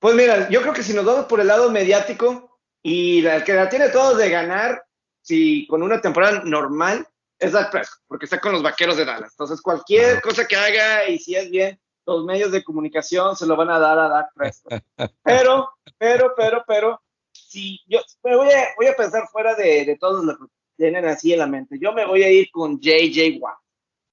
[0.00, 3.52] Pues mira, yo creo que si nos vamos por el lado mediático y la que
[3.52, 4.82] la tiene todos de ganar,
[5.20, 7.06] si con una temporada normal,
[7.38, 9.32] es Dak Prescott, porque está con los vaqueros de Dallas.
[9.32, 13.56] Entonces, cualquier cosa que haga y si es bien, los medios de comunicación se lo
[13.56, 14.82] van a dar a Dak Prescott.
[15.22, 17.02] Pero, pero, pero, pero,
[17.32, 20.44] si yo me voy a, voy a pensar fuera de, de todos los que
[20.76, 23.58] tienen así en la mente, yo me voy a ir con JJ Watt.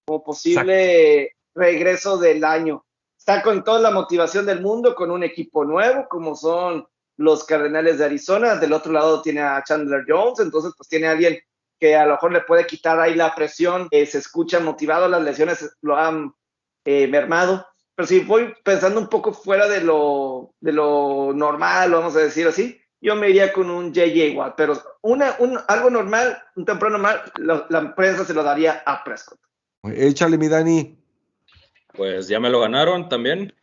[0.05, 2.85] como posible regreso del año.
[3.27, 6.87] Está con toda la motivación del mundo, con un equipo nuevo, como son
[7.17, 8.55] los Cardenales de Arizona.
[8.55, 11.37] Del otro lado tiene a Chandler Jones, entonces pues tiene alguien
[11.77, 15.21] que a lo mejor le puede quitar ahí la presión, eh, se escucha motivado, las
[15.21, 16.33] lesiones lo han
[16.85, 17.67] eh, mermado.
[17.95, 23.17] Pero si voy pensando un poco fuera de lo, normal, vamos a decir así, yo
[23.17, 27.23] me iría con un JJ Watt, pero una, un, algo normal, un temprano normal,
[27.67, 29.41] la prensa se lo daría a Prescott.
[29.83, 31.06] Échale, mi Dani.
[31.97, 33.53] Pues ya me lo ganaron también.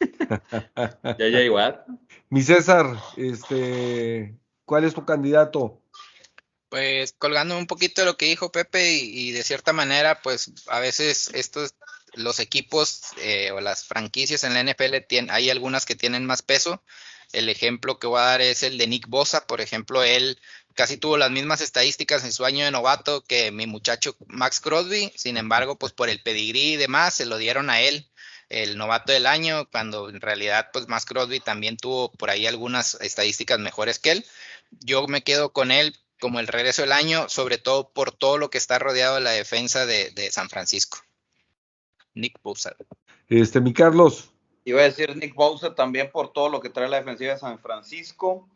[1.18, 1.86] JJ Watt.
[2.28, 4.34] Mi César, este,
[4.64, 5.80] ¿cuál es tu candidato?
[6.68, 10.52] Pues colgando un poquito de lo que dijo Pepe y, y de cierta manera, pues
[10.66, 11.76] a veces estos
[12.16, 16.42] los equipos eh, o las franquicias en la NFL tienen, hay algunas que tienen más
[16.42, 16.82] peso.
[17.32, 20.38] El ejemplo que voy a dar es el de Nick Bosa, por ejemplo, él
[20.74, 25.12] casi tuvo las mismas estadísticas en su año de novato que mi muchacho Max Crosby,
[25.16, 28.08] sin embargo, pues por el pedigrí y demás se lo dieron a él
[28.48, 32.94] el novato del año, cuando en realidad pues Max Crosby también tuvo por ahí algunas
[33.00, 34.26] estadísticas mejores que él.
[34.70, 38.50] Yo me quedo con él como el regreso del año, sobre todo por todo lo
[38.50, 40.98] que está rodeado de la defensa de, de San Francisco.
[42.14, 42.76] Nick Bosa.
[43.28, 44.30] Este, mi Carlos.
[44.64, 47.58] Iba a decir Nick Bosa también por todo lo que trae la defensiva de San
[47.58, 48.48] Francisco.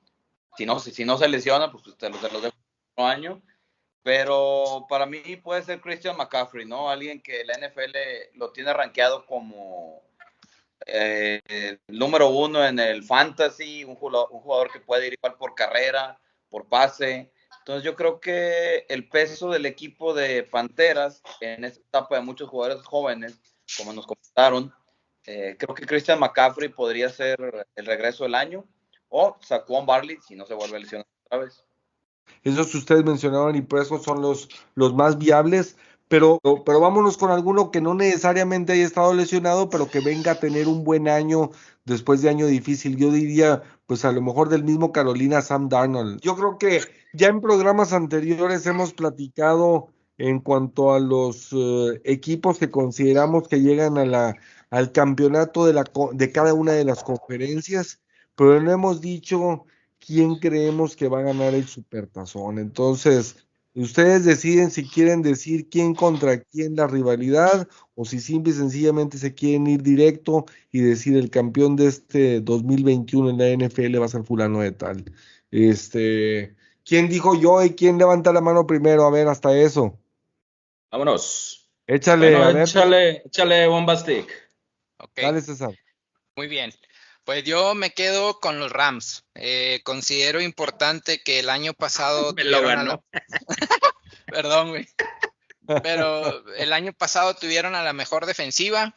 [0.58, 2.56] Si no, si, si no se lesiona, pues te lo, te lo dejo
[2.96, 3.42] un año.
[4.02, 6.90] Pero para mí puede ser Christian McCaffrey, ¿no?
[6.90, 7.96] Alguien que la NFL
[8.34, 10.02] lo tiene rankeado como
[10.84, 15.36] eh, el número uno en el fantasy, un jugador, un jugador que puede ir igual
[15.36, 16.18] por carrera,
[16.48, 17.30] por pase.
[17.60, 22.48] Entonces yo creo que el peso del equipo de Panteras en esta etapa de muchos
[22.48, 23.40] jugadores jóvenes,
[23.76, 24.74] como nos comentaron,
[25.24, 28.64] eh, creo que Christian McCaffrey podría ser el regreso del año
[29.08, 31.64] o Saquon Barley si no se vuelve a lesionar otra vez.
[32.42, 35.76] Esos que ustedes mencionaban y por eso son los, los más viables,
[36.08, 40.40] pero, pero vámonos con alguno que no necesariamente haya estado lesionado, pero que venga a
[40.40, 41.50] tener un buen año
[41.84, 42.96] después de año difícil.
[42.96, 46.20] Yo diría, pues a lo mejor del mismo Carolina Sam Darnold.
[46.20, 46.80] Yo creo que
[47.12, 53.60] ya en programas anteriores hemos platicado en cuanto a los uh, equipos que consideramos que
[53.60, 54.36] llegan la,
[54.70, 58.00] al campeonato de, la, de cada una de las conferencias,
[58.38, 59.66] pero no hemos dicho
[59.98, 62.60] quién creemos que va a ganar el Supertazón.
[62.60, 63.36] Entonces,
[63.74, 69.18] ustedes deciden si quieren decir quién contra quién la rivalidad o si simple y sencillamente
[69.18, 74.06] se quieren ir directo y decir el campeón de este 2021 en la NFL va
[74.06, 75.04] a ser fulano de tal.
[75.50, 76.54] Este,
[76.84, 79.04] ¿quién dijo yo y quién levanta la mano primero?
[79.04, 79.98] A ver, hasta eso.
[80.92, 81.68] Vámonos.
[81.88, 82.62] Échale, Bueno, a ver.
[82.62, 84.28] échale, échale Bombastic.
[84.98, 85.74] Ok, Dale, César.
[86.36, 86.70] muy bien.
[87.28, 89.22] Pues yo me quedo con los Rams.
[89.34, 93.04] Eh, considero importante que el año pasado Me lo ganó.
[94.26, 94.88] Perdón, güey.
[95.82, 98.96] Pero el año pasado tuvieron a la mejor defensiva.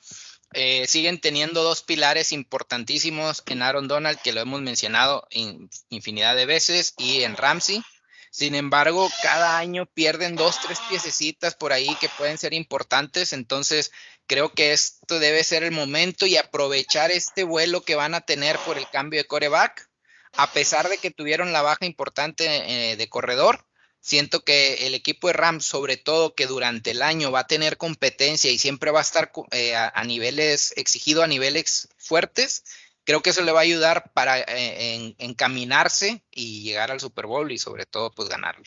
[0.54, 6.34] Eh, siguen teniendo dos pilares importantísimos en Aaron Donald, que lo hemos mencionado in- infinidad
[6.38, 7.84] de veces, y en Ramsey.
[8.32, 13.34] Sin embargo, cada año pierden dos, tres piececitas por ahí que pueden ser importantes.
[13.34, 13.92] Entonces,
[14.26, 18.58] creo que esto debe ser el momento y aprovechar este vuelo que van a tener
[18.60, 19.90] por el cambio de coreback.
[20.38, 22.46] A pesar de que tuvieron la baja importante
[22.92, 23.68] eh, de corredor,
[24.00, 27.76] siento que el equipo de Rams, sobre todo que durante el año va a tener
[27.76, 32.64] competencia y siempre va a estar eh, a, a, niveles, exigido a niveles fuertes,
[33.04, 37.28] creo que eso le va a ayudar para eh, en, encaminarse y llegar al Super
[37.28, 38.64] Bowl y sobre todo pues ganarlo.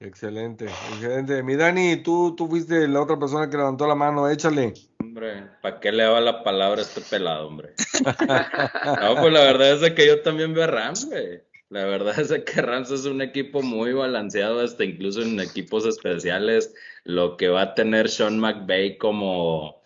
[0.00, 1.42] Excelente, excelente.
[1.44, 4.74] Mi Dani, tú, tú fuiste la otra persona que levantó la mano, échale.
[4.98, 7.74] Hombre, ¿para qué le daba la palabra a este pelado, hombre?
[8.04, 11.42] no, pues la verdad es de que yo también veo a Rams, güey.
[11.68, 15.86] La verdad es de que Rams es un equipo muy balanceado, hasta incluso en equipos
[15.86, 16.74] especiales.
[17.04, 19.81] Lo que va a tener Sean McVay como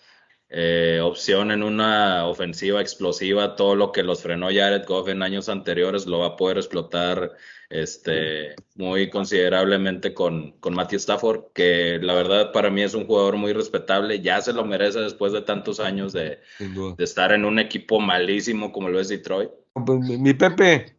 [0.48, 5.48] eh, opción en una ofensiva explosiva, todo lo que los frenó Jared Goff en años
[5.48, 7.32] anteriores, lo va a poder explotar
[7.68, 13.36] este, muy considerablemente con, con Matthew Stafford, que la verdad para mí es un jugador
[13.36, 17.59] muy respetable, ya se lo merece después de tantos años de, de estar en un
[17.59, 19.51] equipo malísimo como lo es Detroit.
[19.85, 20.97] Pues, mi Pepe.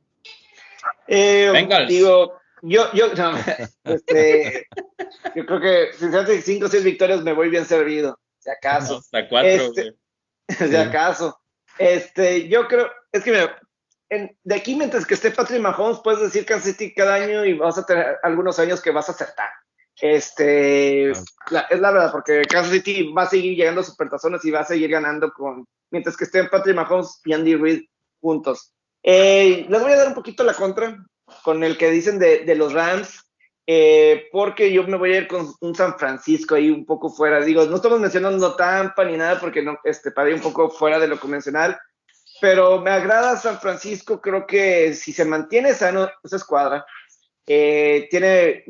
[1.07, 3.31] Eh, digo, yo, yo, no,
[3.85, 4.67] este,
[5.35, 8.51] yo creo que si se hace 5 o 6 victorias me voy bien servido, si
[8.51, 8.97] acaso.
[8.99, 9.95] Hasta 4, este,
[10.47, 11.39] si acaso.
[11.77, 13.59] Este, yo creo, es que mira,
[14.09, 17.53] en, de aquí mientras que esté Patrick Mahomes, puedes decir Kansas City cada año y
[17.53, 19.49] vas a tener algunos años que vas a acertar.
[19.99, 21.11] Este,
[21.49, 24.61] la, es la verdad, porque Kansas City va a seguir llegando a supertazones y va
[24.61, 27.83] a seguir ganando con, mientras que estén Patrick Mahomes y Andy Reid
[28.21, 28.73] juntos.
[29.03, 30.97] Eh, les voy a dar un poquito la contra
[31.43, 33.26] con el que dicen de, de los Rams.
[33.69, 37.41] Eh, porque yo me voy a ir con un San Francisco ahí un poco fuera.
[37.41, 40.97] Digo, no estamos mencionando Tampa ni nada porque no, este, para ir un poco fuera
[40.97, 41.77] de lo convencional,
[42.39, 44.21] pero me agrada San Francisco.
[44.21, 46.85] Creo que si se mantiene sano esa escuadra,
[47.45, 48.63] eh, tiene,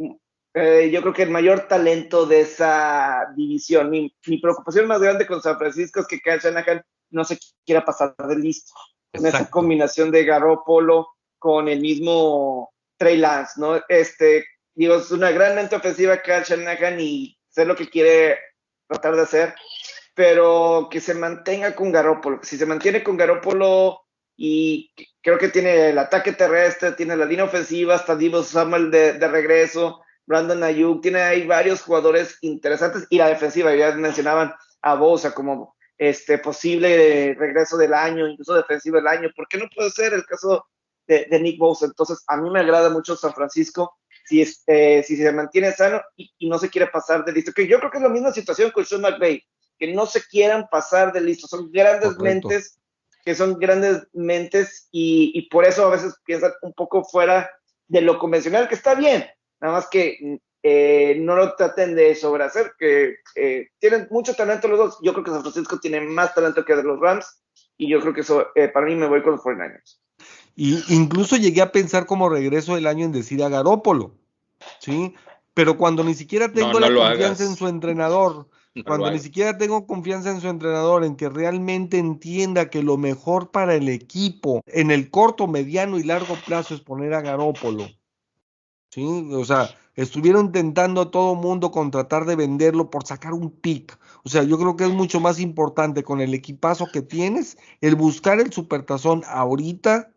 [0.56, 3.92] eh, yo creo que el mayor talento de esa división.
[3.92, 7.86] Mi, mi, preocupación más grande con San Francisco es que Kyle Shanahan no se quiera
[7.86, 8.74] pasar de listo.
[9.14, 11.08] En esa combinación de Garoppolo
[11.38, 13.80] con el mismo Trey Lance, ¿no?
[13.88, 14.44] Este,
[14.78, 18.38] digo, es una gran mente ofensiva Kyle Shanahan y sé lo que quiere
[18.88, 19.56] tratar de hacer,
[20.14, 22.40] pero que se mantenga con Garópolo.
[22.44, 24.02] Si se mantiene con Garópolo
[24.36, 29.14] y creo que tiene el ataque terrestre, tiene la línea ofensiva, hasta Divo Samuel de,
[29.14, 34.94] de regreso, Brandon Ayuk, tiene ahí varios jugadores interesantes y la defensiva, ya mencionaban a
[34.94, 39.30] Bosa como este posible regreso del año, incluso defensivo del año.
[39.36, 40.68] ¿Por qué no puede ser el caso
[41.08, 41.88] de, de Nick Bosa?
[41.88, 43.98] Entonces, a mí me agrada mucho San Francisco
[44.28, 47.54] si, eh, si se mantiene sano y, no se quiere pasar de listo.
[47.54, 49.44] Que yo creo que es la misma situación con Sean McVay,
[49.80, 51.48] que no se quieran pasar de listo.
[51.48, 52.78] Son grandes mentes,
[53.24, 57.50] que son grandes mentes y, por eso a veces piensan un poco fuera
[57.88, 59.26] de lo convencional, que está bien,
[59.62, 64.78] nada más que eh, no lo traten de sobrehacer, que eh, tienen mucho talento los
[64.78, 64.98] dos.
[65.02, 67.42] Yo creo que San Francisco tiene más talento que los Rams
[67.78, 70.00] y yo creo que eso, para mí me voy con los 49ers.
[70.60, 74.16] Y incluso llegué a pensar como regreso del año en decir a Garópolo,
[74.80, 75.14] ¿sí?
[75.54, 78.50] Pero cuando ni siquiera tengo la confianza en su entrenador,
[78.88, 83.52] cuando ni siquiera tengo confianza en su entrenador, en que realmente entienda que lo mejor
[83.52, 87.88] para el equipo en el corto, mediano y largo plazo es poner a Garópolo,
[88.90, 89.30] ¿sí?
[89.34, 93.96] O sea, estuvieron intentando a todo mundo con tratar de venderlo por sacar un pick.
[94.24, 97.96] O sea, yo creo que es mucho más importante con el equipazo que tienes el
[97.96, 100.14] buscar el supertazón ahorita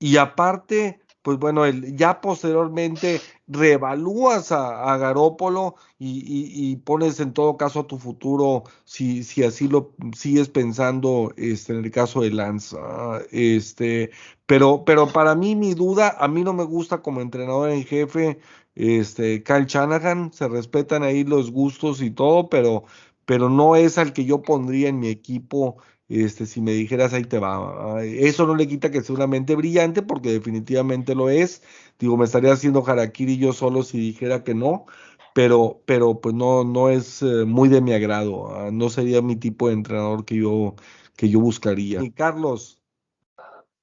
[0.00, 7.80] y aparte, pues bueno, el, ya posteriormente reevalúas a, Garópolo y, pones en todo caso
[7.80, 12.76] a tu futuro, si, si así lo sigues pensando este, en el caso de Lance.
[13.30, 14.10] este,
[14.46, 18.40] pero, pero para mí, mi duda, a mí no me gusta como entrenador en jefe,
[18.74, 22.84] este, Kyle Shanahan, se respetan ahí los gustos y todo, pero,
[23.26, 25.76] pero no es al que yo pondría en mi equipo
[26.10, 28.02] este, si me dijeras ahí te va.
[28.02, 31.62] Eso no le quita que sea una mente brillante, porque definitivamente lo es.
[32.00, 34.86] Digo, me estaría haciendo harakiri yo solo si dijera que no,
[35.34, 38.52] pero, pero pues no, no es eh, muy de mi agrado.
[38.52, 40.74] Ah, no sería mi tipo de entrenador que yo,
[41.16, 42.02] que yo buscaría.
[42.02, 42.82] Y Carlos.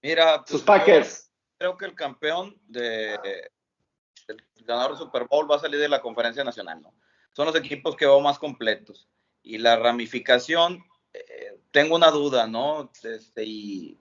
[0.01, 1.31] Mira, sus Packers.
[1.57, 3.15] Creo que el campeón de
[4.27, 6.93] el ganador del Super Bowl va a salir de la conferencia nacional, ¿no?
[7.31, 9.07] Son los equipos que van más completos.
[9.41, 10.83] Y la ramificación
[11.71, 12.91] tengo una duda, ¿no?
[13.03, 13.99] Este, y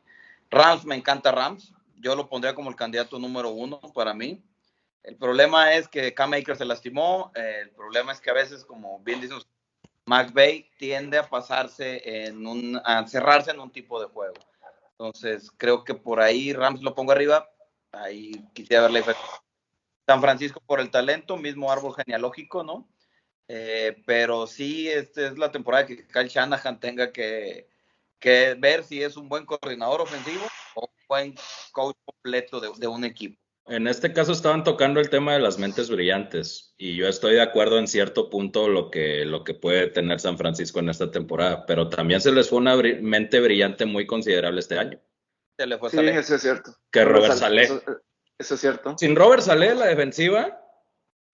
[0.50, 1.72] Rams, me encanta Rams.
[1.96, 4.42] Yo lo pondría como el candidato número uno para mí.
[5.02, 7.30] El problema es que Cam Maker se lastimó.
[7.34, 9.38] El problema es que a veces, como bien dicen,
[10.06, 14.34] McVay tiende a pasarse en un, a cerrarse en un tipo de juego.
[14.92, 17.48] Entonces, creo que por ahí Rams lo pongo arriba.
[17.92, 19.04] Ahí quisiera verle
[20.06, 22.88] San Francisco por el talento, mismo árbol genealógico, ¿no?
[23.48, 27.68] Eh, pero sí, esta es la temporada que Kyle Shanahan tenga que,
[28.58, 30.44] ver si es un buen coordinador ofensivo
[30.74, 31.34] o un buen
[31.72, 33.40] coach completo de, un equipo.
[33.68, 37.42] En este caso estaban tocando el tema de las mentes brillantes y yo estoy de
[37.42, 41.66] acuerdo en cierto punto lo que, lo que puede tener San Francisco en esta temporada,
[41.66, 45.00] pero también se les fue una mente brillante muy considerable este año.
[45.58, 46.76] Se le fue sí, eso es cierto.
[46.92, 47.64] Que Robert Saleh.
[47.64, 47.82] Eso,
[48.38, 48.96] eso, es cierto.
[48.98, 50.65] Sin Robert Saleh, la defensiva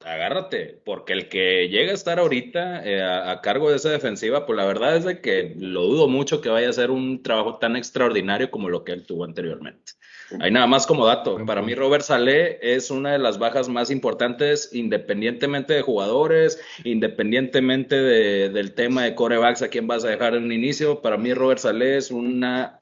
[0.05, 4.57] agárrate, porque el que llega a estar ahorita eh, a, cargo de esa defensiva, pues
[4.57, 7.75] la verdad es de que lo dudo mucho que vaya a ser un trabajo tan
[7.75, 9.93] extraordinario como lo que él tuvo anteriormente.
[10.39, 13.91] Hay nada más como dato, para mí Robert Saleh es una de las bajas más
[13.91, 20.45] importantes independientemente de jugadores, independientemente del tema de corebacks a quién vas a dejar en
[20.45, 22.79] un inicio, para mí Robert Saleh es una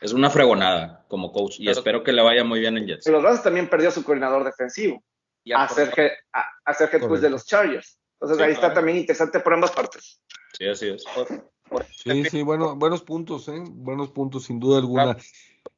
[0.00, 3.08] es una fregonada como coach y espero que le vaya muy bien en Jets.
[3.08, 5.02] Los Rams también perdió su coordinador defensivo
[5.52, 7.98] a hacer, head coach de los Chargers.
[8.20, 10.20] Entonces ahí está también interesante por ambas partes.
[10.56, 11.04] Sí, así es.
[11.90, 13.62] Sí, sí, bueno, buenos puntos, ¿eh?
[13.68, 15.16] buenos puntos, sin duda alguna.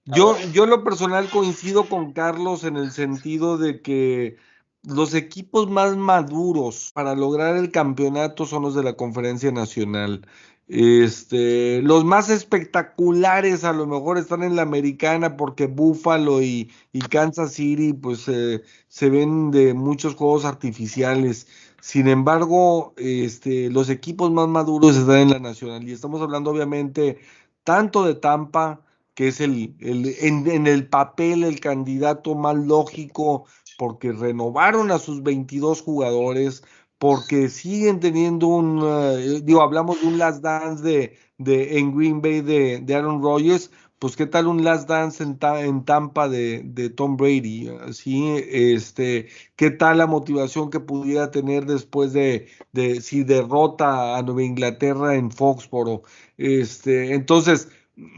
[0.04, 4.36] Yo, yo en lo personal coincido con Carlos en el sentido de que
[4.82, 10.26] los equipos más maduros para lograr el campeonato son los de la conferencia nacional.
[10.68, 16.72] Este, los más espectaculares a lo mejor están en la americana porque Buffalo y,
[17.08, 21.46] Kansas City pues eh, se ven de muchos juegos artificiales.
[21.80, 27.18] Sin embargo, este, los equipos más maduros están en la nacional y estamos hablando obviamente
[27.62, 28.80] tanto de Tampa,
[29.14, 33.46] que es el, en, el papel el candidato más lógico
[33.78, 36.62] porque renovaron a sus 22 jugadores,
[36.98, 42.20] porque siguen teniendo un, eh, digo, hablamos de un last dance de, de en Green
[42.22, 46.62] Bay de, de Aaron Rodgers, pues qué tal un last dance en, en Tampa de,
[46.64, 48.36] de, Tom Brady, ¿sí?
[48.50, 54.42] Este, qué tal la motivación que pudiera tener después de, de si derrota a Nueva
[54.42, 56.02] Inglaterra en Foxboro,
[56.36, 57.68] este, entonces,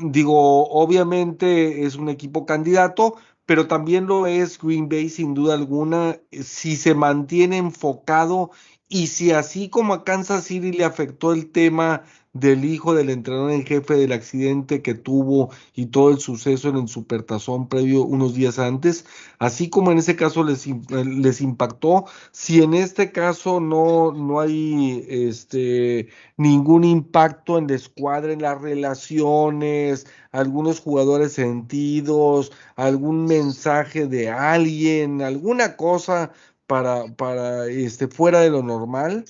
[0.02, 3.14] digo, obviamente es un equipo candidato,
[3.48, 8.50] pero también lo es Green Bay sin duda alguna, si se mantiene enfocado
[8.90, 13.50] y si así como a Kansas City le afectó el tema del hijo del entrenador
[13.52, 18.34] en jefe del accidente que tuvo y todo el suceso en el supertazón previo unos
[18.34, 19.06] días antes,
[19.38, 25.04] así como en ese caso les, les impactó, si en este caso no, no hay
[25.08, 34.30] este, ningún impacto en la escuadra, en las relaciones, algunos jugadores sentidos, algún mensaje de
[34.30, 36.32] alguien, alguna cosa
[36.66, 39.24] para, para este, fuera de lo normal,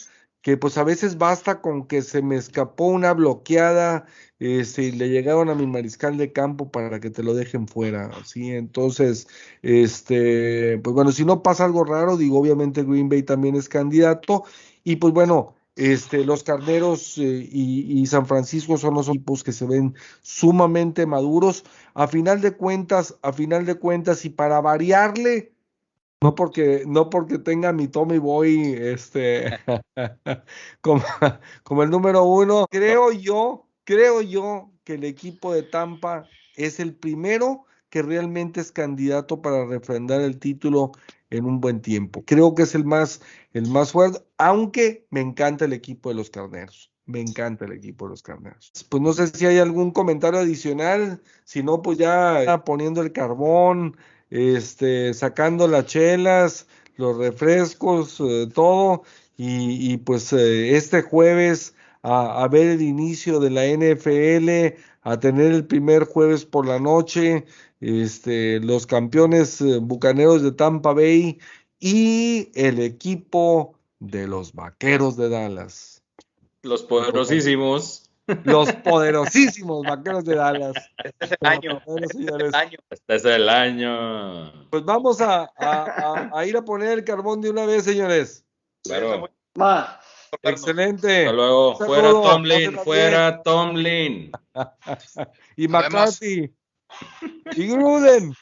[0.48, 4.06] que pues a veces basta con que se me escapó una bloqueada,
[4.38, 8.10] este, y le llegaron a mi mariscal de campo para que te lo dejen fuera,
[8.24, 8.52] ¿sí?
[8.52, 9.28] Entonces,
[9.60, 14.44] este, pues bueno, si no pasa algo raro, digo, obviamente Green Bay también es candidato,
[14.84, 19.52] y pues bueno, este, los Carneros eh, y, y, San Francisco son los equipos que
[19.52, 21.62] se ven sumamente maduros.
[21.92, 25.52] A final de cuentas, a final de cuentas, y para variarle,
[26.20, 29.58] no porque, no porque tenga mi Tommy Boy este,
[30.80, 31.02] como,
[31.62, 32.66] como el número uno.
[32.70, 38.72] Creo yo, creo yo que el equipo de Tampa es el primero que realmente es
[38.72, 40.92] candidato para refrendar el título
[41.30, 42.22] en un buen tiempo.
[42.26, 43.20] Creo que es el más,
[43.52, 46.92] el más fuerte, aunque me encanta el equipo de los carneros.
[47.06, 48.70] Me encanta el equipo de los carneros.
[48.90, 53.96] Pues no sé si hay algún comentario adicional, si no, pues ya poniendo el carbón,
[54.30, 59.02] este, sacando las chelas, los refrescos, eh, todo,
[59.36, 65.66] y, pues eh, este jueves a, ver el inicio de la NFL, a tener el
[65.66, 67.44] primer jueves por la noche,
[67.80, 71.38] este, los campeones eh, bucaneros de Tampa Bay
[71.78, 76.02] y el equipo de los vaqueros de Dallas.
[76.62, 78.07] Los poderosísimos.
[78.44, 80.74] Los poderosísimos vaqueros de Dallas.
[81.02, 81.82] Este es el año.
[81.86, 82.78] Este es el año.
[82.90, 84.68] Este es el año.
[84.70, 88.44] Pues vamos a, a, a, ir a poner el carbón de una vez, señores.
[88.84, 89.28] Claro.
[90.42, 91.20] Excelente.
[91.26, 91.76] Hasta luego.
[91.76, 94.32] Fuera Tomlin, fuera Tomlin.
[95.56, 96.52] y McCarthy.
[97.56, 98.34] y Gruden.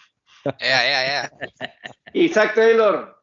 [0.44, 1.68] Yeah, yeah, yeah.
[2.12, 3.16] Isaac Taylor.